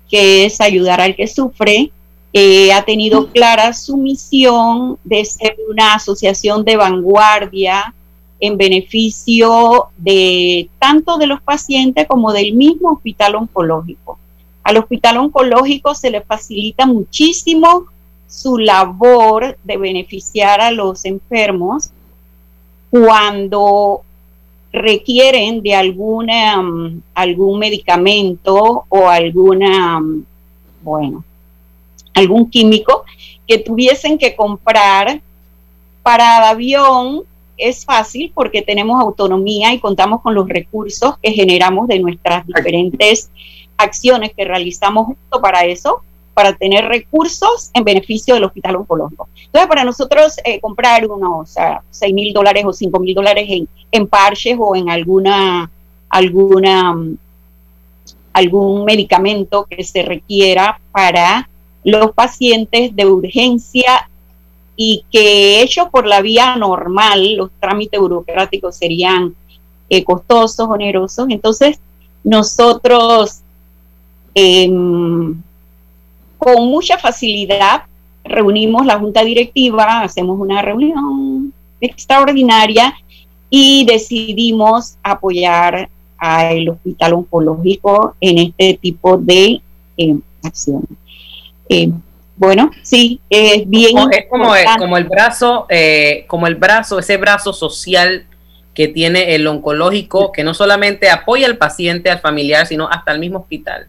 que 0.08 0.46
es 0.46 0.60
ayudar 0.60 1.00
al 1.00 1.14
que 1.16 1.26
sufre, 1.26 1.90
eh, 2.32 2.72
ha 2.72 2.84
tenido 2.84 3.28
clara 3.28 3.72
su 3.72 3.96
misión 3.96 4.98
de 5.04 5.24
ser 5.24 5.56
una 5.70 5.94
asociación 5.94 6.64
de 6.64 6.76
vanguardia 6.76 7.94
en 8.40 8.56
beneficio 8.56 9.88
de 9.96 10.68
tanto 10.78 11.18
de 11.18 11.26
los 11.26 11.40
pacientes 11.40 12.06
como 12.06 12.32
del 12.32 12.54
mismo 12.54 12.92
hospital 12.92 13.34
oncológico. 13.34 14.18
Al 14.62 14.76
hospital 14.76 15.16
oncológico 15.16 15.94
se 15.94 16.10
le 16.10 16.20
facilita 16.20 16.86
muchísimo 16.86 17.86
su 18.28 18.58
labor 18.58 19.56
de 19.64 19.76
beneficiar 19.78 20.60
a 20.60 20.70
los 20.70 21.04
enfermos 21.06 21.90
cuando 22.90 24.02
requieren 24.72 25.62
de 25.62 25.74
alguna, 25.74 26.60
mm, 26.62 27.02
algún 27.14 27.58
medicamento 27.58 28.84
o 28.88 29.08
alguna, 29.08 30.00
mm, 30.00 30.24
bueno, 30.82 31.24
algún 32.14 32.50
químico 32.50 33.04
que 33.46 33.58
tuviesen 33.58 34.18
que 34.18 34.34
comprar. 34.36 35.20
Para 36.02 36.38
el 36.38 36.44
avión 36.44 37.22
es 37.56 37.84
fácil 37.84 38.30
porque 38.34 38.62
tenemos 38.62 39.00
autonomía 39.00 39.72
y 39.72 39.80
contamos 39.80 40.22
con 40.22 40.34
los 40.34 40.48
recursos 40.48 41.18
que 41.22 41.32
generamos 41.32 41.88
de 41.88 41.98
nuestras 41.98 42.46
diferentes 42.46 43.30
acciones 43.76 44.32
que 44.34 44.44
realizamos 44.44 45.06
justo 45.06 45.40
para 45.40 45.64
eso, 45.64 46.02
para 46.38 46.52
tener 46.52 46.84
recursos 46.84 47.68
en 47.74 47.82
beneficio 47.82 48.34
del 48.34 48.44
hospital 48.44 48.76
oncológico. 48.76 49.28
Entonces, 49.46 49.68
para 49.68 49.82
nosotros 49.82 50.36
eh, 50.44 50.60
comprar 50.60 51.04
unos 51.10 51.56
6 51.90 52.14
mil 52.14 52.32
dólares 52.32 52.64
o 52.64 52.72
5 52.72 53.00
mil 53.00 53.12
dólares 53.12 53.48
en, 53.90 54.06
parches 54.06 54.56
o 54.56 54.76
en 54.76 54.88
alguna, 54.88 55.68
alguna, 56.08 56.96
algún 58.32 58.84
medicamento 58.84 59.66
que 59.68 59.82
se 59.82 60.04
requiera 60.04 60.80
para 60.92 61.50
los 61.82 62.12
pacientes 62.12 62.94
de 62.94 63.04
urgencia 63.04 64.08
y 64.76 65.04
que 65.10 65.60
hecho 65.60 65.90
por 65.90 66.06
la 66.06 66.20
vía 66.20 66.54
normal, 66.54 67.34
los 67.34 67.50
trámites 67.58 67.98
burocráticos 67.98 68.76
serían 68.76 69.34
eh, 69.90 70.04
costosos, 70.04 70.68
onerosos. 70.68 71.26
Entonces, 71.30 71.80
nosotros 72.22 73.40
em, 74.34 75.42
con 76.38 76.68
mucha 76.68 76.96
facilidad 76.98 77.82
reunimos 78.24 78.86
la 78.86 78.98
junta 78.98 79.24
directiva, 79.24 80.00
hacemos 80.00 80.38
una 80.38 80.62
reunión 80.62 81.52
extraordinaria 81.80 82.94
y 83.50 83.84
decidimos 83.86 84.96
apoyar 85.02 85.88
al 86.18 86.68
hospital 86.68 87.14
oncológico 87.14 88.14
en 88.20 88.38
este 88.38 88.78
tipo 88.80 89.16
de 89.16 89.60
eh, 89.96 90.16
acciones. 90.42 90.90
Eh, 91.68 91.90
bueno, 92.36 92.70
sí, 92.82 93.20
es 93.28 93.68
bien. 93.68 93.96
es 94.12 94.26
como, 94.28 94.54
el, 94.54 94.64
como 94.78 94.96
el 94.96 95.04
brazo, 95.04 95.66
eh, 95.68 96.24
como 96.28 96.46
el 96.46 96.54
brazo, 96.54 96.98
ese 96.98 97.16
brazo 97.16 97.52
social 97.52 98.26
que 98.74 98.86
tiene 98.86 99.34
el 99.34 99.46
oncológico, 99.46 100.30
que 100.30 100.44
no 100.44 100.54
solamente 100.54 101.10
apoya 101.10 101.46
al 101.46 101.56
paciente, 101.56 102.10
al 102.10 102.20
familiar, 102.20 102.66
sino 102.66 102.88
hasta 102.88 103.12
el 103.12 103.18
mismo 103.18 103.40
hospital. 103.40 103.88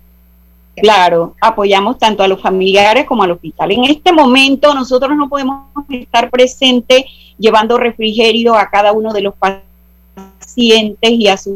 Claro, 0.82 1.36
apoyamos 1.42 1.98
tanto 1.98 2.24
a 2.24 2.28
los 2.28 2.42
familiares 2.42 3.06
como 3.06 3.24
al 3.24 3.32
hospital. 3.32 3.72
En 3.72 3.86
este 3.86 4.12
momento 4.12 4.74
nosotros 4.74 5.16
no 5.16 5.30
podemos 5.30 5.68
estar 5.90 6.30
presentes 6.30 7.06
llevando 7.38 7.78
refrigerio 7.78 8.56
a 8.56 8.70
cada 8.70 8.92
uno 8.92 9.14
de 9.14 9.22
los 9.22 9.34
pacientes 9.36 11.12
y 11.12 11.28
a 11.28 11.38
sus 11.38 11.56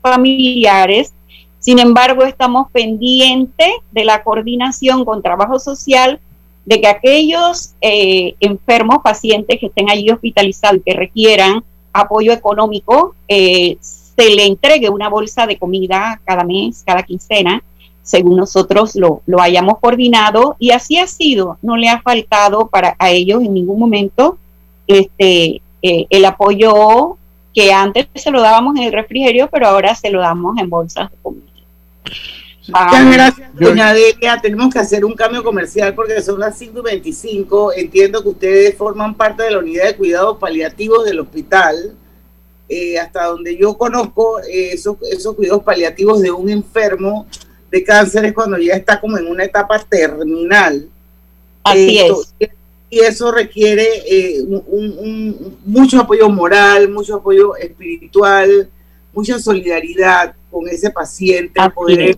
familiares. 0.00 1.12
Sin 1.58 1.78
embargo, 1.78 2.24
estamos 2.24 2.70
pendientes 2.70 3.70
de 3.90 4.04
la 4.04 4.22
coordinación 4.22 5.04
con 5.04 5.22
trabajo 5.22 5.58
social 5.58 6.20
de 6.64 6.80
que 6.80 6.88
aquellos 6.88 7.74
eh, 7.80 8.34
enfermos, 8.40 8.98
pacientes 9.02 9.58
que 9.58 9.66
estén 9.66 9.88
allí 9.88 10.10
hospitalizados 10.10 10.78
y 10.78 10.82
que 10.82 10.94
requieran 10.94 11.64
apoyo 11.92 12.32
económico, 12.32 13.14
eh, 13.28 13.78
se 13.80 14.30
le 14.30 14.46
entregue 14.46 14.88
una 14.90 15.08
bolsa 15.08 15.46
de 15.46 15.58
comida 15.58 16.20
cada 16.24 16.44
mes, 16.44 16.82
cada 16.84 17.02
quincena, 17.02 17.62
según 18.06 18.36
nosotros 18.36 18.94
lo, 18.94 19.20
lo 19.26 19.40
hayamos 19.40 19.78
coordinado 19.80 20.54
y 20.60 20.70
así 20.70 20.96
ha 20.96 21.08
sido, 21.08 21.58
no 21.60 21.76
le 21.76 21.88
ha 21.88 22.00
faltado 22.00 22.68
para 22.68 22.94
a 23.00 23.10
ellos 23.10 23.42
en 23.42 23.52
ningún 23.52 23.80
momento 23.80 24.38
este 24.86 25.60
eh, 25.82 26.06
el 26.08 26.24
apoyo 26.24 27.18
que 27.52 27.72
antes 27.72 28.06
se 28.14 28.30
lo 28.30 28.40
dábamos 28.40 28.76
en 28.76 28.84
el 28.84 28.92
refrigerio, 28.92 29.48
pero 29.50 29.66
ahora 29.66 29.94
se 29.94 30.10
lo 30.10 30.20
damos 30.20 30.56
en 30.58 30.70
bolsas 30.70 31.10
de 31.10 31.16
comida. 31.20 31.44
Muchas 32.68 32.92
ah, 32.92 33.10
gracias, 33.12 33.54
doña 33.54 33.92
Delia. 33.92 34.38
Tenemos 34.40 34.72
que 34.72 34.78
hacer 34.78 35.04
un 35.04 35.14
cambio 35.14 35.42
comercial 35.42 35.94
porque 35.94 36.20
son 36.22 36.40
las 36.40 36.60
5.25. 36.60 37.72
Entiendo 37.76 38.22
que 38.22 38.28
ustedes 38.28 38.76
forman 38.76 39.14
parte 39.14 39.44
de 39.44 39.52
la 39.52 39.58
unidad 39.58 39.86
de 39.86 39.96
cuidados 39.96 40.38
paliativos 40.38 41.04
del 41.04 41.20
hospital. 41.20 41.94
Eh, 42.68 42.98
hasta 42.98 43.26
donde 43.26 43.56
yo 43.56 43.78
conozco, 43.78 44.40
eh, 44.40 44.72
esos, 44.72 44.96
esos 45.10 45.36
cuidados 45.36 45.62
paliativos 45.62 46.20
de 46.20 46.32
un 46.32 46.50
enfermo 46.50 47.26
de 47.70 47.84
cáncer 47.84 48.24
es 48.24 48.32
cuando 48.32 48.58
ya 48.58 48.74
está 48.74 49.00
como 49.00 49.18
en 49.18 49.26
una 49.26 49.44
etapa 49.44 49.78
terminal. 49.78 50.88
Así 51.62 51.98
es. 51.98 52.50
Y 52.88 53.00
eso 53.00 53.32
requiere 53.32 53.84
eh, 54.06 54.42
un, 54.42 55.58
mucho 55.64 56.00
apoyo 56.00 56.28
moral, 56.28 56.88
mucho 56.88 57.16
apoyo 57.16 57.56
espiritual, 57.56 58.68
mucha 59.12 59.38
solidaridad 59.40 60.34
con 60.50 60.68
ese 60.68 60.90
paciente, 60.90 61.60
poder 61.74 62.16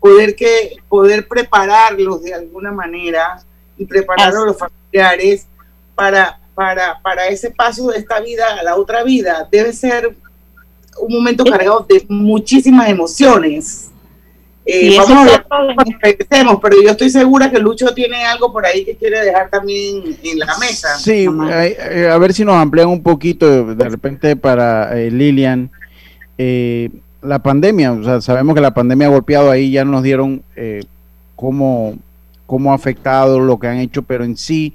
poder 0.00 0.34
que 0.36 0.76
poder 0.88 1.26
prepararlos 1.26 2.22
de 2.22 2.34
alguna 2.34 2.72
manera 2.72 3.42
y 3.76 3.84
preparar 3.84 4.34
a 4.34 4.44
los 4.44 4.56
familiares 4.56 5.46
para, 5.94 6.40
para, 6.54 7.00
para 7.02 7.26
ese 7.28 7.50
paso 7.50 7.88
de 7.88 7.98
esta 7.98 8.20
vida 8.20 8.58
a 8.58 8.62
la 8.62 8.76
otra 8.76 9.02
vida. 9.02 9.48
Debe 9.50 9.72
ser 9.72 10.14
un 11.00 11.12
momento 11.12 11.44
cargado 11.44 11.86
de 11.88 12.04
muchísimas 12.08 12.88
emociones. 12.88 13.87
Eh, 14.70 14.96
vamos 14.98 15.10
a 15.10 15.20
hablar 15.22 15.46
cuando 15.48 16.60
pero 16.60 16.76
yo 16.82 16.90
estoy 16.90 17.08
segura 17.08 17.50
que 17.50 17.58
Lucho 17.58 17.94
tiene 17.94 18.22
algo 18.26 18.52
por 18.52 18.66
ahí 18.66 18.84
que 18.84 18.96
quiere 18.96 19.24
dejar 19.24 19.48
también 19.48 20.02
en 20.22 20.38
la 20.38 20.58
mesa. 20.58 20.94
Sí, 20.98 21.26
eh, 21.50 22.10
a 22.12 22.18
ver 22.18 22.34
si 22.34 22.44
nos 22.44 22.56
amplían 22.56 22.88
un 22.88 23.02
poquito 23.02 23.74
de 23.74 23.88
repente 23.88 24.36
para 24.36 25.00
eh, 25.00 25.10
Lilian. 25.10 25.70
Eh, 26.36 26.90
la 27.22 27.38
pandemia, 27.38 27.92
o 27.92 28.04
sea, 28.04 28.20
sabemos 28.20 28.54
que 28.54 28.60
la 28.60 28.74
pandemia 28.74 29.06
ha 29.06 29.10
golpeado 29.10 29.50
ahí, 29.50 29.70
ya 29.70 29.86
nos 29.86 30.02
dieron 30.02 30.42
eh, 30.54 30.84
cómo, 31.34 31.96
cómo 32.46 32.72
ha 32.72 32.74
afectado 32.74 33.40
lo 33.40 33.58
que 33.58 33.68
han 33.68 33.78
hecho, 33.78 34.02
pero 34.02 34.22
en 34.24 34.36
sí, 34.36 34.74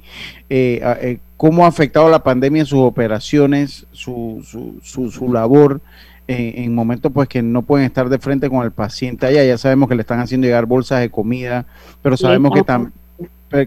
eh, 0.49 0.81
eh, 1.01 1.19
cómo 1.37 1.65
ha 1.65 1.69
afectado 1.69 2.09
la 2.09 2.23
pandemia 2.23 2.61
en 2.61 2.65
sus 2.65 2.79
operaciones, 2.79 3.85
su, 3.91 4.43
su, 4.45 4.79
su, 4.83 5.11
su 5.11 5.31
labor, 5.31 5.81
en 6.27 6.73
momentos 6.73 7.11
pues 7.13 7.27
que 7.27 7.41
no 7.41 7.63
pueden 7.63 7.85
estar 7.85 8.07
de 8.09 8.17
frente 8.17 8.49
con 8.49 8.63
el 8.63 8.71
paciente 8.71 9.25
allá, 9.25 9.43
ya 9.43 9.57
sabemos 9.57 9.89
que 9.89 9.95
le 9.95 10.01
están 10.01 10.19
haciendo 10.19 10.45
llegar 10.45 10.65
bolsas 10.65 11.01
de 11.01 11.09
comida, 11.09 11.65
pero 12.01 12.15
sabemos 12.15 12.53
que 12.53 12.63
también, 12.63 12.93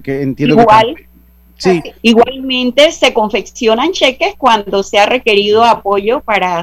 que 0.03 0.23
entiendo 0.23 0.61
Igual. 0.61 0.97
Sí. 1.59 1.83
Igualmente 2.03 2.93
se 2.93 3.15
confeccionan 3.15 3.93
cheques 3.93 4.35
cuando 4.37 4.83
se 4.83 4.99
ha 4.99 5.07
requerido 5.07 5.65
apoyo 5.65 6.21
para 6.21 6.63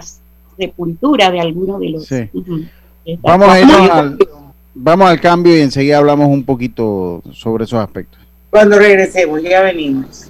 sepultura 0.58 1.32
de 1.32 1.40
alguno 1.40 1.80
de 1.80 1.90
los. 1.90 2.08
Vamos, 3.22 3.50
a 3.50 3.60
irnos 3.60 3.90
al, 3.90 4.18
vamos 4.74 5.10
al 5.10 5.20
cambio 5.20 5.58
y 5.58 5.62
enseguida 5.62 5.98
hablamos 5.98 6.28
un 6.28 6.44
poquito 6.44 7.24
sobre 7.32 7.66
esos 7.66 7.80
aspectos. 7.80 8.20
Cuando 8.52 8.78
regresemos, 8.78 9.42
ya 9.42 9.62
venimos. 9.62 10.30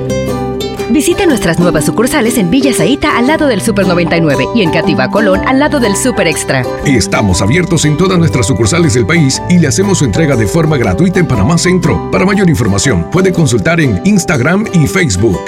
Visite 0.91 1.25
nuestras 1.25 1.59
nuevas 1.59 1.85
sucursales 1.85 2.37
en 2.37 2.49
Villa 2.49 2.73
Zaita 2.73 3.17
al 3.17 3.27
lado 3.27 3.47
del 3.47 3.61
Super 3.61 3.87
99 3.87 4.47
y 4.55 4.61
en 4.61 4.71
Cativa 4.71 5.09
Colón 5.09 5.41
al 5.47 5.59
lado 5.59 5.79
del 5.79 5.95
Super 5.95 6.27
Extra. 6.27 6.63
Estamos 6.85 7.41
abiertos 7.41 7.85
en 7.85 7.97
todas 7.97 8.19
nuestras 8.19 8.47
sucursales 8.47 8.93
del 8.93 9.05
país 9.05 9.41
y 9.49 9.57
le 9.59 9.67
hacemos 9.67 9.99
su 9.99 10.05
entrega 10.05 10.35
de 10.35 10.47
forma 10.47 10.77
gratuita 10.77 11.19
en 11.19 11.27
Panamá 11.27 11.57
Centro. 11.57 12.11
Para 12.11 12.25
mayor 12.25 12.49
información, 12.49 13.09
puede 13.11 13.31
consultar 13.31 13.79
en 13.79 14.01
Instagram 14.05 14.65
y 14.73 14.87
Facebook. 14.87 15.39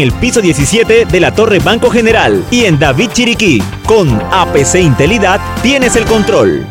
el 0.00 0.12
piso 0.12 0.40
17 0.40 1.04
de 1.06 1.20
la 1.20 1.34
Torre 1.34 1.58
Banco 1.58 1.90
General 1.90 2.44
y 2.50 2.64
en 2.64 2.78
David 2.78 3.10
Chiriquí. 3.12 3.62
Con 3.86 4.20
APC 4.30 4.76
Intelidad 4.76 5.40
tienes 5.62 5.96
el 5.96 6.04
control. 6.04 6.66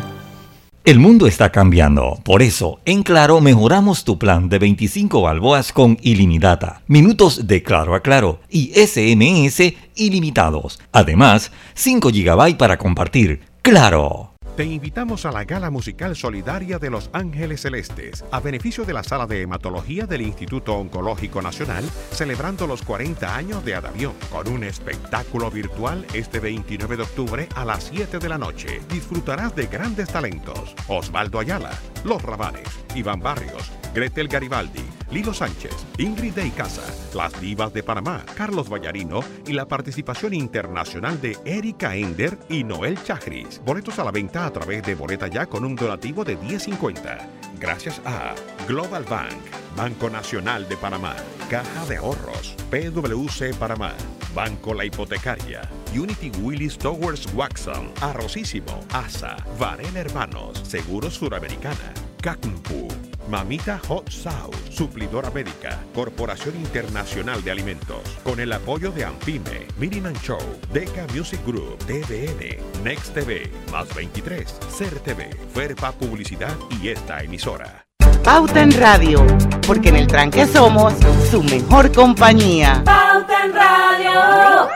El 0.84 0.98
mundo 0.98 1.26
está 1.26 1.50
cambiando, 1.50 2.18
por 2.24 2.42
eso 2.42 2.78
en 2.84 3.02
Claro 3.02 3.40
mejoramos 3.40 4.04
tu 4.04 4.18
plan 4.18 4.50
de 4.50 4.58
25 4.58 5.22
balboas 5.22 5.72
con 5.72 5.96
ilimitada, 6.02 6.82
minutos 6.88 7.46
de 7.46 7.62
Claro 7.62 7.94
a 7.94 8.00
Claro 8.00 8.40
y 8.50 8.72
SMS 8.74 9.72
ilimitados. 9.96 10.78
Además, 10.92 11.52
5 11.72 12.10
GB 12.10 12.58
para 12.58 12.76
compartir. 12.76 13.40
Claro. 13.62 14.33
Te 14.56 14.64
invitamos 14.64 15.26
a 15.26 15.32
la 15.32 15.42
Gala 15.42 15.68
Musical 15.68 16.14
Solidaria 16.14 16.78
de 16.78 16.88
Los 16.88 17.10
Ángeles 17.12 17.62
Celestes, 17.62 18.24
a 18.30 18.38
beneficio 18.38 18.84
de 18.84 18.92
la 18.92 19.02
Sala 19.02 19.26
de 19.26 19.42
Hematología 19.42 20.06
del 20.06 20.22
Instituto 20.22 20.74
Oncológico 20.74 21.42
Nacional, 21.42 21.82
celebrando 22.12 22.68
los 22.68 22.82
40 22.82 23.34
años 23.34 23.64
de 23.64 23.74
Adavión, 23.74 24.12
con 24.30 24.46
un 24.46 24.62
espectáculo 24.62 25.50
virtual 25.50 26.06
este 26.14 26.38
29 26.38 26.98
de 26.98 27.02
octubre 27.02 27.48
a 27.56 27.64
las 27.64 27.90
7 27.92 28.20
de 28.20 28.28
la 28.28 28.38
noche. 28.38 28.80
Disfrutarás 28.88 29.56
de 29.56 29.66
grandes 29.66 30.08
talentos: 30.08 30.76
Osvaldo 30.86 31.40
Ayala, 31.40 31.76
Los 32.04 32.22
Rabanes, 32.22 32.68
Iván 32.94 33.18
Barrios, 33.18 33.72
Gretel 33.94 34.26
Garibaldi, 34.26 34.82
Lilo 35.12 35.32
Sánchez, 35.32 35.72
Ingrid 35.98 36.34
de 36.34 36.48
Icaza, 36.48 36.82
Las 37.14 37.40
Divas 37.40 37.72
de 37.72 37.84
Panamá, 37.84 38.24
Carlos 38.34 38.68
Vallarino 38.68 39.20
y 39.46 39.52
la 39.52 39.68
participación 39.68 40.34
internacional 40.34 41.20
de 41.20 41.38
Erika 41.44 41.94
Ender 41.94 42.36
y 42.48 42.64
Noel 42.64 43.00
Chagris. 43.04 43.62
Boletos 43.64 44.00
a 44.00 44.04
la 44.04 44.10
venta 44.10 44.46
a 44.46 44.52
través 44.52 44.82
de 44.82 44.96
Boleta 44.96 45.28
Ya 45.28 45.46
con 45.46 45.64
un 45.64 45.76
donativo 45.76 46.24
de 46.24 46.36
10.50. 46.36 47.20
Gracias 47.60 48.02
a 48.04 48.34
Global 48.66 49.04
Bank, 49.04 49.38
Banco 49.76 50.10
Nacional 50.10 50.68
de 50.68 50.76
Panamá, 50.76 51.14
Caja 51.48 51.86
de 51.86 51.98
Ahorros, 51.98 52.56
PWC 52.70 53.54
Panamá, 53.56 53.92
Banco 54.34 54.74
La 54.74 54.84
Hipotecaria, 54.84 55.62
Unity 55.96 56.32
Willis 56.40 56.76
Towers 56.76 57.32
Waxon, 57.32 57.92
Arrocísimo, 58.00 58.80
ASA, 58.92 59.36
Varela 59.56 60.00
Hermanos, 60.00 60.58
Seguros 60.66 61.14
Suramericana, 61.14 61.94
Cacnpu, 62.20 62.88
Mamita 63.28 63.80
Hot 63.88 64.10
South, 64.10 64.54
Suplidora 64.70 65.30
Médica, 65.30 65.78
Corporación 65.94 66.54
Internacional 66.56 67.42
de 67.42 67.50
Alimentos, 67.50 68.02
con 68.22 68.38
el 68.40 68.52
apoyo 68.52 68.90
de 68.92 69.04
Ampime, 69.04 69.66
Miniman 69.78 70.14
Show, 70.22 70.40
Deca 70.72 71.06
Music 71.14 71.40
Group, 71.46 71.78
TVN, 71.86 72.82
Next 72.82 73.14
TV, 73.14 73.50
Más 73.72 73.92
23, 73.94 74.58
Ser 74.68 74.98
TV, 75.00 75.30
Ferpa 75.54 75.92
Publicidad 75.92 76.54
y 76.82 76.88
esta 76.88 77.20
emisora. 77.20 77.86
Pauta 78.22 78.62
en 78.62 78.72
Radio, 78.72 79.26
porque 79.66 79.88
en 79.90 79.96
el 79.96 80.06
tranque 80.06 80.46
somos 80.46 80.94
su 81.30 81.42
mejor 81.42 81.92
compañía. 81.92 82.82
Pauta 82.84 83.44
en 83.44 83.54
Radio. 83.54 84.68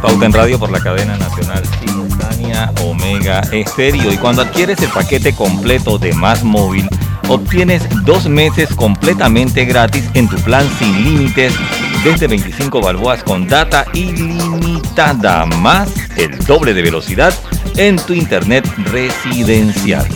Pauta 0.00 0.26
en 0.26 0.32
Radio 0.32 0.58
por 0.58 0.70
la 0.70 0.80
cadena 0.80 1.16
nacional 1.16 1.62
Omega 2.84 3.40
Estéreo. 3.52 4.12
Y 4.12 4.16
cuando 4.16 4.42
adquieres 4.42 4.80
el 4.80 4.90
paquete 4.90 5.34
completo 5.34 5.98
de 5.98 6.12
Más 6.12 6.44
Móvil, 6.44 6.88
obtienes 7.28 7.82
dos 8.04 8.28
meses 8.28 8.74
completamente 8.74 9.64
gratis 9.64 10.04
en 10.14 10.28
tu 10.28 10.36
plan 10.36 10.68
sin 10.78 11.04
límites 11.04 11.54
desde 12.04 12.26
25 12.26 12.80
balboas 12.80 13.22
con 13.22 13.46
data 13.46 13.86
ilimitada, 13.94 15.46
más 15.46 15.90
el 16.16 16.36
doble 16.44 16.74
de 16.74 16.82
velocidad 16.82 17.32
en 17.76 17.96
tu 17.96 18.12
internet 18.12 18.66
residencial. 18.90 20.06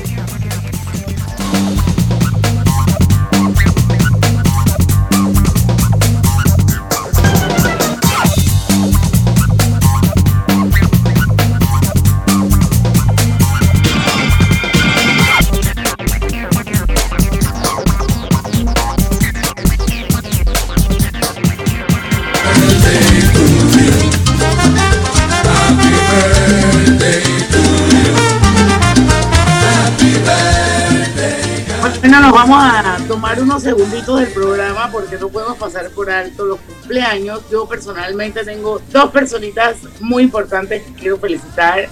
Vamos 32.49 32.63
a 32.63 33.09
tomar 33.09 33.43
unos 33.43 33.61
segunditos 33.61 34.21
del 34.21 34.29
programa 34.29 34.89
porque 34.93 35.17
no 35.17 35.29
podemos 35.29 35.59
pasar 35.59 35.91
por 35.91 36.09
alto 36.09 36.45
los 36.45 36.61
cumpleaños. 36.61 37.41
Yo 37.51 37.67
personalmente 37.67 38.45
tengo 38.45 38.81
dos 38.93 39.11
personitas 39.11 39.79
muy 39.99 40.23
importantes 40.23 40.83
que 40.85 40.93
quiero 40.93 41.19
felicitar. 41.19 41.89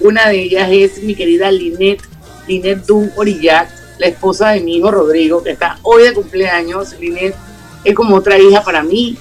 Una 0.00 0.28
de 0.28 0.44
ellas 0.44 0.68
es 0.72 1.02
mi 1.02 1.14
querida 1.14 1.50
Linet, 1.50 2.00
Linet 2.46 2.86
Dun 2.86 3.12
Orillac, 3.16 3.68
la 3.98 4.06
esposa 4.06 4.50
de 4.50 4.60
mi 4.60 4.78
hijo 4.78 4.90
Rodrigo, 4.90 5.42
que 5.42 5.50
está 5.50 5.78
hoy 5.82 6.04
de 6.04 6.14
cumpleaños. 6.14 6.98
Linet 6.98 7.34
es 7.84 7.94
como 7.94 8.16
otra 8.16 8.38
hija 8.38 8.62
para 8.62 8.82
mí. 8.82 9.18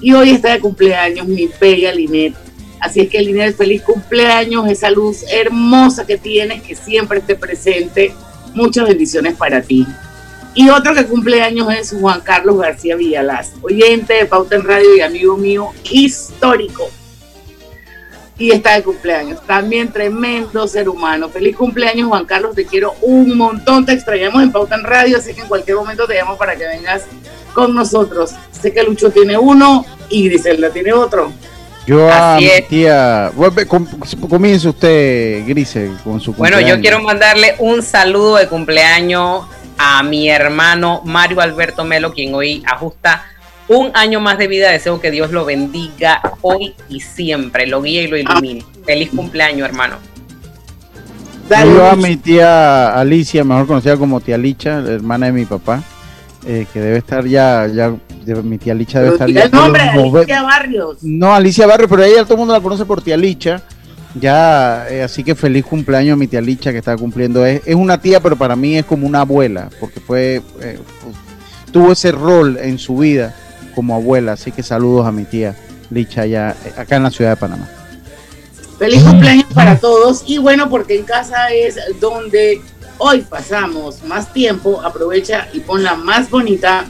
Y 0.00 0.12
hoy 0.12 0.30
está 0.30 0.50
de 0.50 0.60
cumpleaños 0.60 1.28
mi 1.28 1.48
bella 1.60 1.94
Linet. 1.94 2.34
Así 2.80 3.00
es 3.00 3.08
que 3.08 3.22
Linet, 3.22 3.56
feliz 3.56 3.82
cumpleaños, 3.82 4.66
esa 4.68 4.90
luz 4.90 5.22
hermosa 5.30 6.04
que 6.04 6.18
tienes, 6.18 6.62
que 6.62 6.74
siempre 6.74 7.20
esté 7.20 7.36
presente. 7.36 8.12
Muchas 8.54 8.88
bendiciones 8.88 9.34
para 9.34 9.62
ti. 9.62 9.86
Y 10.54 10.68
otro 10.68 10.94
que 10.94 11.06
cumple 11.06 11.42
años 11.42 11.72
es 11.72 11.94
Juan 11.98 12.20
Carlos 12.22 12.58
García 12.58 12.96
Villalaz, 12.96 13.52
oyente 13.62 14.14
de 14.14 14.26
Pauta 14.26 14.56
en 14.56 14.64
Radio 14.64 14.96
y 14.96 15.00
amigo 15.00 15.36
mío 15.36 15.68
histórico. 15.90 16.88
Y 18.36 18.50
está 18.52 18.74
de 18.74 18.82
cumpleaños. 18.82 19.44
También 19.46 19.92
tremendo 19.92 20.66
ser 20.66 20.88
humano. 20.88 21.28
Feliz 21.28 21.54
cumpleaños, 21.54 22.08
Juan 22.08 22.24
Carlos. 22.24 22.54
Te 22.54 22.64
quiero 22.64 22.94
un 23.02 23.36
montón. 23.36 23.84
Te 23.84 23.92
extrañamos 23.92 24.42
en 24.42 24.50
Pauta 24.50 24.76
en 24.76 24.84
Radio, 24.84 25.18
así 25.18 25.34
que 25.34 25.42
en 25.42 25.46
cualquier 25.46 25.76
momento 25.76 26.06
te 26.06 26.14
llamo 26.14 26.38
para 26.38 26.56
que 26.56 26.66
vengas 26.66 27.04
con 27.52 27.74
nosotros. 27.74 28.32
Sé 28.50 28.72
que 28.72 28.82
Lucho 28.82 29.10
tiene 29.10 29.36
uno 29.36 29.84
y 30.08 30.26
Griselda 30.28 30.70
tiene 30.70 30.94
otro. 30.94 31.30
Yo 31.86 32.10
a 32.10 32.36
Así 32.36 32.44
mi 32.44 32.62
tía. 32.68 33.32
Comience 34.28 34.68
usted, 34.68 35.44
Grise, 35.46 35.90
con 36.04 36.20
su 36.20 36.32
Bueno, 36.34 36.56
cumpleaños. 36.56 36.76
yo 36.76 36.80
quiero 36.80 37.02
mandarle 37.02 37.54
un 37.58 37.82
saludo 37.82 38.36
de 38.36 38.46
cumpleaños 38.48 39.44
a 39.78 40.02
mi 40.02 40.28
hermano 40.28 41.02
Mario 41.04 41.40
Alberto 41.40 41.84
Melo, 41.84 42.12
quien 42.12 42.34
hoy 42.34 42.62
ajusta 42.66 43.24
un 43.66 43.90
año 43.94 44.20
más 44.20 44.36
de 44.38 44.46
vida. 44.46 44.70
Deseo 44.70 45.00
que 45.00 45.10
Dios 45.10 45.30
lo 45.32 45.44
bendiga 45.44 46.20
hoy 46.42 46.74
y 46.88 47.00
siempre, 47.00 47.66
lo 47.66 47.80
guíe 47.82 48.02
y 48.02 48.08
lo 48.08 48.16
ilumine. 48.18 48.64
Feliz 48.84 49.10
cumpleaños, 49.10 49.68
hermano. 49.68 49.96
Yo 51.48 51.86
a 51.90 51.96
mi 51.96 52.16
tía 52.16 52.92
Alicia, 52.94 53.42
mejor 53.42 53.66
conocida 53.66 53.96
como 53.96 54.20
tía 54.20 54.38
Licha, 54.38 54.80
la 54.80 54.92
hermana 54.92 55.26
de 55.26 55.32
mi 55.32 55.44
papá, 55.46 55.82
eh, 56.46 56.66
que 56.72 56.80
debe 56.80 56.98
estar 56.98 57.24
ya, 57.26 57.66
ya 57.66 57.92
mi 58.42 58.58
tía 58.58 58.74
Licha 58.74 59.00
debe 59.00 59.16
Pero 59.18 59.26
estar 59.26 59.30
ya. 59.30 59.44
el 59.44 59.50
nombre, 59.50 59.82
Alicia 59.82 60.42
Barrios. 60.42 60.96
No, 61.02 61.34
Alicia 61.34 61.66
Barrio, 61.66 61.88
pero 61.88 62.02
ella 62.04 62.22
todo 62.24 62.34
el 62.34 62.38
mundo 62.38 62.54
la 62.54 62.60
conoce 62.60 62.84
por 62.84 63.02
tía 63.02 63.16
Licha. 63.16 63.62
Ya, 64.20 64.86
eh, 64.90 65.02
así 65.02 65.22
que 65.22 65.34
feliz 65.36 65.64
cumpleaños 65.64 66.14
a 66.14 66.16
mi 66.16 66.26
tía 66.26 66.40
Licha 66.40 66.72
que 66.72 66.78
está 66.78 66.96
cumpliendo. 66.96 67.46
Es, 67.46 67.62
es 67.64 67.74
una 67.76 68.00
tía, 68.00 68.20
pero 68.20 68.36
para 68.36 68.56
mí 68.56 68.76
es 68.76 68.84
como 68.84 69.06
una 69.06 69.20
abuela, 69.20 69.68
porque 69.78 70.00
fue 70.00 70.42
eh, 70.60 70.78
fu- 71.00 71.72
tuvo 71.72 71.92
ese 71.92 72.10
rol 72.10 72.58
en 72.60 72.78
su 72.78 72.96
vida 72.98 73.34
como 73.74 73.94
abuela. 73.94 74.32
Así 74.32 74.50
que 74.50 74.62
saludos 74.64 75.06
a 75.06 75.12
mi 75.12 75.24
tía 75.24 75.54
Licha 75.90 76.26
eh, 76.26 76.54
acá 76.76 76.96
en 76.96 77.04
la 77.04 77.10
ciudad 77.10 77.30
de 77.30 77.36
Panamá. 77.36 77.68
Feliz 78.78 79.02
cumpleaños 79.02 79.46
para 79.54 79.76
todos. 79.78 80.24
Y 80.26 80.38
bueno, 80.38 80.68
porque 80.70 80.98
en 80.98 81.04
casa 81.04 81.48
es 81.52 81.76
donde 82.00 82.60
hoy 83.00 83.22
pasamos 83.22 84.02
más 84.04 84.32
tiempo, 84.32 84.80
aprovecha 84.82 85.48
y 85.52 85.60
ponla 85.60 85.96
más 85.96 86.30
bonita 86.30 86.86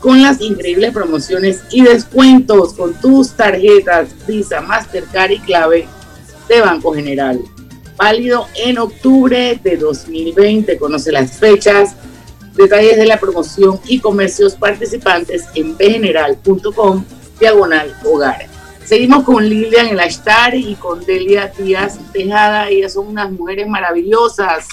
con 0.00 0.20
las 0.20 0.40
increíbles 0.40 0.92
promociones 0.92 1.60
y 1.70 1.82
descuentos 1.82 2.74
con 2.74 2.94
tus 2.94 3.32
tarjetas 3.32 4.08
Visa, 4.26 4.60
Mastercard 4.60 5.30
y 5.30 5.38
clave 5.38 5.86
de 6.48 6.60
Banco 6.60 6.92
General. 6.92 7.38
Válido 7.96 8.48
en 8.56 8.78
octubre 8.78 9.60
de 9.62 9.76
2020. 9.76 10.76
Conoce 10.78 11.12
las 11.12 11.38
fechas 11.38 11.94
Detalles 12.54 12.96
de 12.96 13.06
la 13.06 13.18
promoción 13.18 13.80
y 13.86 13.98
comercios 13.98 14.54
participantes 14.56 15.44
en 15.54 15.76
bgeneral.com 15.76 17.04
diagonal 17.40 17.96
hogar. 18.04 18.46
Seguimos 18.84 19.24
con 19.24 19.48
Lilian 19.48 19.88
El 19.88 20.00
Ashtar 20.00 20.54
y 20.54 20.74
con 20.74 21.02
Delia 21.04 21.50
Díaz 21.56 21.98
Tejada. 22.12 22.68
Ellas 22.68 22.92
son 22.92 23.06
unas 23.06 23.30
mujeres 23.30 23.66
maravillosas, 23.68 24.66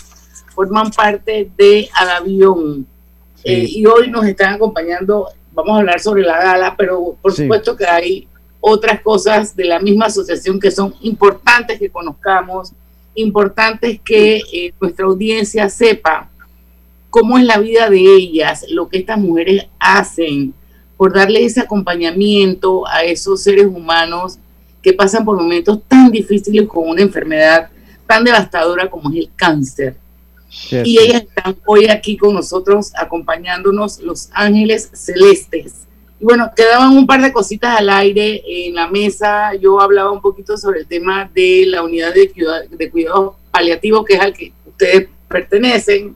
forman 0.60 0.92
parte 0.92 1.50
de 1.58 1.88
Adavión. 1.94 2.86
Eh, 3.46 3.66
y 3.70 3.86
hoy 3.86 4.10
nos 4.10 4.26
están 4.26 4.56
acompañando, 4.56 5.30
vamos 5.54 5.74
a 5.74 5.80
hablar 5.80 6.02
sobre 6.02 6.22
la 6.22 6.38
gala, 6.38 6.76
pero 6.78 7.16
por 7.22 7.32
supuesto 7.32 7.78
que 7.78 7.86
hay 7.86 8.28
otras 8.60 9.00
cosas 9.00 9.56
de 9.56 9.64
la 9.64 9.80
misma 9.80 10.08
asociación 10.08 10.60
que 10.60 10.70
son 10.70 10.94
importantes 11.00 11.80
que 11.80 11.90
conozcamos, 11.90 12.74
importantes 13.16 14.02
que 14.04 14.42
eh, 14.52 14.74
nuestra 14.82 15.06
audiencia 15.06 15.70
sepa 15.70 16.30
cómo 17.10 17.38
es 17.38 17.46
la 17.46 17.58
vida 17.60 17.90
de 17.90 18.02
ellas, 18.02 18.66
lo 18.68 18.90
que 18.90 18.98
estas 18.98 19.18
mujeres 19.18 19.66
hacen, 19.80 20.54
por 20.98 21.14
darle 21.14 21.46
ese 21.46 21.62
acompañamiento 21.62 22.86
a 22.86 23.06
esos 23.06 23.42
seres 23.42 23.66
humanos 23.66 24.38
que 24.82 24.92
pasan 24.92 25.24
por 25.24 25.38
momentos 25.38 25.80
tan 25.88 26.12
difíciles 26.12 26.68
con 26.68 26.90
una 26.90 27.02
enfermedad 27.02 27.70
tan 28.06 28.26
devastadora 28.26 28.90
como 28.90 29.10
es 29.10 29.20
el 29.20 29.30
cáncer. 29.38 29.96
Y 30.72 31.00
ellas 31.00 31.24
están 31.24 31.56
hoy 31.66 31.88
aquí 31.88 32.18
con 32.18 32.34
nosotros 32.34 32.92
acompañándonos, 32.96 34.00
los 34.00 34.30
ángeles 34.34 34.90
celestes. 34.94 35.88
Y 36.20 36.26
bueno, 36.26 36.52
quedaban 36.56 36.98
un 36.98 37.08
par 37.08 37.22
de 37.22 37.32
cositas 37.32 37.80
al 37.80 37.90
aire 37.90 38.44
en 38.46 38.76
la 38.76 38.88
mesa. 38.88 39.54
Yo 39.56 39.80
hablaba 39.80 40.12
un 40.12 40.22
poquito 40.22 40.58
sobre 40.58 40.82
el 40.82 40.88
tema 40.88 41.30
de 41.34 41.66
la 41.68 41.84
unidad 41.84 42.14
de, 42.14 42.30
cuidado, 42.30 42.64
de 42.70 42.90
cuidados 42.90 43.36
paliativos, 43.52 44.06
que 44.06 44.16
es 44.16 44.20
al 44.20 44.34
que 44.34 44.52
ustedes 44.66 45.08
pertenecen. 45.28 46.16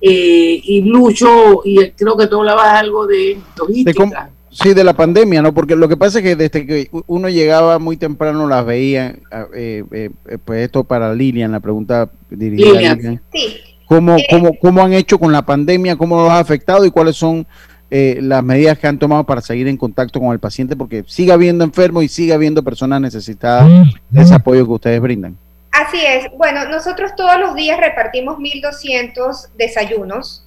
Eh, 0.00 0.60
y 0.64 0.80
Lucho, 0.82 1.60
y 1.64 1.90
creo 1.90 2.16
que 2.16 2.26
tú 2.26 2.38
hablabas 2.38 2.80
algo 2.80 3.06
de 3.06 3.38
logística. 3.58 4.30
Sí, 4.50 4.74
de 4.74 4.84
la 4.84 4.94
pandemia, 4.94 5.42
¿no? 5.42 5.54
Porque 5.54 5.76
lo 5.76 5.88
que 5.88 5.96
pasa 5.96 6.18
es 6.18 6.24
que 6.24 6.36
desde 6.36 6.66
que 6.66 6.90
uno 7.06 7.28
llegaba 7.28 7.78
muy 7.78 7.96
temprano 7.96 8.46
las 8.46 8.64
veía, 8.64 9.16
eh, 9.54 9.84
eh, 9.90 10.10
pues 10.44 10.64
esto 10.64 10.84
para 10.84 11.14
Lilian, 11.14 11.52
la 11.52 11.60
pregunta 11.60 12.10
dirigida 12.30 12.92
Lilian. 12.92 13.22
Sí. 13.32 13.56
¿Cómo, 13.86 14.16
cómo, 14.30 14.56
¿Cómo 14.60 14.82
han 14.82 14.92
hecho 14.92 15.18
con 15.18 15.32
la 15.32 15.42
pandemia? 15.42 15.96
¿Cómo 15.96 16.22
los 16.22 16.30
ha 16.30 16.38
afectado? 16.38 16.84
¿Y 16.84 16.90
cuáles 16.90 17.16
son 17.16 17.46
las 17.90 18.44
medidas 18.44 18.78
que 18.78 18.86
han 18.86 19.00
tomado 19.00 19.24
para 19.24 19.40
seguir 19.40 19.66
en 19.66 19.76
contacto 19.76 20.20
con 20.20 20.32
el 20.32 20.38
paciente? 20.38 20.76
Porque 20.76 21.02
sigue 21.08 21.32
habiendo 21.32 21.64
enfermos 21.64 22.04
y 22.04 22.08
sigue 22.08 22.32
habiendo 22.32 22.62
personas 22.62 23.00
necesitadas 23.00 23.68
de 24.10 24.22
ese 24.22 24.34
apoyo 24.34 24.64
que 24.64 24.72
ustedes 24.72 25.00
brindan. 25.00 25.36
Así 25.72 25.98
es. 26.04 26.26
Bueno, 26.36 26.68
nosotros 26.68 27.12
todos 27.16 27.38
los 27.38 27.54
días 27.54 27.78
repartimos 27.78 28.38
1.200 28.38 29.50
desayunos 29.56 30.46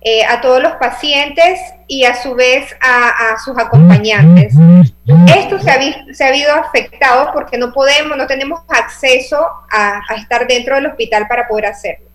eh, 0.00 0.24
a 0.24 0.40
todos 0.40 0.62
los 0.62 0.74
pacientes 0.74 1.58
y 1.88 2.04
a 2.04 2.14
su 2.14 2.34
vez 2.34 2.74
a, 2.80 3.36
sus 3.44 3.58
acompañantes. 3.58 4.54
Esto 5.36 5.58
se 5.58 5.70
ha, 5.70 6.14
se 6.14 6.24
ha 6.24 6.28
habido 6.28 6.52
afectado 6.54 7.32
porque 7.32 7.58
no 7.58 7.72
podemos, 7.72 8.16
no 8.16 8.26
tenemos 8.26 8.60
acceso 8.68 9.44
a, 9.70 10.00
estar 10.16 10.46
dentro 10.46 10.76
del 10.76 10.86
hospital 10.86 11.26
para 11.26 11.48
poder 11.48 11.66
hacerlo. 11.66 12.06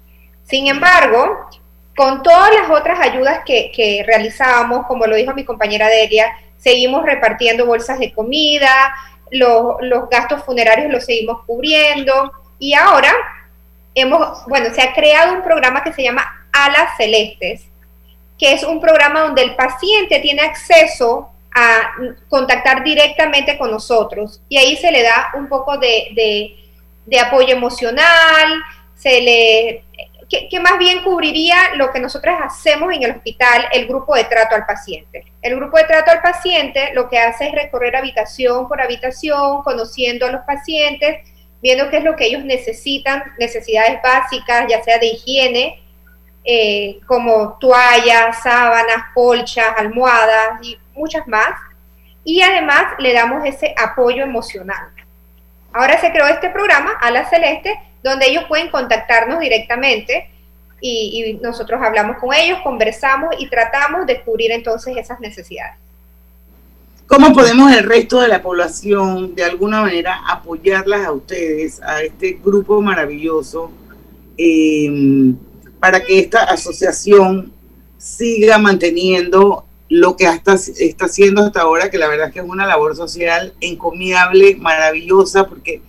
Sin 0.43 0.67
embargo, 0.67 1.49
con 1.95 2.23
todas 2.23 2.51
las 2.55 2.69
otras 2.69 2.99
ayudas 2.99 3.41
que, 3.45 3.71
que 3.75 4.03
realizábamos, 4.07 4.85
como 4.87 5.05
lo 5.05 5.15
dijo 5.15 5.33
mi 5.33 5.43
compañera 5.43 5.87
Delia, 5.87 6.27
seguimos 6.57 7.03
repartiendo 7.03 7.65
bolsas 7.65 7.99
de 7.99 8.13
comida, 8.13 8.95
los, 9.29 9.75
los 9.81 10.09
gastos 10.09 10.43
funerarios 10.43 10.91
los 10.91 11.05
seguimos 11.05 11.43
cubriendo, 11.45 12.31
y 12.59 12.73
ahora 12.75 13.11
hemos, 13.93 14.45
bueno, 14.47 14.73
se 14.73 14.81
ha 14.81 14.93
creado 14.93 15.33
un 15.33 15.43
programa 15.43 15.83
que 15.83 15.91
se 15.91 16.03
llama 16.03 16.47
Alas 16.53 16.91
Celestes, 16.97 17.72
que 18.37 18.53
es 18.53 18.63
un 18.63 18.79
programa 18.79 19.21
donde 19.21 19.43
el 19.43 19.55
paciente 19.55 20.19
tiene 20.19 20.41
acceso 20.41 21.29
a 21.55 21.91
contactar 22.29 22.83
directamente 22.83 23.57
con 23.57 23.69
nosotros 23.69 24.41
y 24.49 24.57
ahí 24.57 24.75
se 24.75 24.91
le 24.91 25.03
da 25.03 25.31
un 25.35 25.47
poco 25.47 25.77
de, 25.77 26.55
apoyo 27.21 27.55
emocional, 27.55 28.61
se 28.95 29.21
le 29.21 29.83
que, 30.49 30.59
más 30.59 30.79
bien 30.79 31.03
cubriría 31.03 31.75
lo 31.75 31.91
que 31.91 31.99
nosotros 31.99 32.35
hacemos 32.41 32.91
en 32.93 33.03
el 33.03 33.11
hospital, 33.11 33.67
el 33.71 33.87
grupo 33.87 34.15
de 34.15 34.23
trato 34.23 34.55
al 34.55 34.65
paciente. 34.65 35.25
El 35.41 35.55
grupo 35.55 35.77
de 35.77 35.83
trato 35.83 36.11
al 36.11 36.21
paciente 36.21 36.91
lo 36.93 37.09
que 37.09 37.19
hace 37.19 37.47
es 37.47 37.51
recorrer 37.51 37.95
habitación 37.95 38.67
por 38.67 38.81
habitación, 38.81 39.61
conociendo 39.63 40.25
a 40.25 40.31
los 40.31 40.41
pacientes, 40.41 41.29
viendo 41.61 41.89
qué 41.89 41.97
es 41.97 42.03
lo 42.03 42.15
que 42.15 42.25
ellos 42.25 42.43
necesitan, 42.43 43.23
necesidades 43.37 44.01
básicas, 44.01 44.65
ya 44.67 44.81
sea 44.83 44.97
de 44.97 45.07
higiene, 45.07 45.82
eh, 46.43 46.99
como 47.05 47.57
toallas, 47.59 48.41
sábanas, 48.43 49.05
colchas, 49.13 49.67
almohadas 49.77 50.59
y 50.61 50.77
muchas 50.93 51.27
más. 51.27 51.51
Y 52.25 52.41
además 52.41 52.93
le 52.99 53.13
damos 53.13 53.45
ese 53.45 53.73
apoyo 53.77 54.23
emocional. 54.23 54.89
Ahora 55.71 55.99
se 55.99 56.11
creó 56.11 56.27
este 56.27 56.49
programa, 56.49 56.91
Ala 57.01 57.29
Celeste, 57.29 57.79
donde 58.03 58.27
ellos 58.27 58.45
pueden 58.47 58.69
contactarnos 58.69 59.39
directamente 59.39 60.29
y, 60.79 61.39
y 61.39 61.43
nosotros 61.43 61.81
hablamos 61.81 62.17
con 62.17 62.33
ellos, 62.33 62.59
conversamos 62.63 63.35
y 63.39 63.49
tratamos 63.49 64.05
de 64.05 64.21
cubrir 64.21 64.51
entonces 64.51 64.95
esas 64.97 65.19
necesidades. 65.19 65.77
¿Cómo 67.07 67.33
podemos 67.33 67.71
el 67.71 67.83
resto 67.83 68.21
de 68.21 68.27
la 68.27 68.41
población 68.41 69.35
de 69.35 69.43
alguna 69.43 69.81
manera 69.81 70.21
apoyarlas 70.27 71.05
a 71.05 71.11
ustedes, 71.11 71.81
a 71.83 72.01
este 72.01 72.39
grupo 72.43 72.81
maravilloso, 72.81 73.71
em, 74.37 75.35
para 75.83 76.01
que 76.01 76.17
esta 76.17 76.43
asociación 76.43 77.51
siga 77.97 78.57
manteniendo 78.57 79.65
lo 79.89 80.15
que 80.15 80.27
hasta, 80.27 80.53
está 80.53 81.07
haciendo 81.07 81.41
hasta 81.41 81.59
ahora, 81.59 81.91
que 81.91 81.97
la 81.97 82.07
verdad 82.07 82.27
es 82.27 82.33
que 82.33 82.39
es 82.39 82.45
una 82.47 82.65
labor 82.65 82.95
social 82.95 83.53
encomiable, 83.59 84.55
maravillosa, 84.55 85.45
porque 85.45 85.81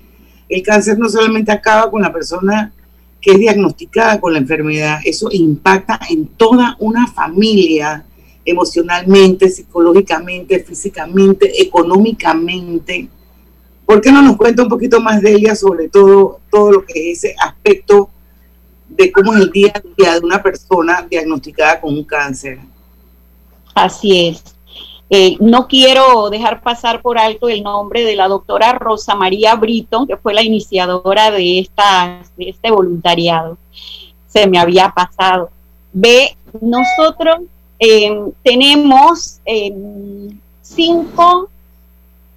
el 0.48 0.64
cáncer 0.64 0.98
no 0.98 1.08
solamente 1.08 1.52
acaba 1.52 1.92
con 1.92 2.02
la 2.02 2.12
persona 2.12 2.72
que 3.20 3.34
es 3.34 3.38
diagnosticada 3.38 4.20
con 4.20 4.32
la 4.32 4.40
enfermedad, 4.40 4.98
eso 5.04 5.28
impacta 5.30 6.00
en 6.10 6.26
toda 6.26 6.74
una 6.80 7.06
familia 7.06 8.04
emocionalmente, 8.44 9.48
psicológicamente, 9.48 10.58
físicamente, 10.58 11.62
económicamente. 11.62 13.08
¿Por 13.86 14.00
qué 14.00 14.10
no 14.10 14.22
nos 14.22 14.36
cuenta 14.36 14.64
un 14.64 14.68
poquito 14.68 15.00
más 15.00 15.22
de 15.22 15.34
ella 15.34 15.54
sobre 15.54 15.88
todo, 15.88 16.40
todo 16.50 16.72
lo 16.72 16.84
que 16.84 17.12
es 17.12 17.18
ese 17.18 17.36
aspecto 17.38 18.10
de 18.88 19.10
cómo 19.10 19.34
es 19.34 19.42
el 19.42 19.50
día 19.50 19.72
a 19.74 19.82
día 19.96 20.14
de 20.14 20.26
una 20.26 20.42
persona 20.42 21.06
diagnosticada 21.08 21.80
con 21.80 21.94
un 21.94 22.04
cáncer? 22.04 22.58
Así 23.74 24.28
es. 24.28 24.54
Eh, 25.10 25.36
no 25.38 25.68
quiero 25.68 26.30
dejar 26.30 26.62
pasar 26.62 27.02
por 27.02 27.18
alto 27.18 27.48
el 27.48 27.62
nombre 27.62 28.04
de 28.04 28.16
la 28.16 28.26
doctora 28.26 28.72
Rosa 28.72 29.14
María 29.14 29.54
Brito, 29.54 30.06
que 30.06 30.16
fue 30.16 30.34
la 30.34 30.42
iniciadora 30.42 31.30
de, 31.30 31.60
esta, 31.60 32.22
de 32.36 32.48
este 32.50 32.70
voluntariado. 32.70 33.58
Se 34.26 34.46
me 34.46 34.58
había 34.58 34.88
pasado. 34.90 35.50
Ve, 35.92 36.36
nosotros 36.60 37.40
eh, 37.78 38.18
tenemos 38.42 39.40
eh, 39.44 39.72
cinco 40.62 41.48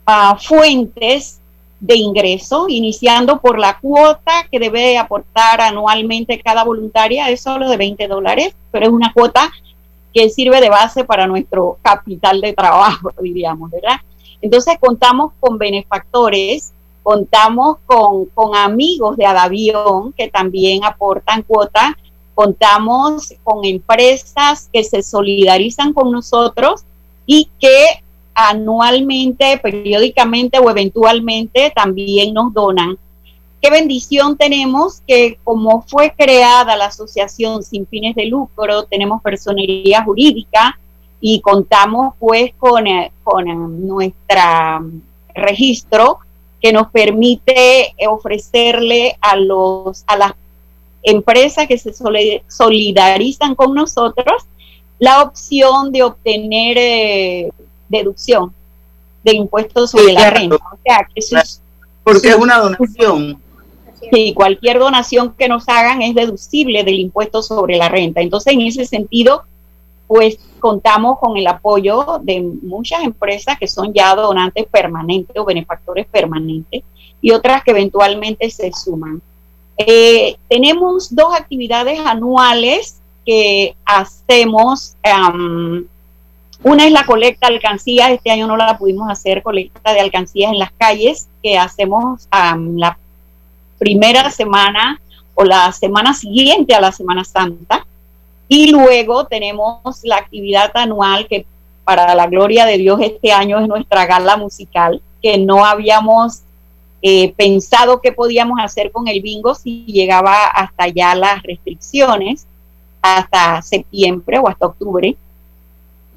ah, 0.06 0.38
fuentes 0.40 1.40
de 1.80 1.96
ingreso, 1.96 2.68
iniciando 2.70 3.40
por 3.40 3.60
la 3.60 3.80
cuota 3.80 4.48
que 4.52 4.60
debe 4.60 4.98
aportar 4.98 5.62
anualmente 5.62 6.42
cada 6.42 6.64
voluntaria, 6.64 7.30
es 7.30 7.42
solo 7.42 7.70
de 7.70 7.78
20 7.78 8.08
dólares, 8.08 8.56
pero 8.72 8.88
es 8.88 8.92
una 8.92 9.14
cuota 9.14 9.52
que 10.14 10.30
sirve 10.30 10.60
de 10.60 10.70
base 10.70 11.04
para 11.04 11.28
nuestro 11.28 11.78
capital 11.82 12.42
de 12.42 12.54
trabajo, 12.54 13.12
diríamos, 13.22 13.70
¿verdad? 13.70 13.98
Entonces 14.42 14.78
contamos 14.80 15.34
con 15.40 15.58
benefactores, 15.58 16.74
contamos 17.04 17.78
con, 17.86 18.26
con 18.26 18.56
amigos 18.56 19.18
de 19.18 19.26
Adavión 19.26 20.14
que 20.14 20.30
también 20.30 20.84
aportan 20.84 21.44
cuota 21.44 21.96
contamos 22.38 23.34
con 23.44 23.66
empresas 23.66 24.70
que 24.72 24.84
se 24.84 25.02
solidarizan 25.02 25.92
con 25.92 26.12
nosotros 26.12 26.84
y 27.26 27.50
que 27.60 28.04
anualmente, 28.40 29.58
periódicamente 29.58 30.60
o 30.60 30.70
eventualmente 30.70 31.74
también 31.76 32.36
nos 32.36 32.54
donan. 32.54 32.96
Qué 33.60 33.72
bendición 33.72 34.38
tenemos 34.38 35.02
que 35.08 35.40
como 35.44 35.82
fue 35.82 36.14
creada 36.16 36.78
la 36.78 36.86
asociación 36.86 37.64
sin 37.64 37.88
fines 37.88 38.16
de 38.16 38.28
lucro, 38.28 38.84
tenemos 38.84 39.24
personería 39.24 40.04
jurídica 40.04 40.80
y 41.20 41.42
contamos 41.42 42.14
pues 42.20 42.52
con, 42.60 42.86
eh, 42.86 43.12
con 43.24 43.88
nuestro 43.88 44.92
registro 45.34 46.20
que 46.62 46.72
nos 46.72 46.92
permite 46.92 47.96
ofrecerle 48.08 49.18
a 49.20 49.36
los 49.36 50.04
a 50.06 50.16
las 50.16 50.34
empresas 51.02 51.68
que 51.68 51.80
se 51.80 51.92
solidarizan 52.48 53.56
con 53.56 53.74
nosotros 53.74 54.44
la 55.00 55.24
opción 55.24 55.92
de 55.92 56.04
obtener 56.04 56.78
eh, 56.78 57.52
deducción 57.90 58.54
de 59.24 59.36
impuestos 59.36 59.92
sobre 59.92 60.14
la 60.14 60.30
renta. 60.30 60.56
O 60.56 60.78
sea, 60.84 61.08
que 61.14 61.22
Porque 62.04 62.30
es 62.30 62.36
una 62.36 62.58
donación. 62.60 63.42
Sí, 64.12 64.34
cualquier 64.34 64.80
donación 64.80 65.34
que 65.38 65.48
nos 65.48 65.68
hagan 65.68 66.02
es 66.02 66.16
deducible 66.16 66.84
del 66.84 67.00
impuesto 67.00 67.42
sobre 67.42 67.78
la 67.78 67.90
renta. 67.90 68.22
Entonces, 68.22 68.54
en 68.54 68.62
ese 68.62 68.86
sentido, 68.86 69.44
pues 70.08 70.38
contamos 70.60 71.20
con 71.20 71.38
el 71.38 71.48
apoyo 71.48 72.20
de 72.22 72.42
muchas 72.42 73.04
empresas 73.04 73.58
que 73.60 73.68
son 73.68 73.94
ya 73.94 74.16
donantes 74.16 74.66
permanentes 74.68 75.36
o 75.38 75.46
benefactores 75.46 76.08
permanentes 76.08 76.84
y 77.22 77.32
otras 77.32 77.64
que 77.64 77.72
eventualmente 77.72 78.50
se 78.50 78.72
suman. 78.72 79.22
Eh, 79.78 80.38
tenemos 80.50 81.14
dos 81.14 81.36
actividades 81.36 82.00
anuales 82.00 83.02
que 83.26 83.76
hacemos. 83.86 84.96
Una 86.64 86.86
es 86.86 86.92
la 86.92 87.06
colecta 87.06 87.48
de 87.48 87.56
alcancías. 87.56 88.12
Este 88.12 88.32
año 88.32 88.48
no 88.48 88.58
la 88.58 88.78
pudimos 88.78 89.10
hacer, 89.10 89.44
colecta 89.44 89.94
de 89.94 90.00
alcancías 90.00 90.52
en 90.52 90.60
las 90.60 90.72
calles, 90.72 91.28
que 91.44 91.58
hacemos 91.58 92.28
la 92.32 92.98
primera 93.78 94.30
semana 94.32 95.00
o 95.36 95.44
la 95.44 95.72
semana 95.72 96.14
siguiente 96.14 96.74
a 96.74 96.82
la 96.82 96.92
Semana 96.92 97.24
Santa. 97.24 97.86
Y 98.48 98.72
luego 98.72 99.26
tenemos 99.28 100.00
la 100.04 100.18
actividad 100.18 100.72
anual 100.76 101.28
que 101.28 101.46
para 101.84 102.16
la 102.16 102.28
gloria 102.28 102.66
de 102.66 102.78
Dios 102.78 103.00
este 103.02 103.32
año 103.32 103.60
es 103.60 103.68
nuestra 103.68 104.06
gala 104.06 104.36
musical, 104.36 105.02
que 105.22 105.38
no 105.38 105.66
habíamos 105.66 106.42
eh, 107.02 107.34
pensado 107.34 108.02
qué 108.02 108.12
podíamos 108.12 108.60
hacer 108.60 108.92
con 108.92 109.08
el 109.08 109.22
bingo 109.22 109.54
si 109.54 109.86
llegaba 109.86 110.48
hasta 110.48 110.86
allá 110.86 111.14
las 111.14 111.44
restricciones, 111.44 112.48
hasta 113.02 113.62
septiembre 113.62 114.40
o 114.40 114.48
hasta 114.48 114.66
octubre. 114.66 115.16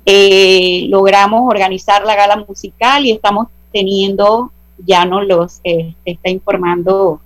Eh, 0.07 0.87
logramos 0.89 1.43
organizar 1.49 2.05
la 2.05 2.17
gala 2.17 2.37
musical 2.37 3.05
y 3.05 3.13
estamos 3.13 3.49
teniendo, 3.73 4.51
ya 4.79 5.05
nos 5.05 5.27
los 5.27 5.61
eh, 5.63 5.95
está 6.05 6.31
informando 6.31 7.21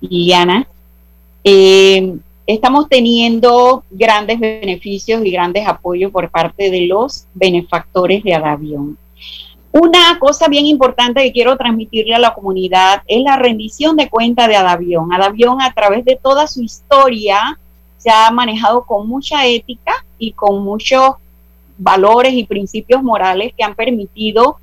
Liliana, 0.00 0.66
estamos 2.46 2.88
teniendo 2.88 3.84
grandes 3.90 4.38
beneficios 4.40 5.24
y 5.24 5.30
grandes 5.30 5.66
apoyos 5.66 6.10
por 6.10 6.30
parte 6.30 6.70
de 6.70 6.86
los 6.86 7.26
benefactores 7.34 8.22
de 8.22 8.34
Adavión. 8.34 8.98
Una 9.72 10.18
cosa 10.18 10.48
bien 10.48 10.66
importante 10.66 11.22
que 11.22 11.32
quiero 11.32 11.56
transmitirle 11.56 12.14
a 12.14 12.18
la 12.18 12.34
comunidad 12.34 13.02
es 13.06 13.22
la 13.22 13.36
rendición 13.36 13.96
de 13.96 14.10
cuenta 14.10 14.46
de 14.46 14.56
Adavión. 14.56 15.10
Adavión 15.12 15.62
a 15.62 15.72
través 15.72 16.04
de 16.04 16.18
toda 16.22 16.46
su 16.46 16.62
historia 16.62 17.58
se 17.96 18.10
ha 18.10 18.30
manejado 18.30 18.84
con 18.84 19.08
mucha 19.08 19.46
ética 19.46 20.04
y 20.22 20.30
con 20.30 20.62
muchos 20.62 21.16
valores 21.76 22.32
y 22.32 22.44
principios 22.44 23.02
morales 23.02 23.52
que 23.56 23.64
han 23.64 23.74
permitido 23.74 24.58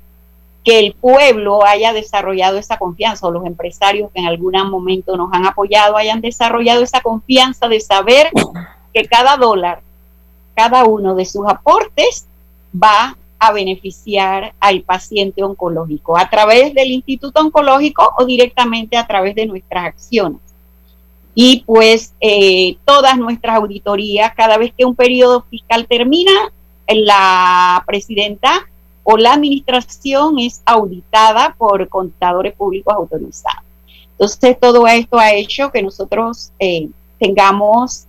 que 0.64 0.78
el 0.78 0.94
pueblo 0.94 1.66
haya 1.66 1.92
desarrollado 1.92 2.56
esa 2.56 2.78
confianza 2.78 3.26
o 3.26 3.30
los 3.30 3.44
empresarios 3.44 4.10
que 4.10 4.20
en 4.20 4.26
algún 4.26 4.54
momento 4.70 5.18
nos 5.18 5.30
han 5.34 5.44
apoyado 5.44 5.98
hayan 5.98 6.22
desarrollado 6.22 6.82
esa 6.82 7.02
confianza 7.02 7.68
de 7.68 7.78
saber 7.80 8.30
que 8.94 9.04
cada 9.04 9.36
dólar, 9.36 9.82
cada 10.54 10.84
uno 10.84 11.14
de 11.14 11.26
sus 11.26 11.46
aportes 11.46 12.26
va 12.74 13.18
a 13.38 13.52
beneficiar 13.52 14.54
al 14.60 14.80
paciente 14.80 15.42
oncológico 15.42 16.16
a 16.16 16.30
través 16.30 16.72
del 16.72 16.90
Instituto 16.90 17.42
Oncológico 17.42 18.14
o 18.18 18.24
directamente 18.24 18.96
a 18.96 19.06
través 19.06 19.34
de 19.34 19.44
nuestras 19.44 19.84
acciones. 19.84 20.40
Y 21.42 21.64
pues 21.64 22.12
eh, 22.20 22.76
todas 22.84 23.16
nuestras 23.16 23.56
auditorías, 23.56 24.34
cada 24.34 24.58
vez 24.58 24.74
que 24.76 24.84
un 24.84 24.94
periodo 24.94 25.42
fiscal 25.48 25.86
termina, 25.86 26.52
la 26.86 27.82
presidenta 27.86 28.68
o 29.04 29.16
la 29.16 29.32
administración 29.32 30.38
es 30.38 30.60
auditada 30.66 31.54
por 31.56 31.88
contadores 31.88 32.54
públicos 32.54 32.92
autorizados. 32.94 33.64
Entonces, 34.12 34.60
todo 34.60 34.86
esto 34.86 35.18
ha 35.18 35.32
hecho 35.32 35.72
que 35.72 35.82
nosotros 35.82 36.52
eh, 36.58 36.90
tengamos 37.18 38.04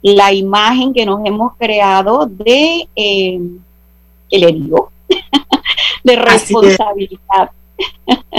la 0.00 0.32
imagen 0.32 0.94
que 0.94 1.04
nos 1.04 1.26
hemos 1.26 1.56
creado 1.56 2.26
de 2.26 2.88
eh, 2.94 3.40
que 4.30 4.38
le 4.38 4.52
digo, 4.52 4.92
de 6.04 6.14
responsabilidad. 6.14 7.50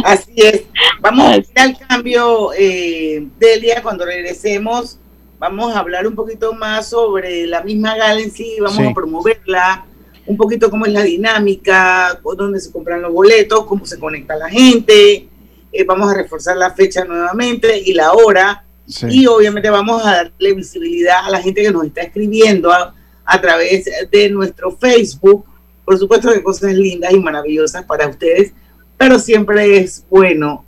Así 0.04 0.34
es. 0.38 0.64
Vamos 1.02 1.26
a 1.28 1.38
ir 1.38 1.46
al 1.56 1.78
cambio, 1.78 2.52
eh, 2.58 3.28
Delia, 3.40 3.82
cuando 3.82 4.06
regresemos, 4.06 5.00
vamos 5.38 5.74
a 5.74 5.80
hablar 5.80 6.08
un 6.08 6.16
poquito 6.16 6.54
más 6.54 6.90
sobre 6.90 7.48
la 7.48 7.64
misma 7.64 7.96
gala 7.96 8.20
en 8.20 8.32
sí, 8.32 8.58
vamos 8.60 8.80
a 8.80 8.94
promoverla, 8.94 9.86
un 10.26 10.38
poquito 10.38 10.70
cómo 10.70 10.86
es 10.86 10.92
la 10.92 11.04
dinámica, 11.04 12.20
dónde 12.38 12.60
se 12.60 12.72
compran 12.72 13.02
los 13.02 13.14
boletos, 13.14 13.66
cómo 13.66 13.86
se 13.86 13.98
conecta 13.98 14.36
la 14.36 14.50
gente, 14.50 15.28
eh, 15.72 15.84
vamos 15.86 16.12
a 16.12 16.16
reforzar 16.16 16.58
la 16.58 16.72
fecha 16.72 17.06
nuevamente 17.06 17.78
y 17.80 17.94
la 17.94 18.12
hora, 18.14 18.66
y 19.08 19.28
obviamente 19.28 19.70
vamos 19.70 20.06
a 20.06 20.16
darle 20.16 20.54
visibilidad 20.54 21.26
a 21.26 21.30
la 21.30 21.42
gente 21.42 21.62
que 21.62 21.72
nos 21.72 21.86
está 21.86 22.02
escribiendo 22.02 22.72
a 22.72 23.42
través 23.42 23.86
de 24.12 24.30
nuestro 24.30 24.72
Facebook. 24.72 25.46
Por 25.86 25.98
supuesto 25.98 26.32
que 26.32 26.42
cosas 26.42 26.74
lindas 26.74 27.14
y 27.14 27.20
maravillosas 27.20 27.86
para 27.86 28.08
ustedes, 28.08 28.52
pero 29.00 29.18
siempre 29.18 29.80
es 29.80 30.06
bueno 30.10 30.66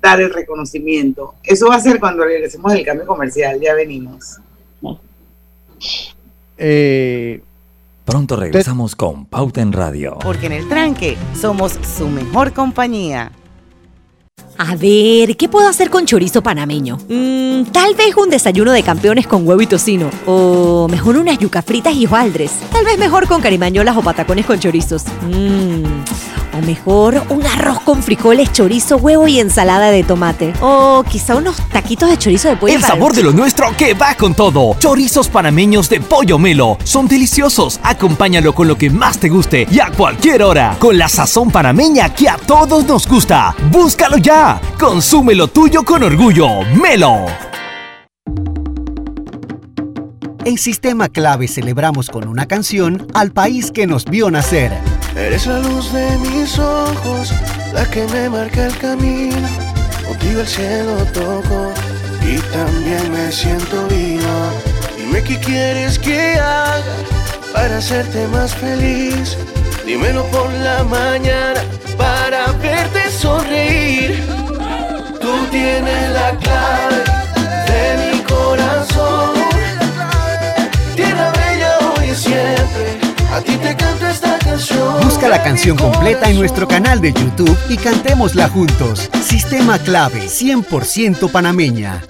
dar 0.00 0.18
el 0.20 0.32
reconocimiento. 0.32 1.34
Eso 1.44 1.68
va 1.68 1.76
a 1.76 1.80
ser 1.80 2.00
cuando 2.00 2.24
regresemos 2.24 2.72
del 2.72 2.84
cambio 2.84 3.06
comercial, 3.06 3.60
ya 3.60 3.74
venimos. 3.74 4.40
Eh, 6.56 7.42
Pronto 8.06 8.36
regresamos 8.36 8.96
con 8.96 9.26
Pauta 9.26 9.60
en 9.60 9.72
Radio. 9.72 10.18
Porque 10.22 10.46
en 10.46 10.52
el 10.52 10.68
tranque 10.68 11.16
somos 11.38 11.78
su 11.96 12.08
mejor 12.08 12.54
compañía. 12.54 13.32
A 14.56 14.76
ver, 14.76 15.36
¿qué 15.36 15.48
puedo 15.48 15.68
hacer 15.68 15.90
con 15.90 16.06
chorizo 16.06 16.42
panameño? 16.42 16.98
Mm, 17.08 17.64
tal 17.72 17.94
vez 17.94 18.16
un 18.16 18.30
desayuno 18.30 18.72
de 18.72 18.82
campeones 18.82 19.26
con 19.26 19.46
huevo 19.46 19.60
y 19.60 19.66
tocino. 19.66 20.10
O 20.26 20.86
mejor 20.88 21.16
unas 21.16 21.38
yuca 21.38 21.62
fritas 21.62 21.94
y 21.94 22.06
hojaldres. 22.06 22.52
Tal 22.72 22.84
vez 22.84 22.98
mejor 22.98 23.26
con 23.26 23.40
carimañolas 23.40 23.96
o 23.96 24.02
patacones 24.02 24.46
con 24.46 24.60
chorizos. 24.60 25.04
Mmm 25.22 25.84
o 26.56 26.62
mejor, 26.62 27.22
un 27.30 27.44
arroz 27.46 27.80
con 27.80 28.02
frijoles, 28.02 28.52
chorizo, 28.52 28.96
huevo 28.96 29.26
y 29.26 29.40
ensalada 29.40 29.90
de 29.90 30.04
tomate. 30.04 30.52
O 30.60 31.04
quizá 31.08 31.36
unos 31.36 31.56
taquitos 31.72 32.08
de 32.08 32.16
chorizo 32.16 32.48
de 32.48 32.56
pollo. 32.56 32.74
El 32.74 32.82
sabor 32.82 33.14
de 33.14 33.22
lo 33.22 33.32
nuestro 33.32 33.74
que 33.76 33.94
va 33.94 34.14
con 34.14 34.34
todo. 34.34 34.76
Chorizos 34.78 35.28
panameños 35.28 35.88
de 35.88 36.00
pollo 36.00 36.38
melo. 36.38 36.78
Son 36.84 37.08
deliciosos. 37.08 37.80
Acompáñalo 37.82 38.54
con 38.54 38.68
lo 38.68 38.78
que 38.78 38.90
más 38.90 39.18
te 39.18 39.28
guste 39.28 39.66
y 39.70 39.80
a 39.80 39.90
cualquier 39.90 40.42
hora. 40.42 40.76
Con 40.78 40.96
la 40.96 41.08
sazón 41.08 41.50
panameña 41.50 42.14
que 42.14 42.28
a 42.28 42.36
todos 42.36 42.86
nos 42.86 43.06
gusta. 43.06 43.54
Búscalo 43.70 44.18
ya. 44.18 44.43
Consume 44.78 45.34
lo 45.34 45.48
tuyo 45.48 45.82
con 45.84 46.02
orgullo. 46.02 46.62
Melo. 46.80 47.26
En 50.44 50.58
Sistema 50.58 51.08
Clave 51.08 51.48
celebramos 51.48 52.10
con 52.10 52.28
una 52.28 52.46
canción 52.46 53.06
al 53.14 53.32
país 53.32 53.70
que 53.70 53.86
nos 53.86 54.04
vio 54.04 54.30
nacer. 54.30 54.72
Eres 55.16 55.46
la 55.46 55.60
luz 55.60 55.90
de 55.92 56.18
mis 56.18 56.58
ojos, 56.58 57.32
la 57.72 57.88
que 57.90 58.06
me 58.08 58.28
marca 58.28 58.66
el 58.66 58.76
camino. 58.76 59.48
Contigo 60.06 60.40
el 60.40 60.46
cielo 60.46 60.96
toco 61.14 61.72
y 62.20 62.36
también 62.52 63.10
me 63.10 63.32
siento 63.32 63.86
vivo. 63.88 64.50
Dime 64.98 65.22
qué 65.22 65.38
quieres 65.38 65.98
que 65.98 66.34
haga 66.34 66.82
para 67.54 67.78
hacerte 67.78 68.28
más 68.28 68.54
feliz. 68.54 69.38
Dímelo 69.86 70.24
por 70.26 70.50
la 70.52 70.82
mañana 70.84 71.60
para 71.96 72.52
verte 72.52 73.10
sonreír. 73.10 74.24
Tú 75.20 75.46
tienes 75.50 76.10
la 76.10 76.30
clave 76.38 77.04
de 77.66 78.12
mi 78.12 78.22
corazón. 78.22 79.44
A 83.34 83.40
ti 83.40 83.56
te 83.56 83.74
canto 83.74 84.06
esta 84.06 84.38
canción. 84.38 85.00
Busca 85.02 85.28
la 85.28 85.42
canción 85.42 85.76
completa 85.76 86.30
en 86.30 86.38
nuestro 86.38 86.68
canal 86.68 87.00
de 87.00 87.12
YouTube 87.12 87.58
y 87.68 87.76
cantémosla 87.76 88.48
juntos. 88.48 89.10
Sistema 89.24 89.76
clave 89.80 90.28
100% 90.28 91.32
panameña. 91.32 92.00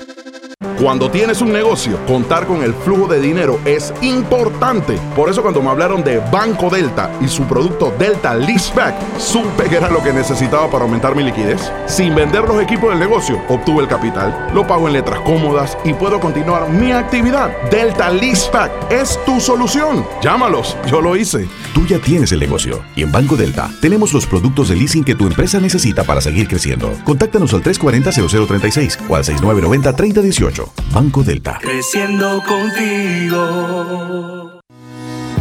Cuando 0.80 1.10
tienes 1.10 1.40
un 1.40 1.52
negocio, 1.52 1.98
contar 2.06 2.46
con 2.46 2.62
el 2.62 2.74
flujo 2.74 3.06
de 3.06 3.20
dinero 3.20 3.60
es 3.64 3.92
importante. 4.02 4.98
Por 5.14 5.30
eso 5.30 5.42
cuando 5.42 5.62
me 5.62 5.70
hablaron 5.70 6.02
de 6.02 6.18
Banco 6.32 6.70
Delta 6.70 7.10
y 7.20 7.28
su 7.28 7.44
producto 7.44 7.92
Delta 7.98 8.34
Leaseback, 8.34 8.94
supe 9.18 9.64
que 9.64 9.76
era 9.76 9.90
lo 9.90 10.02
que 10.02 10.12
necesitaba 10.12 10.70
para 10.70 10.84
aumentar 10.84 11.14
mi 11.14 11.22
liquidez. 11.22 11.70
Sin 11.86 12.14
vender 12.14 12.42
los 12.42 12.62
equipos 12.62 12.90
del 12.90 12.98
negocio, 12.98 13.40
obtuve 13.48 13.82
el 13.82 13.88
capital, 13.88 14.50
lo 14.54 14.66
pago 14.66 14.88
en 14.88 14.94
letras 14.94 15.20
cómodas 15.20 15.76
y 15.84 15.92
puedo 15.94 16.20
continuar 16.20 16.68
mi 16.68 16.92
actividad. 16.92 17.50
Delta 17.70 18.10
Leaseback 18.10 18.90
es 18.90 19.18
tu 19.24 19.40
solución. 19.40 20.04
Llámalos, 20.22 20.76
yo 20.90 21.00
lo 21.00 21.16
hice. 21.16 21.48
Tú 21.72 21.86
ya 21.86 21.98
tienes 21.98 22.32
el 22.32 22.40
negocio 22.40 22.82
y 22.94 23.02
en 23.02 23.12
Banco 23.12 23.36
Delta 23.36 23.70
tenemos 23.80 24.12
los 24.12 24.26
productos 24.26 24.68
de 24.68 24.76
leasing 24.76 25.04
que 25.04 25.14
tu 25.14 25.26
empresa 25.26 25.60
necesita 25.60 26.04
para 26.04 26.20
seguir 26.20 26.48
creciendo. 26.48 26.92
Contáctanos 27.04 27.52
al 27.54 27.62
340-0036 27.62 28.98
o 29.08 29.16
al 29.16 29.24
6990-3018. 29.24 30.53
Banco 30.92 31.22
Delta. 31.24 31.58
Creciendo 31.60 32.40
contigo. 32.46 33.74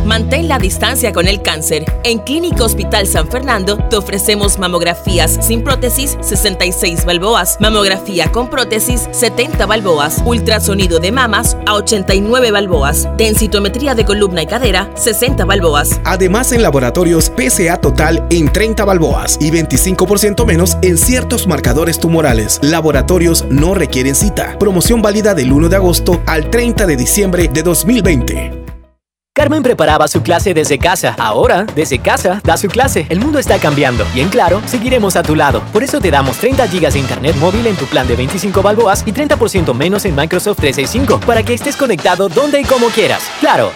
Mantén 0.06 0.48
la 0.48 0.60
distancia 0.60 1.14
con 1.14 1.28
el 1.28 1.42
cáncer. 1.42 1.86
En 2.04 2.20
Clínica 2.20 2.64
Hospital 2.64 3.08
San 3.08 3.28
Fernando 3.30 3.78
te 3.90 3.96
ofrecemos 3.96 4.60
mamografías 4.60 5.40
sin 5.42 5.64
prótesis 5.64 6.18
66 6.22 7.06
balboas, 7.06 7.58
mamografía 7.60 8.32
con 8.32 8.50
prótesis 8.50 9.08
70 9.12 9.66
balboas, 9.66 10.22
ultrasonido 10.26 11.00
de 11.00 11.12
mamas 11.12 11.56
a 11.66 11.76
89 11.76 12.52
balboas, 12.52 13.08
densitometría 13.18 13.96
de 13.96 14.04
columna 14.06 14.44
y 14.44 14.48
cadera 14.48 14.92
60 14.96 15.46
balboas. 15.46 16.02
Además 16.04 16.52
en 16.52 16.62
laboratorios 16.62 17.32
PSA 17.38 17.78
total 17.78 18.26
en 18.30 18.52
30 18.52 18.84
balboas 18.86 19.38
y 19.40 19.52
25% 19.52 20.46
menos 20.46 20.78
en 20.82 20.98
ciertos 20.98 21.48
marcadores 21.48 22.00
tumorales. 22.00 22.60
Laboratorios 22.62 23.46
no 23.50 23.74
requieren 23.74 24.16
cita. 24.16 24.58
Promoción 24.60 25.02
válida 25.02 25.34
del 25.34 25.52
1 25.52 25.70
de 25.70 25.76
agosto 25.76 26.22
al 26.26 26.50
30 26.50 26.86
de 26.86 26.98
diciembre 26.98 27.48
de 27.48 27.64
2020. 27.64 28.63
Carmen 29.44 29.62
preparaba 29.62 30.08
su 30.08 30.24
clase 30.24 30.54
desde 30.54 30.80
casa. 30.80 31.18
Ahora, 31.20 31.66
desde 31.76 32.00
casa, 32.00 32.40
da 32.46 32.56
su 32.56 32.70
clase. 32.70 33.06
El 33.10 33.20
mundo 33.20 33.40
está 33.40 33.60
cambiando 33.60 34.06
y 34.16 34.22
en 34.22 34.30
Claro, 34.30 34.62
seguiremos 34.66 35.18
a 35.18 35.22
tu 35.22 35.36
lado. 35.36 35.62
Por 35.74 35.84
eso 35.84 36.00
te 36.00 36.10
damos 36.10 36.38
30 36.38 36.66
GB 36.68 36.94
de 36.94 37.00
internet 37.00 37.36
móvil 37.36 37.68
en 37.68 37.76
tu 37.76 37.84
plan 37.86 38.08
de 38.08 38.16
25 38.16 38.62
balboas 38.62 39.04
y 39.06 39.12
30% 39.12 39.74
menos 39.74 40.06
en 40.06 40.16
Microsoft 40.16 40.60
365 40.62 41.20
para 41.28 41.44
que 41.44 41.56
estés 41.56 41.76
conectado 41.76 42.30
donde 42.30 42.62
y 42.62 42.64
como 42.64 42.88
quieras. 42.88 43.22
Claro. 43.42 43.74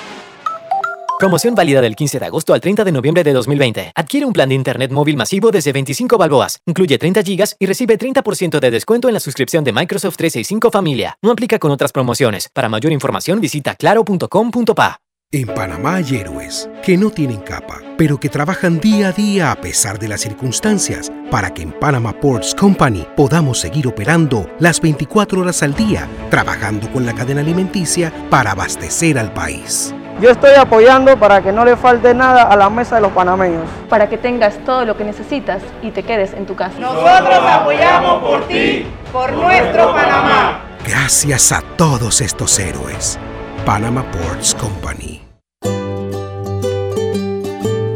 Promoción 1.20 1.53
válida 1.53 1.82
del 1.82 1.97
15 1.97 2.20
de 2.20 2.26
agosto 2.28 2.53
al 2.53 2.61
30 2.61 2.86
de 2.86 2.91
noviembre 2.93 3.26
de 3.26 3.34
2020. 3.34 3.91
Adquiere 3.93 4.26
un 4.26 4.32
plan 4.32 4.47
de 4.47 4.55
internet 4.55 4.93
móvil 4.93 5.18
masivo 5.18 5.51
desde 5.51 5.74
25 5.74 6.18
balboas. 6.18 6.61
Incluye 6.65 6.97
30 6.97 7.24
GB 7.24 7.43
y 7.59 7.65
recibe 7.65 7.97
30% 7.97 8.61
de 8.61 8.72
descuento 8.72 9.09
en 9.09 9.15
la 9.15 9.20
suscripción 9.20 9.65
de 9.65 9.74
Microsoft 9.74 10.15
365 10.15 10.72
Familia. 10.72 11.18
No 11.22 11.32
aplica 11.32 11.59
con 11.59 11.72
otras 11.72 11.91
promociones. 11.91 12.47
Para 12.53 12.70
mayor 12.70 12.93
información 12.93 13.41
visita 13.41 13.76
claro.com.pa. 13.76 15.01
En 15.34 15.45
Panamá 15.45 15.95
hay 15.95 16.15
héroes 16.15 16.69
que 16.82 16.95
no 16.95 17.09
tienen 17.09 17.41
capa, 17.41 17.80
pero 17.97 18.17
que 18.17 18.30
trabajan 18.30 18.80
día 18.80 19.09
a 19.09 19.11
día 19.11 19.51
a 19.51 19.57
pesar 19.57 19.99
de 19.99 20.07
las 20.07 20.21
circunstancias 20.21 21.11
para 21.30 21.53
que 21.53 21.63
en 21.63 21.73
Panama 21.73 22.13
Ports 22.13 22.55
Company 22.55 23.05
podamos 23.17 23.59
seguir 23.59 23.89
operando 23.89 24.49
las 24.57 24.80
24 24.80 25.41
horas 25.41 25.63
al 25.63 25.73
día, 25.73 26.07
trabajando 26.30 26.89
con 26.93 27.05
la 27.05 27.13
cadena 27.13 27.41
alimenticia 27.41 28.13
para 28.30 28.51
abastecer 28.51 29.19
al 29.19 29.34
país. 29.34 29.93
Yo 30.21 30.30
estoy 30.30 30.53
apoyando 30.57 31.19
para 31.19 31.41
que 31.41 31.51
no 31.51 31.65
le 31.65 31.75
falte 31.75 32.13
nada 32.13 32.43
a 32.43 32.55
la 32.55 32.69
mesa 32.69 32.95
de 32.95 33.01
los 33.01 33.11
panameños. 33.11 33.65
Para 33.89 34.07
que 34.07 34.17
tengas 34.17 34.57
todo 34.63 34.86
lo 34.86 34.95
que 34.95 35.03
necesitas 35.03 35.61
y 35.82 35.91
te 35.91 36.03
quedes 36.03 36.32
en 36.36 36.45
tu 36.45 36.55
casa. 36.55 36.80
Nosotros 36.80 37.39
apoyamos 37.43 38.23
por 38.23 38.47
ti, 38.47 38.88
por 39.11 39.34
nuestro 39.34 39.91
Panamá. 39.91 40.61
Gracias 40.88 41.51
a 41.51 41.61
todos 41.75 42.21
estos 42.21 42.57
héroes. 42.59 43.19
Panama 43.68 44.09
Ports 44.13 44.55
Company. 44.55 45.20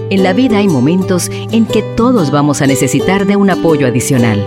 En 0.09 0.21
la 0.21 0.33
vida 0.33 0.57
hay 0.57 0.67
momentos 0.67 1.29
en 1.31 1.65
que 1.65 1.81
todos 1.95 2.29
vamos 2.29 2.61
a 2.61 2.67
necesitar 2.67 3.25
de 3.25 3.37
un 3.37 3.49
apoyo 3.49 3.87
adicional. 3.87 4.45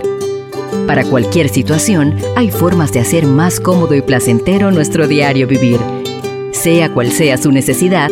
Para 0.85 1.03
cualquier 1.03 1.49
situación, 1.49 2.15
hay 2.35 2.51
formas 2.51 2.93
de 2.93 2.99
hacer 2.99 3.25
más 3.25 3.59
cómodo 3.59 3.95
y 3.95 4.03
placentero 4.03 4.69
nuestro 4.69 5.07
diario 5.07 5.47
vivir. 5.47 5.79
Sea 6.51 6.93
cual 6.93 7.11
sea 7.11 7.39
su 7.39 7.51
necesidad, 7.51 8.11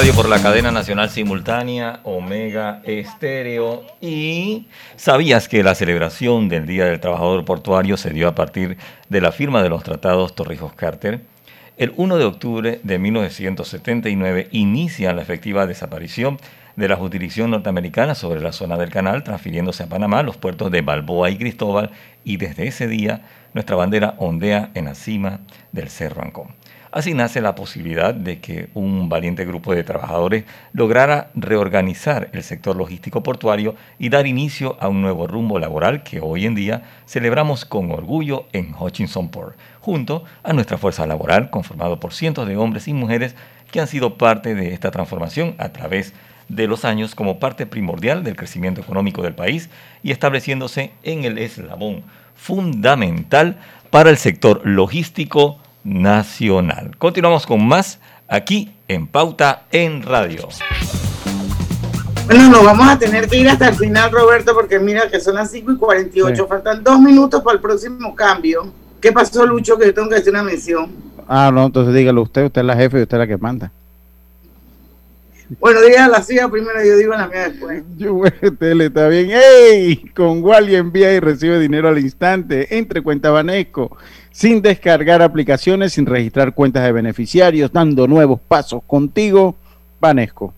Radio 0.00 0.14
por 0.14 0.30
la 0.30 0.40
cadena 0.40 0.70
nacional 0.70 1.10
simultánea 1.10 2.00
Omega 2.04 2.80
Estéreo. 2.84 3.84
Y 4.00 4.66
sabías 4.96 5.46
que 5.46 5.62
la 5.62 5.74
celebración 5.74 6.48
del 6.48 6.64
Día 6.64 6.86
del 6.86 7.00
Trabajador 7.00 7.44
Portuario 7.44 7.98
se 7.98 8.08
dio 8.08 8.26
a 8.26 8.34
partir 8.34 8.78
de 9.10 9.20
la 9.20 9.30
firma 9.30 9.62
de 9.62 9.68
los 9.68 9.82
tratados 9.82 10.34
Torrijos-Carter. 10.34 11.20
El 11.76 11.92
1 11.98 12.16
de 12.16 12.24
octubre 12.24 12.80
de 12.82 12.98
1979 12.98 14.48
inicia 14.52 15.12
la 15.12 15.20
efectiva 15.20 15.66
desaparición 15.66 16.38
de 16.76 16.88
la 16.88 16.96
jurisdicción 16.96 17.50
norteamericana 17.50 18.14
sobre 18.14 18.40
la 18.40 18.52
zona 18.52 18.78
del 18.78 18.88
canal, 18.88 19.22
transfiriéndose 19.22 19.82
a 19.82 19.88
Panamá 19.90 20.22
los 20.22 20.38
puertos 20.38 20.70
de 20.70 20.80
Balboa 20.80 21.28
y 21.28 21.36
Cristóbal, 21.36 21.90
y 22.24 22.38
desde 22.38 22.66
ese 22.66 22.88
día 22.88 23.20
nuestra 23.52 23.76
bandera 23.76 24.14
ondea 24.16 24.70
en 24.72 24.86
la 24.86 24.94
cima 24.94 25.40
del 25.72 25.90
Cerro 25.90 26.22
Ancón. 26.22 26.59
Así 26.92 27.14
nace 27.14 27.40
la 27.40 27.54
posibilidad 27.54 28.12
de 28.12 28.40
que 28.40 28.68
un 28.74 29.08
valiente 29.08 29.44
grupo 29.44 29.72
de 29.72 29.84
trabajadores 29.84 30.42
lograra 30.72 31.30
reorganizar 31.36 32.30
el 32.32 32.42
sector 32.42 32.74
logístico 32.74 33.22
portuario 33.22 33.76
y 34.00 34.08
dar 34.08 34.26
inicio 34.26 34.76
a 34.80 34.88
un 34.88 35.00
nuevo 35.00 35.28
rumbo 35.28 35.60
laboral 35.60 36.02
que 36.02 36.20
hoy 36.20 36.46
en 36.46 36.56
día 36.56 36.82
celebramos 37.06 37.64
con 37.64 37.92
orgullo 37.92 38.46
en 38.52 38.74
Hutchinson 38.74 39.28
Port, 39.28 39.56
junto 39.80 40.24
a 40.42 40.52
nuestra 40.52 40.78
fuerza 40.78 41.06
laboral 41.06 41.50
conformado 41.50 42.00
por 42.00 42.12
cientos 42.12 42.48
de 42.48 42.56
hombres 42.56 42.88
y 42.88 42.92
mujeres 42.92 43.36
que 43.70 43.78
han 43.78 43.86
sido 43.86 44.18
parte 44.18 44.56
de 44.56 44.74
esta 44.74 44.90
transformación 44.90 45.54
a 45.58 45.68
través 45.68 46.12
de 46.48 46.66
los 46.66 46.84
años 46.84 47.14
como 47.14 47.38
parte 47.38 47.66
primordial 47.66 48.24
del 48.24 48.34
crecimiento 48.34 48.80
económico 48.80 49.22
del 49.22 49.36
país 49.36 49.70
y 50.02 50.10
estableciéndose 50.10 50.90
en 51.04 51.24
el 51.24 51.38
eslabón 51.38 52.02
fundamental 52.34 53.58
para 53.90 54.10
el 54.10 54.16
sector 54.16 54.62
logístico 54.64 55.60
nacional. 55.84 56.96
Continuamos 56.98 57.46
con 57.46 57.66
más 57.66 57.98
aquí 58.28 58.72
en 58.88 59.06
Pauta 59.06 59.64
en 59.72 60.02
Radio. 60.02 60.48
Bueno, 62.26 62.48
nos 62.48 62.64
vamos 62.64 62.88
a 62.88 62.98
tener 62.98 63.28
que 63.28 63.38
ir 63.38 63.48
hasta 63.48 63.68
el 63.68 63.74
final, 63.74 64.12
Roberto, 64.12 64.54
porque 64.54 64.78
mira 64.78 65.10
que 65.10 65.18
son 65.18 65.34
las 65.34 65.50
5 65.50 65.72
y 65.72 65.76
48. 65.76 66.42
Sí. 66.42 66.48
Faltan 66.48 66.84
dos 66.84 67.00
minutos 67.00 67.42
para 67.42 67.56
el 67.56 67.60
próximo 67.60 68.14
cambio. 68.14 68.72
¿Qué 69.00 69.10
pasó, 69.10 69.44
Lucho? 69.46 69.76
Que 69.76 69.86
yo 69.86 69.94
tengo 69.94 70.08
que 70.08 70.16
hacer 70.16 70.32
una 70.32 70.44
mención. 70.44 70.90
Ah, 71.26 71.50
no, 71.52 71.66
entonces 71.66 71.94
dígalo 71.94 72.22
usted, 72.22 72.44
usted 72.44 72.60
es 72.60 72.66
la 72.66 72.76
jefe 72.76 72.98
y 72.98 73.02
usted 73.02 73.16
es 73.16 73.18
la 73.20 73.26
que 73.26 73.36
manda. 73.36 73.72
Bueno, 75.58 75.80
diga 75.80 76.06
la 76.06 76.22
suya 76.22 76.48
primero, 76.48 76.84
yo 76.84 76.96
digo 76.96 77.12
la 77.12 77.26
mía 77.26 77.48
después. 77.48 77.82
Yo, 77.98 78.22
tele, 78.58 78.86
está 78.86 79.08
bien. 79.08 79.30
¡Ey! 79.32 79.96
Con 80.14 80.44
Wally 80.44 80.76
envía 80.76 81.12
y 81.12 81.18
recibe 81.18 81.58
dinero 81.58 81.88
al 81.88 81.98
instante. 81.98 82.78
Entre 82.78 83.02
cuenta 83.02 83.30
Banesco. 83.30 83.96
Sin 84.32 84.62
descargar 84.62 85.22
aplicaciones, 85.22 85.92
sin 85.92 86.06
registrar 86.06 86.54
cuentas 86.54 86.84
de 86.84 86.92
beneficiarios, 86.92 87.72
dando 87.72 88.06
nuevos 88.06 88.40
pasos 88.40 88.82
contigo, 88.86 89.56
Banesco. 90.00 90.54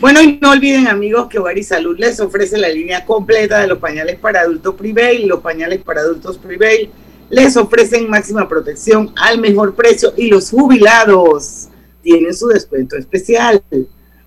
Bueno, 0.00 0.20
y 0.22 0.38
no 0.40 0.50
olviden, 0.50 0.88
amigos, 0.88 1.28
que 1.28 1.38
Hogar 1.38 1.58
y 1.58 1.62
Salud 1.62 1.96
les 1.98 2.20
ofrece 2.20 2.58
la 2.58 2.68
línea 2.68 3.04
completa 3.04 3.60
de 3.60 3.66
los 3.66 3.78
pañales 3.78 4.18
para 4.18 4.40
adultos 4.40 4.74
Prevail. 4.74 5.28
Los 5.28 5.40
pañales 5.40 5.80
para 5.82 6.00
adultos 6.00 6.38
Prevail 6.38 6.90
les 7.28 7.56
ofrecen 7.56 8.10
máxima 8.10 8.48
protección 8.48 9.12
al 9.16 9.38
mejor 9.38 9.74
precio 9.74 10.12
y 10.16 10.28
los 10.28 10.50
jubilados 10.50 11.68
tienen 12.02 12.34
su 12.34 12.48
descuento 12.48 12.96
especial. 12.96 13.62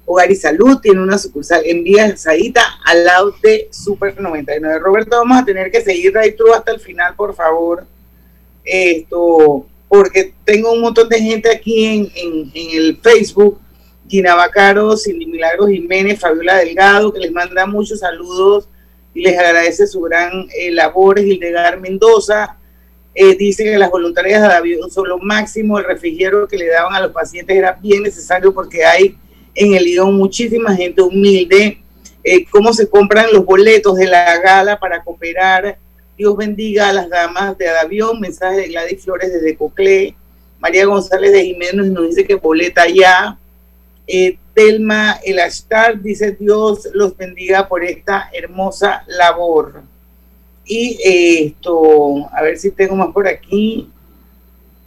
Hogar 0.06 0.32
y 0.32 0.36
Salud 0.36 0.80
tiene 0.80 1.02
una 1.02 1.18
sucursal 1.18 1.64
en 1.66 1.84
Vía 1.84 2.16
Saíta 2.18 2.62
al 2.86 3.04
lado 3.04 3.34
de 3.42 3.68
Super 3.72 4.20
99. 4.20 4.80
Roberto, 4.80 5.18
vamos 5.18 5.42
a 5.42 5.46
tener 5.46 5.72
que 5.72 5.82
seguir 5.82 6.14
right 6.14 6.36
through 6.36 6.54
hasta 6.54 6.72
el 6.72 6.80
final, 6.80 7.16
por 7.16 7.34
favor. 7.36 7.86
Esto, 8.64 9.66
porque 9.88 10.34
tengo 10.46 10.72
un 10.72 10.82
montón 10.82 11.10
de 11.10 11.20
gente 11.20 11.50
aquí 11.50 11.86
en, 11.86 12.12
en, 12.16 12.52
en 12.54 12.78
el 12.78 12.98
Facebook. 12.98 13.60
Gina 14.08 14.36
Bacaro, 14.36 14.96
Cindy 14.98 15.26
Milagros 15.26 15.70
Jiménez, 15.70 16.20
Fabiola 16.20 16.58
Delgado, 16.58 17.12
que 17.12 17.20
les 17.20 17.32
manda 17.32 17.66
muchos 17.66 18.00
saludos 18.00 18.68
y 19.14 19.22
les 19.22 19.38
agradece 19.38 19.88
su 19.88 20.02
gran 20.02 20.48
eh, 20.56 20.72
labor. 20.72 21.20
Hildegard 21.20 21.80
Mendoza, 21.80 22.58
eh, 23.16 23.36
dice 23.36 23.64
que 23.64 23.78
las 23.78 23.92
voluntarias 23.92 24.42
de 24.42 24.48
David 24.48 24.78
son 24.90 25.08
lo 25.08 25.20
máximo, 25.20 25.78
el 25.78 25.86
refrigerio 25.86 26.48
que 26.48 26.58
le 26.58 26.68
daban 26.68 26.96
a 26.96 27.02
los 27.02 27.12
pacientes 27.12 27.56
era 27.56 27.74
bien 27.74 28.04
necesario 28.04 28.54
porque 28.54 28.84
hay 28.84 29.18
en 29.56 29.76
el 29.76 29.84
Lidón, 29.84 30.16
muchísima 30.16 30.76
gente 30.76 31.02
humilde, 31.02 31.80
eh, 32.24 32.46
cómo 32.50 32.74
se 32.74 32.90
compran 32.90 33.32
los 33.32 33.46
boletos 33.46 33.96
de 33.96 34.08
la 34.08 34.40
gala 34.40 34.80
para 34.80 35.04
cooperar. 35.04 35.78
Dios 36.18 36.38
bendiga 36.38 36.90
a 36.90 36.94
las 36.94 37.10
damas 37.10 37.58
de 37.58 37.68
Adavión, 37.68 38.20
mensaje 38.20 38.58
de 38.58 38.68
Gladys 38.68 39.04
Flores 39.04 39.34
desde 39.34 39.56
Coclé, 39.56 40.16
María 40.64 40.86
González 40.86 41.34
de 41.34 41.44
Jiménez 41.44 41.88
nos 41.88 42.08
dice 42.08 42.26
que 42.26 42.36
boleta 42.36 42.88
ya. 42.88 43.38
Eh, 44.08 44.38
Telma 44.54 45.20
El 45.26 45.40
Ashtar 45.40 46.02
dice 46.02 46.32
Dios 46.32 46.88
los 46.94 47.18
bendiga 47.18 47.68
por 47.68 47.84
esta 47.84 48.30
hermosa 48.32 49.04
labor. 49.08 49.84
Y 50.66 50.98
eh, 51.04 51.46
esto, 51.48 52.30
a 52.32 52.42
ver 52.42 52.58
si 52.58 52.72
tengo 52.72 52.96
más 52.96 53.10
por 53.12 53.28
aquí. 53.28 53.90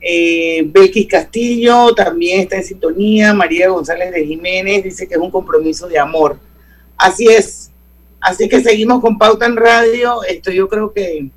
Eh, 0.00 0.62
Belkis 0.66 1.08
Castillo 1.08 1.94
también 1.94 2.40
está 2.40 2.56
en 2.56 2.64
sintonía. 2.64 3.34
María 3.34 3.68
González 3.68 4.12
de 4.12 4.24
Jiménez 4.24 4.84
dice 4.84 5.06
que 5.06 5.14
es 5.14 5.20
un 5.20 5.30
compromiso 5.30 5.88
de 5.88 5.98
amor. 5.98 6.38
Así 6.96 7.26
es. 7.26 7.65
Así 8.26 8.48
que 8.48 8.60
seguimos 8.60 9.00
con 9.00 9.16
Pauta 9.16 9.46
en 9.46 9.54
Radio. 9.54 10.24
Esto 10.24 10.50
yo 10.50 10.68
creo 10.68 10.92
que 10.92 11.30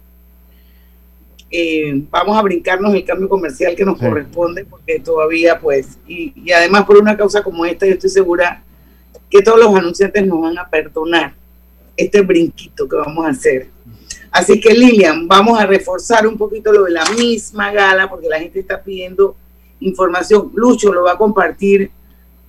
eh, 1.52 2.04
vamos 2.10 2.36
a 2.36 2.42
brincarnos 2.42 2.96
el 2.96 3.06
cambio 3.06 3.30
comercial 3.30 3.76
que 3.76 3.86
nos 3.86 4.00
corresponde, 4.00 4.66
porque 4.66 5.00
todavía, 5.00 5.60
pues, 5.60 6.00
y, 6.08 6.34
y, 6.36 6.52
además 6.52 6.86
por 6.86 6.98
una 6.98 7.16
causa 7.16 7.44
como 7.44 7.64
esta, 7.64 7.86
yo 7.86 7.94
estoy 7.94 8.10
segura 8.10 8.64
que 9.30 9.44
todos 9.44 9.60
los 9.60 9.76
anunciantes 9.76 10.26
nos 10.26 10.42
van 10.42 10.58
a 10.58 10.68
perdonar 10.68 11.36
este 11.96 12.22
brinquito 12.22 12.90
que 12.90 12.96
vamos 12.96 13.24
a 13.24 13.30
hacer. 13.30 13.68
Así 14.32 14.60
que 14.60 14.74
Lilian, 14.74 15.28
vamos 15.28 15.60
a 15.60 15.68
reforzar 15.68 16.26
un 16.26 16.40
poquito 16.40 16.72
lo 16.72 16.86
de 16.86 16.92
la 16.92 17.06
misma 17.12 17.72
gala, 17.72 18.10
porque 18.10 18.28
la 18.28 18.40
gente 18.40 18.62
está 18.62 18.82
pidiendo 18.82 19.36
información. 19.80 20.52
Lucho 20.56 20.92
lo 20.92 21.04
va 21.04 21.12
a 21.12 21.18
compartir 21.20 21.92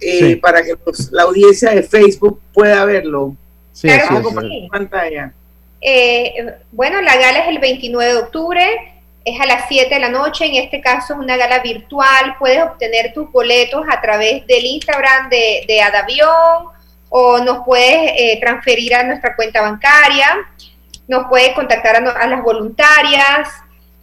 eh, 0.01 0.39
para 0.39 0.63
que 0.63 0.79
la 1.11 1.25
audiencia 1.25 1.73
de 1.73 1.83
Facebook 1.83 2.41
pueda 2.55 2.83
verlo. 2.87 3.37
Sí, 3.73 3.89
pantalla. 4.71 5.33
Eh, 5.81 6.55
bueno, 6.73 7.01
la 7.01 7.17
gala 7.17 7.41
es 7.41 7.49
el 7.49 7.59
29 7.59 8.13
de 8.13 8.19
octubre, 8.19 8.93
es 9.25 9.41
a 9.41 9.47
las 9.47 9.65
7 9.69 9.95
de 9.95 10.01
la 10.01 10.11
noche, 10.11 10.47
en 10.47 10.57
este 10.57 10.81
caso 10.81 11.15
es 11.15 11.19
una 11.21 11.37
gala 11.37 11.61
virtual, 11.61 12.37
puedes 12.39 12.63
obtener 12.63 13.13
tus 13.13 13.31
boletos 13.33 13.85
a 13.91 14.01
través 14.01 14.47
del 14.47 14.65
Instagram 14.65 15.31
de, 15.31 15.65
de 15.67 15.81
Adavión 15.81 16.69
o 17.09 17.39
nos 17.41 17.65
puedes 17.65 18.13
eh, 18.17 18.39
transferir 18.41 18.95
a 18.95 19.03
nuestra 19.03 19.35
cuenta 19.35 19.63
bancaria, 19.63 20.37
nos 21.09 21.27
puedes 21.29 21.53
contactar 21.55 21.97
a, 21.97 22.27
las 22.27 22.43
voluntarias, 22.43 23.49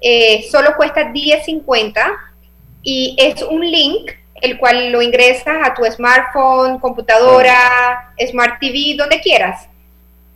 eh, 0.01 0.45
solo 0.51 0.76
cuesta 0.76 1.11
10.50 1.11 2.11
y 2.84 3.15
es 3.18 3.41
un 3.43 3.61
link 3.61 4.11
el 4.41 4.57
cual 4.57 4.91
lo 4.91 5.01
ingresas 5.01 5.57
a 5.63 5.73
tu 5.73 5.83
smartphone, 5.85 6.79
computadora, 6.79 8.13
smart 8.29 8.59
TV, 8.59 8.95
donde 8.97 9.19
quieras 9.19 9.67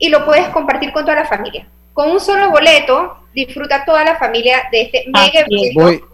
y 0.01 0.09
lo 0.09 0.25
puedes 0.25 0.47
compartir 0.49 0.91
con 0.91 1.05
toda 1.05 1.17
la 1.17 1.25
familia. 1.25 1.67
Con 1.93 2.09
un 2.09 2.19
solo 2.19 2.49
boleto, 2.49 3.17
disfruta 3.33 3.85
toda 3.85 4.03
la 4.03 4.15
familia 4.15 4.63
de 4.71 4.81
este 4.81 5.05
mega 5.07 5.45
evento 5.47 6.07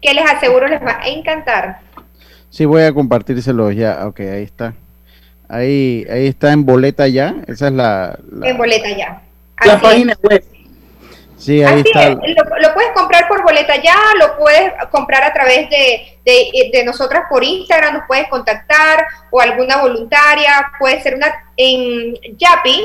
que 0.00 0.14
les 0.14 0.24
aseguro 0.28 0.66
les 0.66 0.82
va 0.82 0.98
a 1.00 1.08
encantar. 1.08 1.80
Sí, 2.48 2.64
voy 2.64 2.82
a 2.82 2.92
compartírselo 2.92 3.70
ya. 3.70 4.06
Ok, 4.06 4.20
ahí 4.20 4.42
está. 4.42 4.74
Ahí, 5.48 6.06
ahí 6.10 6.26
está 6.26 6.52
en 6.52 6.64
boleta 6.64 7.06
ya. 7.06 7.36
Esa 7.46 7.68
es 7.68 7.72
la. 7.72 8.18
En 8.42 8.56
boleta 8.56 8.88
ya. 8.90 9.22
la 9.64 9.80
página 9.80 10.16
web. 10.22 10.44
Sí, 11.40 11.62
ahí 11.62 11.80
está. 11.80 12.10
Lo, 12.10 12.74
puedes 12.74 12.92
comprar 12.94 13.26
por 13.26 13.42
boleta 13.42 13.74
ya, 13.76 13.96
lo 14.18 14.36
puedes 14.36 14.72
comprar 14.90 15.24
a 15.24 15.32
través 15.32 15.70
de, 15.70 16.18
de, 16.22 16.84
nosotras 16.84 17.24
por 17.30 17.42
Instagram, 17.42 17.94
nos 17.94 18.02
puedes 18.06 18.28
contactar 18.28 19.06
o 19.30 19.40
alguna 19.40 19.78
voluntaria, 19.78 20.70
puede 20.78 21.00
ser 21.00 21.14
una 21.14 21.32
en 21.56 22.14
Yapi, 22.36 22.84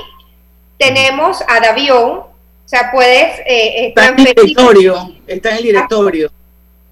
tenemos 0.77 1.43
a 1.49 1.59
Davión, 1.59 2.11
o 2.19 2.33
sea, 2.63 2.91
puedes... 2.93 3.39
Eh, 3.45 3.87
está 3.87 4.07
en 4.07 4.19
el 4.19 4.25
directorio, 4.25 5.15
está 5.27 5.49
en 5.49 5.57
el 5.57 5.63
directorio. 5.63 6.31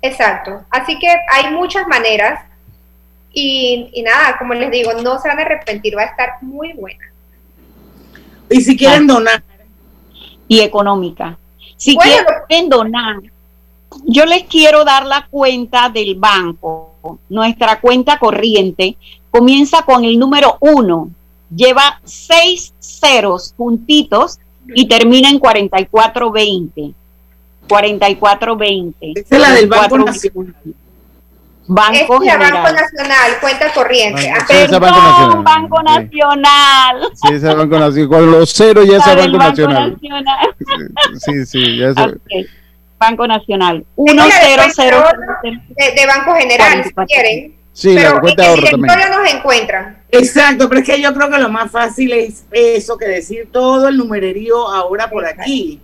Exacto, 0.01 0.65
así 0.69 0.99
que 0.99 1.07
hay 1.07 1.49
muchas 1.51 1.87
maneras 1.87 2.41
y, 3.31 3.89
y 3.93 4.01
nada, 4.01 4.37
como 4.37 4.53
les 4.53 4.69
digo, 4.69 4.91
no 5.01 5.17
se 5.17 5.29
van 5.29 5.39
a 5.39 5.43
arrepentir, 5.43 5.97
va 5.97 6.01
a 6.01 6.07
estar 6.07 6.33
muy 6.41 6.73
buena. 6.73 7.05
Y 8.49 8.59
si 8.59 8.75
quieren 8.75 9.07
donar. 9.07 9.41
Y 10.49 10.59
económica. 10.59 11.37
Si 11.77 11.97
quieren 11.97 12.69
donar, 12.69 13.17
yo 14.05 14.25
les 14.25 14.43
quiero 14.43 14.83
dar 14.83 15.05
la 15.05 15.27
cuenta 15.29 15.89
del 15.89 16.15
banco. 16.15 16.91
Nuestra 17.29 17.79
cuenta 17.81 18.17
corriente 18.17 18.95
comienza 19.29 19.83
con 19.83 20.05
el 20.05 20.17
número 20.17 20.57
uno, 20.61 21.09
lleva 21.53 21.99
seis 22.03 22.73
ceros 22.79 23.53
juntitos 23.57 24.39
y 24.67 24.87
termina 24.87 25.29
en 25.29 25.39
4420. 25.39 26.93
4420. 27.67 29.13
Esa 29.15 29.35
es 29.35 29.41
la 29.41 29.51
del 29.51 29.67
Banco 29.67 29.97
Nacional. 29.97 30.55
Banco, 31.65 32.21
es 32.21 32.37
Banco 32.37 32.71
Nacional, 32.71 33.31
cuenta 33.39 33.73
corriente. 33.73 34.29
Banco, 34.29 34.45
Perdón, 34.47 34.81
Banco 34.81 35.01
Nacional. 35.01 35.43
Banco 35.43 35.83
Nacional. 35.83 37.11
Sí, 37.13 37.33
ese 37.33 37.53
Banco 37.53 37.79
Nacional. 37.79 38.09
Con 38.09 38.31
los 38.31 38.53
ceros 38.53 38.87
ya 38.87 38.97
es 38.97 39.05
Banco, 39.05 39.37
Banco 39.37 39.37
Nacional. 39.37 39.97
Sí, 41.19 41.45
sí, 41.45 41.77
ya 41.77 41.89
es. 41.89 41.97
Okay. 41.97 42.47
Banco 42.99 43.27
Nacional. 43.27 43.85
100. 43.95 44.15
De, 44.15 45.91
de 45.95 46.05
Banco 46.05 46.35
General, 46.35 46.83
si 46.83 46.93
quieren. 47.05 47.55
Sí, 47.71 47.93
pero 47.95 48.15
la 48.15 48.21
cuenta 48.21 48.43
de 48.43 48.49
ahorro 48.49 48.67
también. 48.69 48.99
nos 49.09 49.33
encuentran. 49.33 50.03
Exacto, 50.11 50.69
pero 50.69 50.81
es 50.81 50.85
que 50.85 51.01
yo 51.01 51.13
creo 51.13 51.29
que 51.29 51.39
lo 51.39 51.49
más 51.49 51.71
fácil 51.71 52.13
es 52.13 52.45
eso 52.51 52.97
que 52.97 53.07
decir 53.07 53.49
todo 53.51 53.87
el 53.87 53.97
numererío 53.97 54.67
ahora 54.67 55.09
por 55.09 55.25
aquí. 55.25 55.81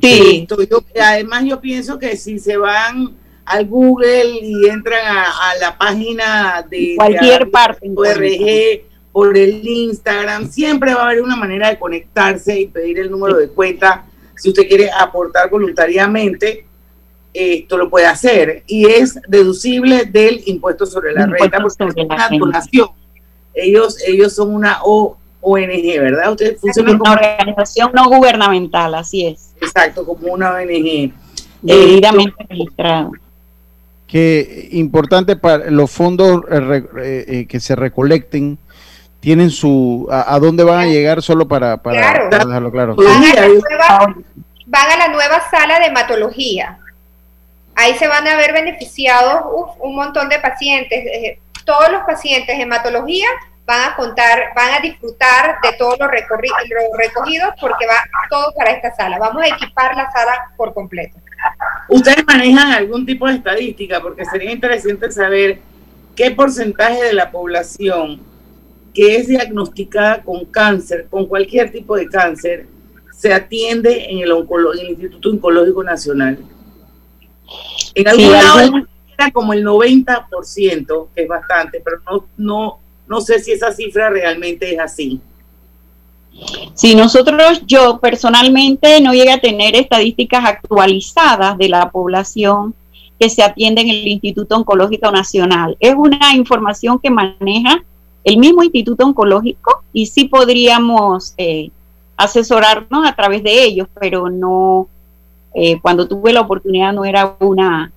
Sí. 0.00 0.46
Yo, 0.48 0.84
además 1.02 1.44
yo 1.44 1.60
pienso 1.60 1.98
que 1.98 2.16
si 2.16 2.38
se 2.38 2.56
van 2.56 3.16
al 3.44 3.66
Google 3.66 4.38
y 4.40 4.68
entran 4.68 5.00
a, 5.04 5.56
la 5.60 5.76
página 5.76 6.66
de 6.68 6.94
cualquier 6.96 7.50
parte 7.50 7.86
RG 7.86 8.92
por 9.12 9.36
el 9.36 9.66
Instagram, 9.66 10.50
siempre 10.50 10.94
va 10.94 11.02
a 11.02 11.04
haber 11.10 11.22
una 11.22 11.36
manera 11.36 11.68
de 11.68 11.78
conectarse 11.78 12.58
y 12.58 12.66
pedir 12.66 12.98
el 12.98 13.10
número 13.10 13.36
de 13.36 13.48
cuenta 13.48 14.06
si 14.36 14.48
usted 14.48 14.66
quiere 14.66 14.90
aportar 14.90 15.50
voluntariamente. 15.50 16.66
Esto 17.34 17.78
lo 17.78 17.88
puede 17.88 18.06
hacer 18.06 18.62
y 18.66 18.86
es 18.86 19.18
deducible 19.26 20.04
del 20.04 20.42
impuesto 20.46 20.84
sobre 20.84 21.12
la 21.12 21.26
renta 21.26 21.60
porque 21.60 22.02
es 22.02 22.06
una 22.06 22.28
donación. 22.28 22.88
Ellos, 23.54 23.96
ellos 24.06 24.34
son 24.34 24.54
una 24.54 24.80
ONG, 24.82 25.98
¿verdad? 25.98 26.30
Ustedes 26.32 26.60
funcionan 26.60 26.98
como 26.98 27.12
una 27.12 27.22
organización 27.22 27.90
no 27.94 28.08
gubernamental, 28.08 28.94
así 28.94 29.26
es. 29.26 29.54
Exacto, 29.60 30.04
como 30.04 30.32
una 30.32 30.52
ONG. 30.54 31.12
Debidamente 31.62 32.46
registrada 32.48 33.10
que 34.12 34.68
importante 34.72 35.36
para 35.36 35.70
los 35.70 35.90
fondos 35.90 36.42
eh, 36.50 36.84
eh, 36.98 37.24
eh, 37.28 37.46
que 37.46 37.60
se 37.60 37.74
recolecten 37.74 38.58
tienen 39.20 39.48
su 39.48 40.06
a, 40.12 40.38
dónde 40.38 40.64
van 40.64 40.80
a 40.80 40.84
llegar 40.86 41.22
solo 41.22 41.48
para, 41.48 41.78
para, 41.78 42.28
dejarlo 42.28 42.70
claro. 42.70 42.94
Van 42.94 43.24
a, 43.24 43.34
la 43.34 43.48
nueva, 43.48 44.14
van 44.66 44.90
a 44.90 44.96
la 44.98 45.08
nueva 45.08 45.48
sala 45.50 45.78
de 45.78 45.86
hematología. 45.86 46.76
Ahí 47.74 47.94
se 47.94 48.06
van 48.06 48.28
a 48.28 48.36
ver 48.36 48.52
beneficiados 48.52 49.44
un 49.80 49.94
montón 49.94 50.28
de 50.28 50.38
pacientes 50.40 51.38
todos 51.64 51.90
los 51.90 52.02
pacientes 52.02 52.54
de 52.54 52.64
hematología 52.64 53.28
van 53.64 53.92
a 53.92 53.96
contar, 53.96 54.52
van 54.54 54.74
a 54.74 54.80
disfrutar 54.80 55.56
de 55.62 55.72
todos 55.78 55.98
los, 55.98 56.10
los 56.10 56.98
recogidos 56.98 57.54
porque 57.58 57.86
va 57.86 58.02
todo 58.28 58.52
para 58.58 58.72
esta 58.72 58.94
sala. 58.94 59.18
Vamos 59.18 59.42
a 59.42 59.46
equipar 59.46 59.96
la 59.96 60.10
sala 60.10 60.50
por 60.58 60.74
completo. 60.74 61.21
¿Ustedes 61.88 62.24
manejan 62.26 62.72
algún 62.72 63.04
tipo 63.04 63.26
de 63.26 63.34
estadística? 63.34 64.00
Porque 64.00 64.24
sería 64.24 64.52
interesante 64.52 65.10
saber 65.10 65.60
qué 66.16 66.30
porcentaje 66.30 67.02
de 67.02 67.12
la 67.12 67.30
población 67.30 68.20
que 68.94 69.16
es 69.16 69.28
diagnosticada 69.28 70.22
con 70.22 70.44
cáncer, 70.46 71.06
con 71.08 71.26
cualquier 71.26 71.72
tipo 71.72 71.96
de 71.96 72.08
cáncer, 72.08 72.66
se 73.16 73.32
atiende 73.32 74.06
en 74.10 74.18
el, 74.18 74.32
Instituto 74.88 75.30
Oncológico 75.30 75.82
Nacional. 75.82 76.38
En 77.94 78.08
algún 78.08 78.32
lado 78.32 78.86
era 79.16 79.30
como 79.30 79.52
el 79.52 79.64
90%, 79.64 81.08
que 81.14 81.22
es 81.22 81.28
bastante, 81.28 81.80
pero 81.84 81.98
no, 82.04 82.26
no, 82.36 82.80
no 83.06 83.20
sé 83.20 83.38
si 83.38 83.52
esa 83.52 83.72
cifra 83.72 84.10
realmente 84.10 84.74
es 84.74 84.80
así. 84.80 85.20
Si 86.74 86.94
nosotros, 86.94 87.62
yo 87.66 87.98
personalmente 87.98 89.00
no 89.00 89.12
llegué 89.12 89.32
a 89.32 89.40
tener 89.40 89.76
estadísticas 89.76 90.44
actualizadas 90.44 91.58
de 91.58 91.68
la 91.68 91.90
población 91.90 92.74
que 93.18 93.30
se 93.30 93.42
atiende 93.42 93.82
en 93.82 93.90
el 93.90 94.08
Instituto 94.08 94.56
Oncológico 94.56 95.10
Nacional. 95.10 95.76
Es 95.78 95.94
una 95.94 96.34
información 96.34 96.98
que 96.98 97.10
maneja 97.10 97.84
el 98.24 98.38
mismo 98.38 98.62
Instituto 98.62 99.04
Oncológico 99.04 99.82
y 99.92 100.06
sí 100.06 100.24
podríamos 100.24 101.34
eh, 101.36 101.70
asesorarnos 102.16 103.08
a 103.08 103.14
través 103.14 103.42
de 103.42 103.64
ellos, 103.64 103.88
pero 103.98 104.28
no, 104.28 104.88
eh, 105.54 105.80
cuando 105.80 106.08
tuve 106.08 106.32
la 106.32 106.40
oportunidad 106.40 106.92
no 106.92 107.04
era 107.04 107.36
una, 107.40 107.92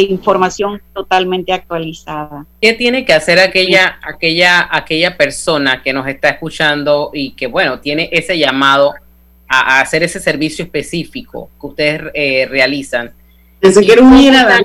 información 0.00 0.80
totalmente 0.94 1.52
actualizada. 1.52 2.46
¿Qué 2.60 2.72
tiene 2.72 3.04
que 3.04 3.12
hacer 3.12 3.38
aquella, 3.38 3.98
aquella, 4.02 4.68
aquella 4.70 5.16
persona 5.16 5.82
que 5.82 5.92
nos 5.92 6.08
está 6.08 6.30
escuchando 6.30 7.10
y 7.12 7.32
que, 7.32 7.46
bueno, 7.46 7.80
tiene 7.80 8.08
ese 8.12 8.38
llamado 8.38 8.94
a, 9.48 9.80
hacer 9.80 10.02
ese 10.02 10.18
servicio 10.18 10.64
específico 10.64 11.50
que 11.60 11.66
ustedes 11.66 12.02
eh, 12.14 12.46
realizan? 12.48 13.12
Que 13.60 13.72
se 13.72 13.84
quiere 13.84 14.02
unir 14.02 14.34
a 14.34 14.60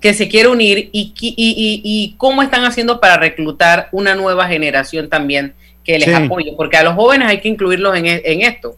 que 0.00 0.12
se 0.12 0.28
quiere 0.28 0.48
unir 0.48 0.90
y, 0.92 1.14
y, 1.20 1.34
y, 1.36 2.14
cómo 2.18 2.42
están 2.42 2.64
haciendo 2.64 3.00
para 3.00 3.16
reclutar 3.16 3.88
una 3.92 4.14
nueva 4.14 4.46
generación 4.46 5.08
también 5.08 5.54
que 5.82 5.98
les 5.98 6.14
apoye, 6.14 6.52
porque 6.56 6.76
a 6.76 6.82
los 6.82 6.94
jóvenes 6.94 7.28
hay 7.28 7.40
que 7.40 7.48
incluirlos 7.48 7.96
en, 7.96 8.06
e, 8.06 8.22
en 8.24 8.42
esto. 8.42 8.76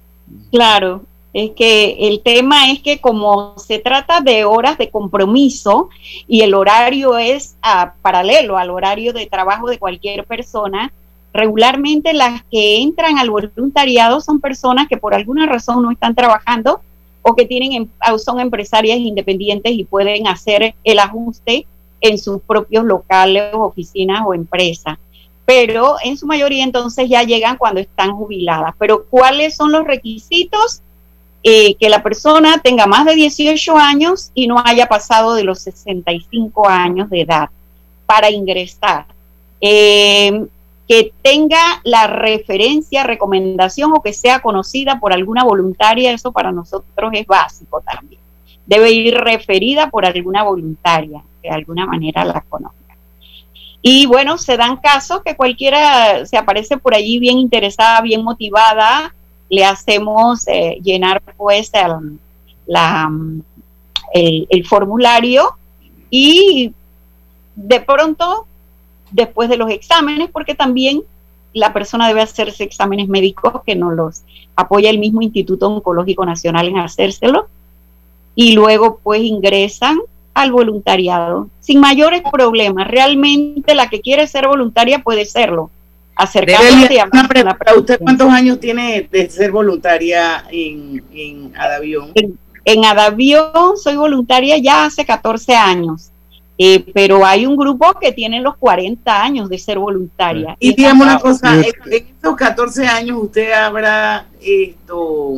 Claro, 0.52 1.04
es 1.38 1.52
que 1.52 2.08
el 2.08 2.20
tema 2.20 2.72
es 2.72 2.80
que 2.80 3.00
como 3.00 3.56
se 3.58 3.78
trata 3.78 4.20
de 4.20 4.44
horas 4.44 4.76
de 4.76 4.90
compromiso 4.90 5.88
y 6.26 6.40
el 6.40 6.52
horario 6.52 7.16
es 7.16 7.56
ah, 7.62 7.94
paralelo 8.02 8.58
al 8.58 8.70
horario 8.70 9.12
de 9.12 9.26
trabajo 9.26 9.68
de 9.68 9.78
cualquier 9.78 10.24
persona, 10.24 10.92
regularmente 11.32 12.12
las 12.12 12.42
que 12.50 12.82
entran 12.82 13.18
al 13.18 13.30
voluntariado 13.30 14.20
son 14.20 14.40
personas 14.40 14.88
que 14.88 14.96
por 14.96 15.14
alguna 15.14 15.46
razón 15.46 15.80
no 15.82 15.92
están 15.92 16.16
trabajando 16.16 16.80
o 17.22 17.36
que 17.36 17.46
tienen 17.46 17.72
em, 17.72 17.88
son 18.18 18.40
empresarias 18.40 18.98
independientes 18.98 19.72
y 19.72 19.84
pueden 19.84 20.26
hacer 20.26 20.74
el 20.82 20.98
ajuste 20.98 21.66
en 22.00 22.18
sus 22.18 22.42
propios 22.42 22.84
locales, 22.84 23.54
oficinas 23.54 24.22
o 24.26 24.34
empresas. 24.34 24.98
Pero 25.46 25.96
en 26.02 26.16
su 26.16 26.26
mayoría 26.26 26.64
entonces 26.64 27.08
ya 27.08 27.22
llegan 27.22 27.56
cuando 27.58 27.80
están 27.80 28.16
jubiladas. 28.16 28.74
Pero 28.76 29.04
¿cuáles 29.04 29.54
son 29.54 29.70
los 29.70 29.84
requisitos? 29.84 30.82
Eh, 31.44 31.76
que 31.76 31.88
la 31.88 32.02
persona 32.02 32.58
tenga 32.58 32.86
más 32.86 33.04
de 33.06 33.14
18 33.14 33.76
años 33.76 34.32
y 34.34 34.48
no 34.48 34.60
haya 34.64 34.86
pasado 34.86 35.34
de 35.34 35.44
los 35.44 35.60
65 35.60 36.68
años 36.68 37.08
de 37.10 37.20
edad 37.20 37.48
para 38.06 38.30
ingresar. 38.30 39.06
Eh, 39.60 40.46
que 40.88 41.12
tenga 41.22 41.80
la 41.84 42.06
referencia, 42.06 43.04
recomendación 43.04 43.92
o 43.92 44.02
que 44.02 44.14
sea 44.14 44.40
conocida 44.40 44.98
por 44.98 45.12
alguna 45.12 45.44
voluntaria, 45.44 46.12
eso 46.12 46.32
para 46.32 46.50
nosotros 46.50 47.10
es 47.12 47.26
básico 47.26 47.82
también. 47.82 48.20
Debe 48.66 48.90
ir 48.90 49.14
referida 49.14 49.90
por 49.90 50.06
alguna 50.06 50.42
voluntaria, 50.44 51.22
de 51.42 51.50
alguna 51.50 51.86
manera 51.86 52.24
la 52.24 52.40
conozca. 52.48 52.96
Y 53.82 54.06
bueno, 54.06 54.38
se 54.38 54.56
dan 54.56 54.78
casos 54.78 55.22
que 55.22 55.36
cualquiera 55.36 56.24
se 56.26 56.36
aparece 56.36 56.78
por 56.78 56.94
allí 56.94 57.18
bien 57.18 57.38
interesada, 57.38 58.00
bien 58.00 58.24
motivada, 58.24 59.14
le 59.48 59.64
hacemos 59.64 60.46
eh, 60.48 60.78
llenar 60.82 61.22
pues 61.36 61.70
el, 61.72 62.18
la, 62.66 63.10
el, 64.12 64.66
formulario 64.66 65.54
y 66.10 66.72
de 67.56 67.80
pronto, 67.80 68.46
después 69.10 69.48
de 69.48 69.56
los 69.56 69.70
exámenes, 69.70 70.30
porque 70.30 70.54
también 70.54 71.02
la 71.52 71.72
persona 71.72 72.08
debe 72.08 72.20
hacerse 72.20 72.64
exámenes 72.64 73.08
médicos 73.08 73.62
que 73.64 73.74
nos 73.74 73.94
los 73.94 74.22
apoya 74.54 74.90
el 74.90 74.98
mismo 74.98 75.22
Instituto 75.22 75.66
Oncológico 75.68 76.24
Nacional 76.24 76.68
en 76.68 76.78
hacérselo, 76.78 77.48
y 78.34 78.52
luego 78.52 79.00
pues 79.02 79.22
ingresan 79.22 79.98
al 80.34 80.52
voluntariado 80.52 81.48
sin 81.58 81.80
mayores 81.80 82.22
problemas. 82.30 82.86
Realmente 82.86 83.74
la 83.74 83.88
que 83.88 84.00
quiere 84.00 84.28
ser 84.28 84.46
voluntaria 84.46 85.00
puede 85.00 85.24
serlo 85.24 85.70
acercarse 86.18 87.00
a 87.00 87.08
¿Usted 87.76 87.98
cuántos 88.00 88.28
años 88.30 88.58
tiene 88.58 89.08
de 89.10 89.30
ser 89.30 89.52
voluntaria 89.52 90.44
en, 90.50 91.02
en 91.12 91.52
Adavión? 91.56 92.12
En, 92.64 92.84
Adavión 92.84 93.76
soy 93.76 93.96
voluntaria 93.96 94.58
ya 94.58 94.84
hace 94.84 95.06
14 95.06 95.54
años. 95.54 96.10
Eh, 96.60 96.84
pero 96.92 97.24
hay 97.24 97.46
un 97.46 97.56
grupo 97.56 97.94
que 98.00 98.10
tiene 98.10 98.40
los 98.40 98.56
40 98.56 99.22
años 99.22 99.48
de 99.48 99.58
ser 99.58 99.78
voluntaria. 99.78 100.56
Y, 100.58 100.74
digamos 100.74 101.06
una 101.06 101.20
cosa, 101.20 101.54
en, 101.54 101.64
estos 101.88 102.34
14 102.34 102.84
años 102.84 103.16
usted 103.22 103.52
habrá 103.52 104.26
esto, 104.42 105.34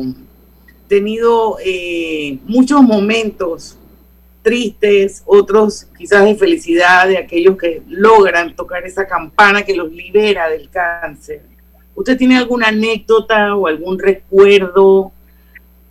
tenido 0.87 1.57
eh, 1.63 2.39
muchos 2.47 2.81
momentos 2.81 3.77
tristes, 4.41 5.23
otros 5.25 5.87
quizás 5.97 6.25
de 6.25 6.35
felicidad, 6.35 7.07
de 7.07 7.17
aquellos 7.17 7.57
que 7.57 7.81
logran 7.87 8.55
tocar 8.55 8.85
esa 8.85 9.07
campana 9.07 9.63
que 9.63 9.75
los 9.75 9.91
libera 9.91 10.49
del 10.49 10.69
cáncer. 10.69 11.43
¿Usted 11.95 12.17
tiene 12.17 12.37
alguna 12.37 12.69
anécdota 12.69 13.55
o 13.55 13.67
algún 13.67 13.99
recuerdo, 13.99 15.11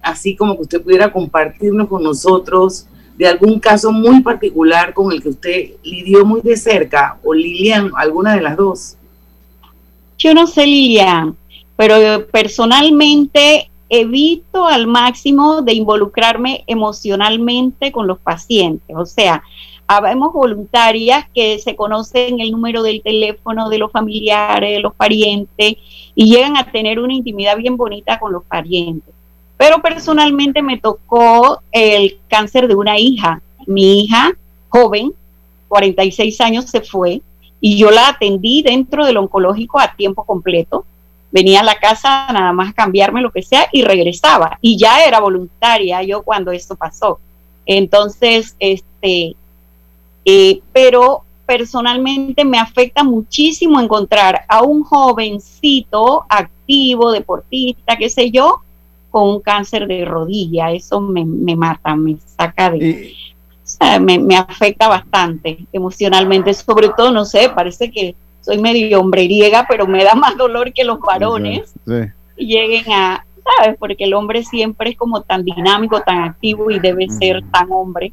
así 0.02 0.34
como 0.34 0.56
que 0.56 0.62
usted 0.62 0.82
pudiera 0.82 1.12
compartirnos 1.12 1.88
con 1.88 2.02
nosotros, 2.02 2.86
de 3.16 3.26
algún 3.26 3.60
caso 3.60 3.92
muy 3.92 4.20
particular 4.20 4.94
con 4.94 5.12
el 5.12 5.22
que 5.22 5.28
usted 5.28 5.70
lidió 5.82 6.24
muy 6.24 6.40
de 6.40 6.56
cerca, 6.56 7.18
o 7.22 7.34
Lilian, 7.34 7.90
alguna 7.94 8.34
de 8.34 8.40
las 8.40 8.56
dos? 8.56 8.96
Yo 10.18 10.34
no 10.34 10.46
sé, 10.46 10.66
Lilian, 10.66 11.36
pero 11.76 12.26
personalmente 12.26 13.69
evito 13.90 14.66
al 14.66 14.86
máximo 14.86 15.62
de 15.62 15.74
involucrarme 15.74 16.64
emocionalmente 16.66 17.92
con 17.92 18.06
los 18.06 18.18
pacientes. 18.18 18.96
O 18.96 19.04
sea, 19.04 19.42
habemos 19.86 20.32
voluntarias 20.32 21.26
que 21.34 21.58
se 21.58 21.74
conocen 21.74 22.38
el 22.40 22.52
número 22.52 22.82
del 22.84 23.02
teléfono 23.02 23.68
de 23.68 23.78
los 23.78 23.90
familiares, 23.90 24.70
de 24.70 24.80
los 24.80 24.94
parientes, 24.94 25.74
y 26.14 26.30
llegan 26.32 26.56
a 26.56 26.70
tener 26.70 27.00
una 27.00 27.12
intimidad 27.12 27.56
bien 27.56 27.76
bonita 27.76 28.20
con 28.20 28.32
los 28.32 28.44
parientes. 28.44 29.12
Pero 29.56 29.82
personalmente 29.82 30.62
me 30.62 30.78
tocó 30.78 31.60
el 31.72 32.18
cáncer 32.28 32.68
de 32.68 32.76
una 32.76 32.98
hija. 32.98 33.42
Mi 33.66 34.04
hija, 34.04 34.32
joven, 34.68 35.12
46 35.68 36.40
años, 36.40 36.66
se 36.66 36.80
fue 36.80 37.20
y 37.60 37.76
yo 37.76 37.90
la 37.90 38.08
atendí 38.08 38.62
dentro 38.62 39.04
del 39.04 39.18
oncológico 39.18 39.78
a 39.80 39.94
tiempo 39.94 40.24
completo 40.24 40.86
venía 41.32 41.60
a 41.60 41.64
la 41.64 41.78
casa 41.78 42.26
nada 42.32 42.52
más 42.52 42.70
a 42.70 42.74
cambiarme 42.74 43.20
lo 43.20 43.30
que 43.30 43.42
sea 43.42 43.68
y 43.72 43.82
regresaba. 43.82 44.58
Y 44.60 44.78
ya 44.78 45.04
era 45.04 45.20
voluntaria 45.20 46.02
yo 46.02 46.22
cuando 46.22 46.50
esto 46.50 46.76
pasó. 46.76 47.18
Entonces, 47.66 48.56
este, 48.58 49.36
eh, 50.24 50.60
pero 50.72 51.24
personalmente 51.46 52.44
me 52.44 52.58
afecta 52.58 53.02
muchísimo 53.02 53.80
encontrar 53.80 54.42
a 54.48 54.62
un 54.62 54.84
jovencito 54.84 56.24
activo, 56.28 57.10
deportista, 57.10 57.96
qué 57.96 58.08
sé 58.08 58.30
yo, 58.30 58.60
con 59.10 59.28
un 59.28 59.40
cáncer 59.40 59.86
de 59.86 60.04
rodilla. 60.04 60.70
Eso 60.70 61.00
me, 61.00 61.24
mata, 61.56 61.96
me 61.96 62.16
saca 62.36 62.70
de... 62.70 63.14
me, 64.00 64.18
me 64.18 64.36
afecta 64.36 64.88
bastante 64.88 65.66
emocionalmente, 65.72 66.54
sobre 66.54 66.90
todo, 66.90 67.10
no 67.12 67.24
sé, 67.24 67.48
parece 67.50 67.90
que 67.90 68.14
soy 68.40 68.58
medio 68.58 69.00
hombreriega, 69.00 69.66
pero 69.68 69.86
me 69.86 70.04
da 70.04 70.14
más 70.14 70.36
dolor 70.36 70.72
que 70.72 70.84
los 70.84 71.00
varones 71.00 71.72
lleguen 72.36 72.84
a, 72.92 73.24
¿sabes? 73.58 73.76
Porque 73.78 74.04
el 74.04 74.14
hombre 74.14 74.44
siempre 74.44 74.90
es 74.90 74.96
como 74.96 75.22
tan 75.22 75.44
dinámico, 75.44 76.00
tan 76.00 76.22
activo 76.22 76.70
y 76.70 76.78
debe 76.78 77.08
ser 77.08 77.42
tan 77.50 77.70
hombre, 77.70 78.12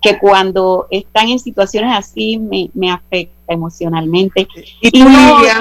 que 0.00 0.18
cuando 0.18 0.88
están 0.90 1.28
en 1.28 1.38
situaciones 1.38 1.96
así 1.96 2.38
me, 2.38 2.70
me 2.74 2.90
afecta 2.90 3.52
emocionalmente. 3.52 4.48
Y, 4.80 5.04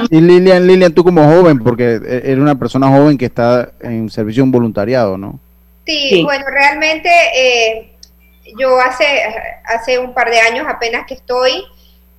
Lilian? 0.09 0.67
Lilian, 0.67 0.93
tú 0.93 1.03
como 1.03 1.23
joven, 1.23 1.59
porque 1.59 1.95
eres 2.05 2.39
una 2.39 2.55
persona 2.55 2.87
joven 2.87 3.17
que 3.17 3.25
está 3.25 3.71
en 3.81 4.09
servicio 4.09 4.43
en 4.43 4.51
voluntariado, 4.51 5.17
¿no? 5.17 5.39
Sí, 5.85 6.21
bueno, 6.23 6.45
realmente 6.47 7.09
eh, 7.35 7.91
yo 8.57 8.79
hace, 8.79 9.05
hace 9.65 9.99
un 9.99 10.13
par 10.13 10.29
de 10.29 10.39
años 10.39 10.65
apenas 10.67 11.05
que 11.05 11.15
estoy 11.15 11.63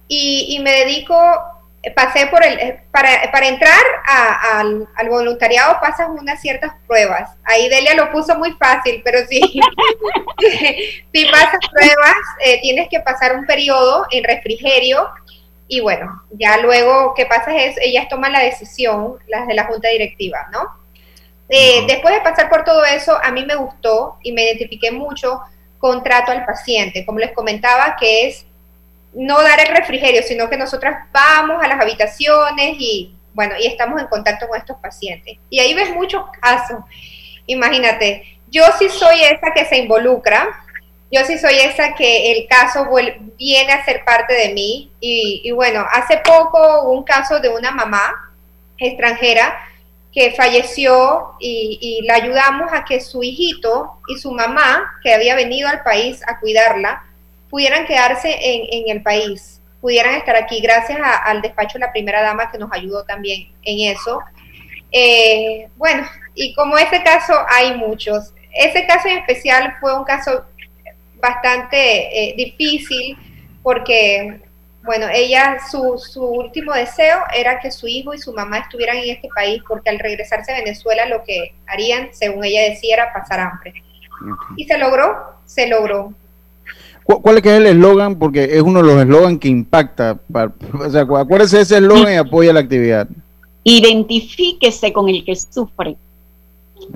y, 0.08 0.56
y 0.56 0.62
me 0.62 0.70
dedico 0.72 1.16
pasé 1.90 2.28
por 2.28 2.44
el, 2.44 2.58
eh, 2.60 2.80
para, 2.92 3.30
para 3.32 3.48
entrar 3.48 3.82
al, 4.04 5.08
voluntariado 5.08 5.78
pasas 5.80 6.08
unas 6.08 6.40
ciertas 6.40 6.72
pruebas. 6.86 7.30
Ahí 7.44 7.68
Delia 7.68 7.94
lo 7.94 8.12
puso 8.12 8.38
muy 8.38 8.52
fácil, 8.52 9.02
pero 9.04 9.26
sí, 9.26 9.40
si 11.12 11.24
pasas 11.26 11.58
pruebas, 11.72 12.16
eh, 12.44 12.60
tienes 12.60 12.88
que 12.88 13.00
pasar 13.00 13.36
un 13.36 13.46
periodo 13.46 14.06
en 14.10 14.22
refrigerio 14.22 15.08
y 15.66 15.80
bueno, 15.80 16.22
ya 16.30 16.58
luego 16.58 17.14
que 17.14 17.26
pasa 17.26 17.56
es, 17.56 17.76
ellas 17.80 18.08
toman 18.08 18.32
la 18.32 18.40
decisión, 18.40 19.18
las 19.26 19.46
de 19.46 19.54
la 19.54 19.64
junta 19.64 19.88
directiva, 19.88 20.46
¿no? 20.52 20.68
Eh, 21.48 21.84
después 21.88 22.14
de 22.14 22.20
pasar 22.20 22.48
por 22.48 22.64
todo 22.64 22.84
eso, 22.84 23.18
a 23.22 23.30
mí 23.32 23.44
me 23.44 23.56
gustó 23.56 24.18
y 24.22 24.32
me 24.32 24.44
identifiqué 24.44 24.90
mucho 24.90 25.40
con 25.78 26.02
trato 26.02 26.30
al 26.30 26.44
paciente, 26.44 27.04
como 27.04 27.18
les 27.18 27.32
comentaba, 27.32 27.96
que 27.98 28.28
es 28.28 28.46
no 29.14 29.42
dar 29.42 29.60
el 29.60 29.74
refrigerio, 29.74 30.22
sino 30.22 30.48
que 30.48 30.56
nosotras 30.56 31.06
vamos 31.12 31.62
a 31.62 31.68
las 31.68 31.80
habitaciones 31.80 32.76
y, 32.78 33.14
bueno, 33.34 33.54
y 33.58 33.66
estamos 33.66 34.00
en 34.00 34.06
contacto 34.08 34.48
con 34.48 34.58
estos 34.58 34.76
pacientes. 34.78 35.38
Y 35.50 35.60
ahí 35.60 35.74
ves 35.74 35.90
muchos 35.90 36.24
casos. 36.40 36.78
Imagínate, 37.46 38.38
yo 38.50 38.64
sí 38.78 38.88
soy 38.88 39.22
esa 39.22 39.52
que 39.54 39.64
se 39.66 39.78
involucra, 39.78 40.48
yo 41.10 41.24
sí 41.26 41.38
soy 41.38 41.54
esa 41.56 41.94
que 41.94 42.32
el 42.32 42.46
caso 42.48 42.88
viene 43.36 43.72
a 43.72 43.84
ser 43.84 44.04
parte 44.04 44.32
de 44.34 44.54
mí. 44.54 44.90
Y, 45.00 45.50
bueno, 45.52 45.84
hace 45.92 46.18
poco 46.18 46.82
hubo 46.82 46.92
un 46.92 47.04
caso 47.04 47.38
de 47.40 47.50
una 47.50 47.70
mamá 47.70 48.32
extranjera 48.78 49.58
que 50.12 50.32
falleció 50.32 51.34
y, 51.40 51.78
y 51.80 52.06
la 52.06 52.14
ayudamos 52.14 52.70
a 52.72 52.84
que 52.84 53.00
su 53.00 53.22
hijito 53.22 53.98
y 54.08 54.18
su 54.18 54.30
mamá, 54.30 54.98
que 55.02 55.14
había 55.14 55.34
venido 55.34 55.68
al 55.68 55.82
país 55.82 56.20
a 56.26 56.38
cuidarla, 56.38 57.02
pudieran 57.52 57.84
quedarse 57.86 58.34
en, 58.40 58.88
el 58.88 59.02
país, 59.02 59.60
pudieran 59.82 60.14
estar 60.14 60.34
aquí, 60.36 60.62
gracias 60.62 60.98
al 61.22 61.42
despacho 61.42 61.74
de 61.74 61.84
la 61.84 61.92
primera 61.92 62.22
dama 62.22 62.50
que 62.50 62.56
nos 62.56 62.72
ayudó 62.72 63.04
también 63.04 63.52
en 63.62 63.94
eso. 63.94 64.20
Eh, 64.90 65.68
bueno, 65.76 66.02
y 66.34 66.54
como 66.54 66.78
ese 66.78 67.02
caso 67.02 67.34
hay 67.50 67.76
muchos. 67.76 68.32
Ese 68.54 68.86
caso 68.86 69.06
en 69.08 69.18
especial 69.18 69.76
fue 69.80 69.94
un 69.94 70.04
caso 70.04 70.46
bastante 71.20 71.76
eh, 71.76 72.34
difícil 72.38 73.18
porque, 73.62 74.40
bueno, 74.82 75.08
ella, 75.12 75.58
su, 75.70 75.98
su 75.98 76.24
último 76.24 76.72
deseo 76.72 77.18
era 77.36 77.60
que 77.60 77.70
su 77.70 77.86
hijo 77.86 78.14
y 78.14 78.18
su 78.18 78.32
mamá 78.32 78.60
estuvieran 78.60 78.96
en 78.96 79.10
este 79.10 79.28
país 79.34 79.62
porque 79.68 79.90
al 79.90 79.98
regresarse 79.98 80.52
a 80.52 80.56
Venezuela 80.56 81.04
lo 81.04 81.22
que 81.22 81.54
harían, 81.66 82.14
según 82.14 82.44
ella 82.44 82.62
decía, 82.62 82.94
era 82.94 83.12
pasar 83.12 83.40
hambre. 83.40 83.74
Y 84.56 84.64
se 84.64 84.78
logró, 84.78 85.34
se 85.44 85.66
logró. 85.66 86.14
¿Cuál 87.04 87.38
es, 87.38 87.46
el 87.46 87.66
eslogan? 87.66 88.18
Porque 88.18 88.44
es 88.44 88.62
uno 88.62 88.80
de 88.80 88.86
los 88.86 89.02
eslogans 89.02 89.38
que 89.40 89.48
impacta. 89.48 90.18
o 90.32 90.90
sea, 90.90 91.02
acuérdese 91.02 91.60
ese 91.60 91.78
eslogan 91.78 92.12
y 92.12 92.16
apoya 92.16 92.52
la 92.52 92.60
actividad. 92.60 93.08
Identifíquese 93.64 94.92
con 94.92 95.08
el 95.08 95.24
que 95.24 95.36
sufre. 95.36 95.96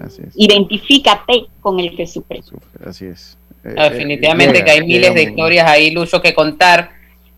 Así 0.05 0.23
es. 0.27 0.33
Identifícate 0.37 1.47
con 1.61 1.79
el 1.81 1.97
que 1.97 2.07
sufre. 2.07 2.43
Así 2.85 3.07
es. 3.07 3.37
Eh, 3.65 3.75
Definitivamente 3.75 4.65
que 4.65 4.71
hay 4.71 4.87
miles 4.87 5.15
de 5.15 5.23
historias 5.25 5.69
ahí, 5.69 5.91
Lucho, 5.91 6.21
que 6.21 6.35
contar, 6.35 6.91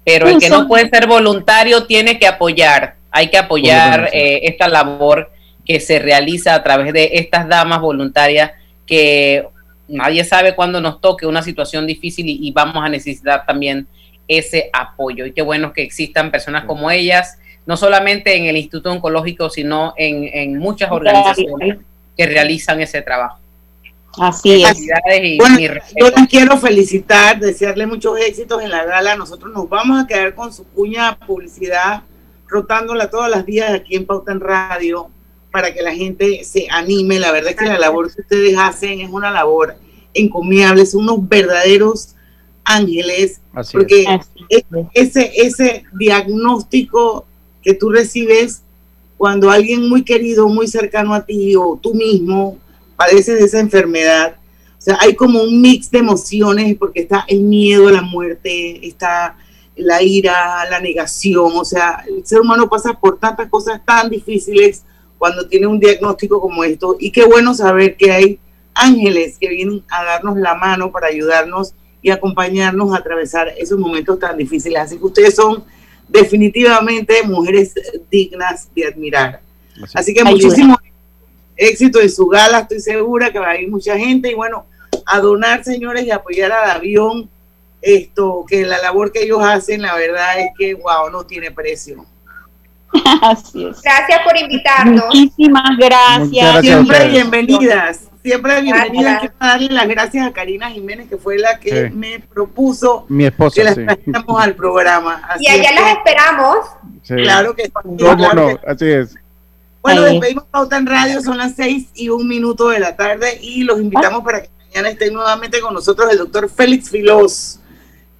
pero 0.05 0.29
el 0.29 0.39
que 0.39 0.51
no 0.51 0.66
puede 0.66 0.89
ser 0.89 1.07
voluntario 1.07 1.85
tiene 1.85 2.19
que 2.19 2.27
apoyar. 2.27 2.97
Hay 3.11 3.31
que 3.31 3.39
apoyar 3.39 4.11
eh, 4.12 4.41
esta 4.45 4.69
labor 4.69 5.31
que 5.64 5.81
se 5.81 5.99
realiza 5.99 6.55
a 6.55 6.62
través 6.62 6.93
de 6.93 7.11
estas 7.14 7.49
damas 7.49 7.81
voluntarias 7.81 8.53
que 8.87 9.47
nadie 9.89 10.24
sabe 10.24 10.55
cuándo 10.55 10.80
nos 10.80 11.01
toque 11.01 11.26
una 11.26 11.43
situación 11.43 11.86
difícil 11.86 12.26
y, 12.28 12.53
vamos 12.53 12.84
a 12.84 12.89
necesitar 12.89 13.45
también 13.47 13.86
ese 14.26 14.70
apoyo. 14.72 15.26
Y 15.26 15.32
qué 15.32 15.43
bueno 15.43 15.72
que 15.72 15.82
existan 15.82 16.30
personas 16.30 16.64
como 16.64 16.91
ellas, 16.91 17.39
no 17.66 17.76
solamente 17.76 18.36
en 18.36 18.45
el 18.45 18.57
Instituto 18.57 18.91
Oncológico, 18.91 19.51
sino 19.51 19.95
en, 19.97 20.59
muchas 20.59 20.91
organizaciones 20.91 21.78
que 22.16 22.26
realizan 22.26 22.80
ese 22.80 23.03
trabajo. 23.03 23.41
Así 24.20 24.64
es. 24.64 24.78
bueno, 25.39 25.59
yo 25.97 26.11
les 26.11 26.28
quiero 26.28 26.57
felicitar, 26.59 27.39
desearle 27.39 27.86
muchos 27.86 28.18
éxitos 28.18 28.62
en 28.62 28.70
la 28.70 28.84
gala. 28.84 29.16
Nosotros 29.16 29.53
nos 29.53 29.68
vamos 29.68 30.03
a 30.03 30.07
quedar 30.07 30.34
con 30.34 30.53
su 30.53 30.64
cuña 30.64 31.18
publicidad, 31.18 32.03
rotándola 32.49 33.11
todas 33.11 33.30
las 33.30 33.47
días 33.47 33.70
aquí 33.72 33.97
en 33.97 34.07
Pauta 34.07 34.32
en 34.32 34.41
Radio 34.41 35.11
para 35.51 35.72
que 35.72 35.82
la 35.82 35.94
gente 35.94 36.44
se 36.44 36.66
anime. 36.70 37.18
La 37.18 37.32
verdad 37.32 37.51
es 37.51 37.57
que 37.57 37.66
la 37.66 37.78
labor 37.78 38.12
que 38.12 38.20
ustedes 38.20 38.57
hacen 38.59 39.01
es 39.01 39.11
una 39.11 39.30
labor 39.30 39.76
encomiable, 40.14 40.86
son 40.86 41.03
unos 41.03 41.28
verdaderos 41.28 42.14
ángeles, 42.64 43.40
porque 43.72 44.05
ese, 44.92 45.32
ese 45.36 45.84
diagnóstico 45.99 47.26
que 47.62 47.74
tú 47.74 47.90
recibes 47.90 48.62
cuando 49.16 49.51
alguien 49.51 49.88
muy 49.88 50.05
querido, 50.05 50.49
muy 50.49 50.68
cercano 50.68 51.14
a 51.14 51.24
ti 51.24 51.57
o 51.57 51.78
tú 51.82 51.94
mismo 51.94 52.59
padeces 52.96 53.38
de 53.38 53.46
esa 53.46 53.61
enfermedad, 53.61 54.36
o 54.78 54.80
sea, 54.80 54.96
hay 55.01 55.14
como 55.14 55.42
un 55.42 55.61
mix 55.61 55.90
de 55.90 55.99
emociones 55.99 56.76
porque 56.78 57.01
está 57.01 57.24
el 57.26 57.40
miedo 57.40 57.88
a 57.88 57.92
la 57.92 58.03
muerte, 58.03 58.86
está 58.86 59.36
la 59.74 60.03
ira, 60.03 60.64
la 60.70 60.80
negación, 60.80 61.53
o 61.55 61.64
sea, 61.64 62.05
el 62.09 62.24
ser 62.24 62.40
humano 62.40 62.68
pasa 62.68 62.94
por 62.94 63.18
tantas 63.18 63.49
cosas 63.49 63.80
tan 63.84 64.09
difíciles 64.09 64.84
cuando 65.19 65.47
tiene 65.49 65.66
un 65.66 65.81
diagnóstico 65.81 66.41
como 66.41 66.64
esto. 66.64 66.97
Y 66.99 67.11
qué 67.11 67.25
bueno 67.25 67.55
saber 67.55 67.97
que 67.97 68.12
hay 68.12 68.39
ángeles 68.75 69.37
que 69.39 69.49
vienen 69.49 69.83
a 69.91 70.05
darnos 70.05 70.37
la 70.39 70.55
mano 70.55 70.91
para 70.93 71.09
ayudarnos 71.09 71.75
y 72.01 72.11
acompañarnos 72.11 72.95
a 72.95 72.99
atravesar 72.99 73.53
esos 73.59 73.79
momentos 73.79 74.19
tan 74.19 74.37
difíciles. 74.37 74.81
Así 74.81 74.99
que 74.99 75.05
ustedes 75.05 75.35
son 75.35 75.64
definitivamente 76.09 77.23
mujeres 77.25 77.75
dignas 78.11 78.69
de 78.75 78.87
admirar. 78.87 79.41
Así, 79.95 80.14
que 80.14 80.25
muchísimo 80.25 80.77
éxito 81.57 82.01
en 82.01 82.11
su 82.11 82.27
gala, 82.27 82.61
estoy 82.61 82.81
segura 82.81 83.33
que 83.33 83.39
va 83.39 83.51
a 83.51 83.61
ir 83.61 83.69
mucha 83.69 83.97
gente 83.99 84.31
y 84.31 84.35
bueno, 84.35 84.66
a 85.05 85.21
donar, 85.21 85.64
señores, 85.64 86.05
y 86.05 86.11
apoyar 86.11 86.53
a 86.53 86.73
avión 86.73 87.29
esto, 87.81 88.45
que 88.49 88.64
la 88.64 88.79
labor 88.79 89.12
que 89.12 89.23
ellos 89.23 89.41
hacen, 89.43 89.83
la 89.83 89.95
verdad 89.97 90.41
es 90.41 90.49
que, 90.59 90.75
wow, 90.75 91.11
no 91.11 91.25
tiene 91.25 91.51
precio. 91.51 92.05
Así 93.22 93.66
es. 93.66 93.82
Gracias 93.82 94.20
por 94.24 94.36
invitarnos. 94.36 95.05
Muchísimas 95.07 95.76
gracias. 95.76 96.61
Siempre 96.61 97.09
bienvenidas. 97.09 98.09
Siempre 98.22 98.62
bienvenidas. 98.62 99.20
Quiero 99.20 99.34
darle 99.41 99.68
las 99.68 99.89
gracias 99.89 100.26
a 100.26 100.32
Karina 100.32 100.70
Jiménez, 100.70 101.09
que 101.09 101.16
fue 101.16 101.39
la 101.39 101.59
que 101.59 101.91
me 101.91 102.20
propuso 102.20 103.07
Mi 103.09 103.26
esposa, 103.26 103.55
que 103.55 103.64
las 103.64 103.74
trajéramos 103.74 104.43
al 104.43 104.55
programa. 104.55 105.22
y 105.39 105.49
allá 105.49 105.72
las 105.72 105.97
esperamos. 105.97 106.57
Claro 107.07 107.55
que 107.55 107.64
sí. 107.64 108.59
así 108.66 108.86
es. 108.86 109.14
Bueno, 109.80 110.03
despedimos 110.03 110.45
Pauta 110.51 110.76
en 110.76 110.86
Radio, 110.86 111.22
son 111.22 111.39
las 111.39 111.55
seis 111.55 111.89
y 111.95 112.09
un 112.09 112.28
minuto 112.28 112.68
de 112.68 112.80
la 112.80 112.97
tarde 112.97 113.39
y 113.41 113.62
los 113.62 113.80
invitamos 113.80 114.22
para 114.22 114.43
que 114.43 114.51
mañana 114.66 114.91
estén 114.91 115.14
nuevamente 115.14 115.61
con 115.61 115.72
nosotros 115.72 116.11
el 116.11 116.18
doctor 116.18 116.51
Félix 116.51 116.91
Filós 116.91 117.58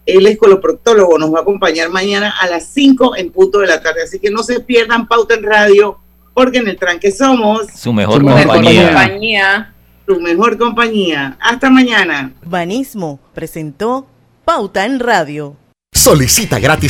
él 0.09 0.27
es 0.27 0.39
coloproctólogo, 0.39 1.19
nos 1.19 1.33
va 1.33 1.41
a 1.41 1.43
acompañar 1.43 1.91
mañana 1.91 2.35
a 2.41 2.47
las 2.47 2.67
5 2.73 3.17
en 3.17 3.31
punto 3.31 3.59
de 3.59 3.67
la 3.67 3.83
tarde. 3.83 4.03
Así 4.05 4.19
que 4.19 4.31
no 4.31 4.43
se 4.43 4.61
pierdan 4.61 5.07
Pauta 5.07 5.35
en 5.35 5.43
Radio, 5.43 5.99
porque 6.33 6.59
en 6.59 6.69
el 6.69 6.79
tranque 6.79 7.13
somos 7.13 7.67
su 7.75 7.93
mejor, 7.93 8.23
compañía. 8.23 9.75
Su 10.07 10.19
mejor 10.19 10.57
compañía. 10.57 11.37
Hasta 11.41 11.69
mañana. 11.69 12.33
Banismo 12.43 13.21
presentó 13.35 14.07
Pauta 14.47 14.87
en 14.87 14.99
Radio. 14.99 15.57
Solicita 15.93 16.59
gratis 16.59 16.87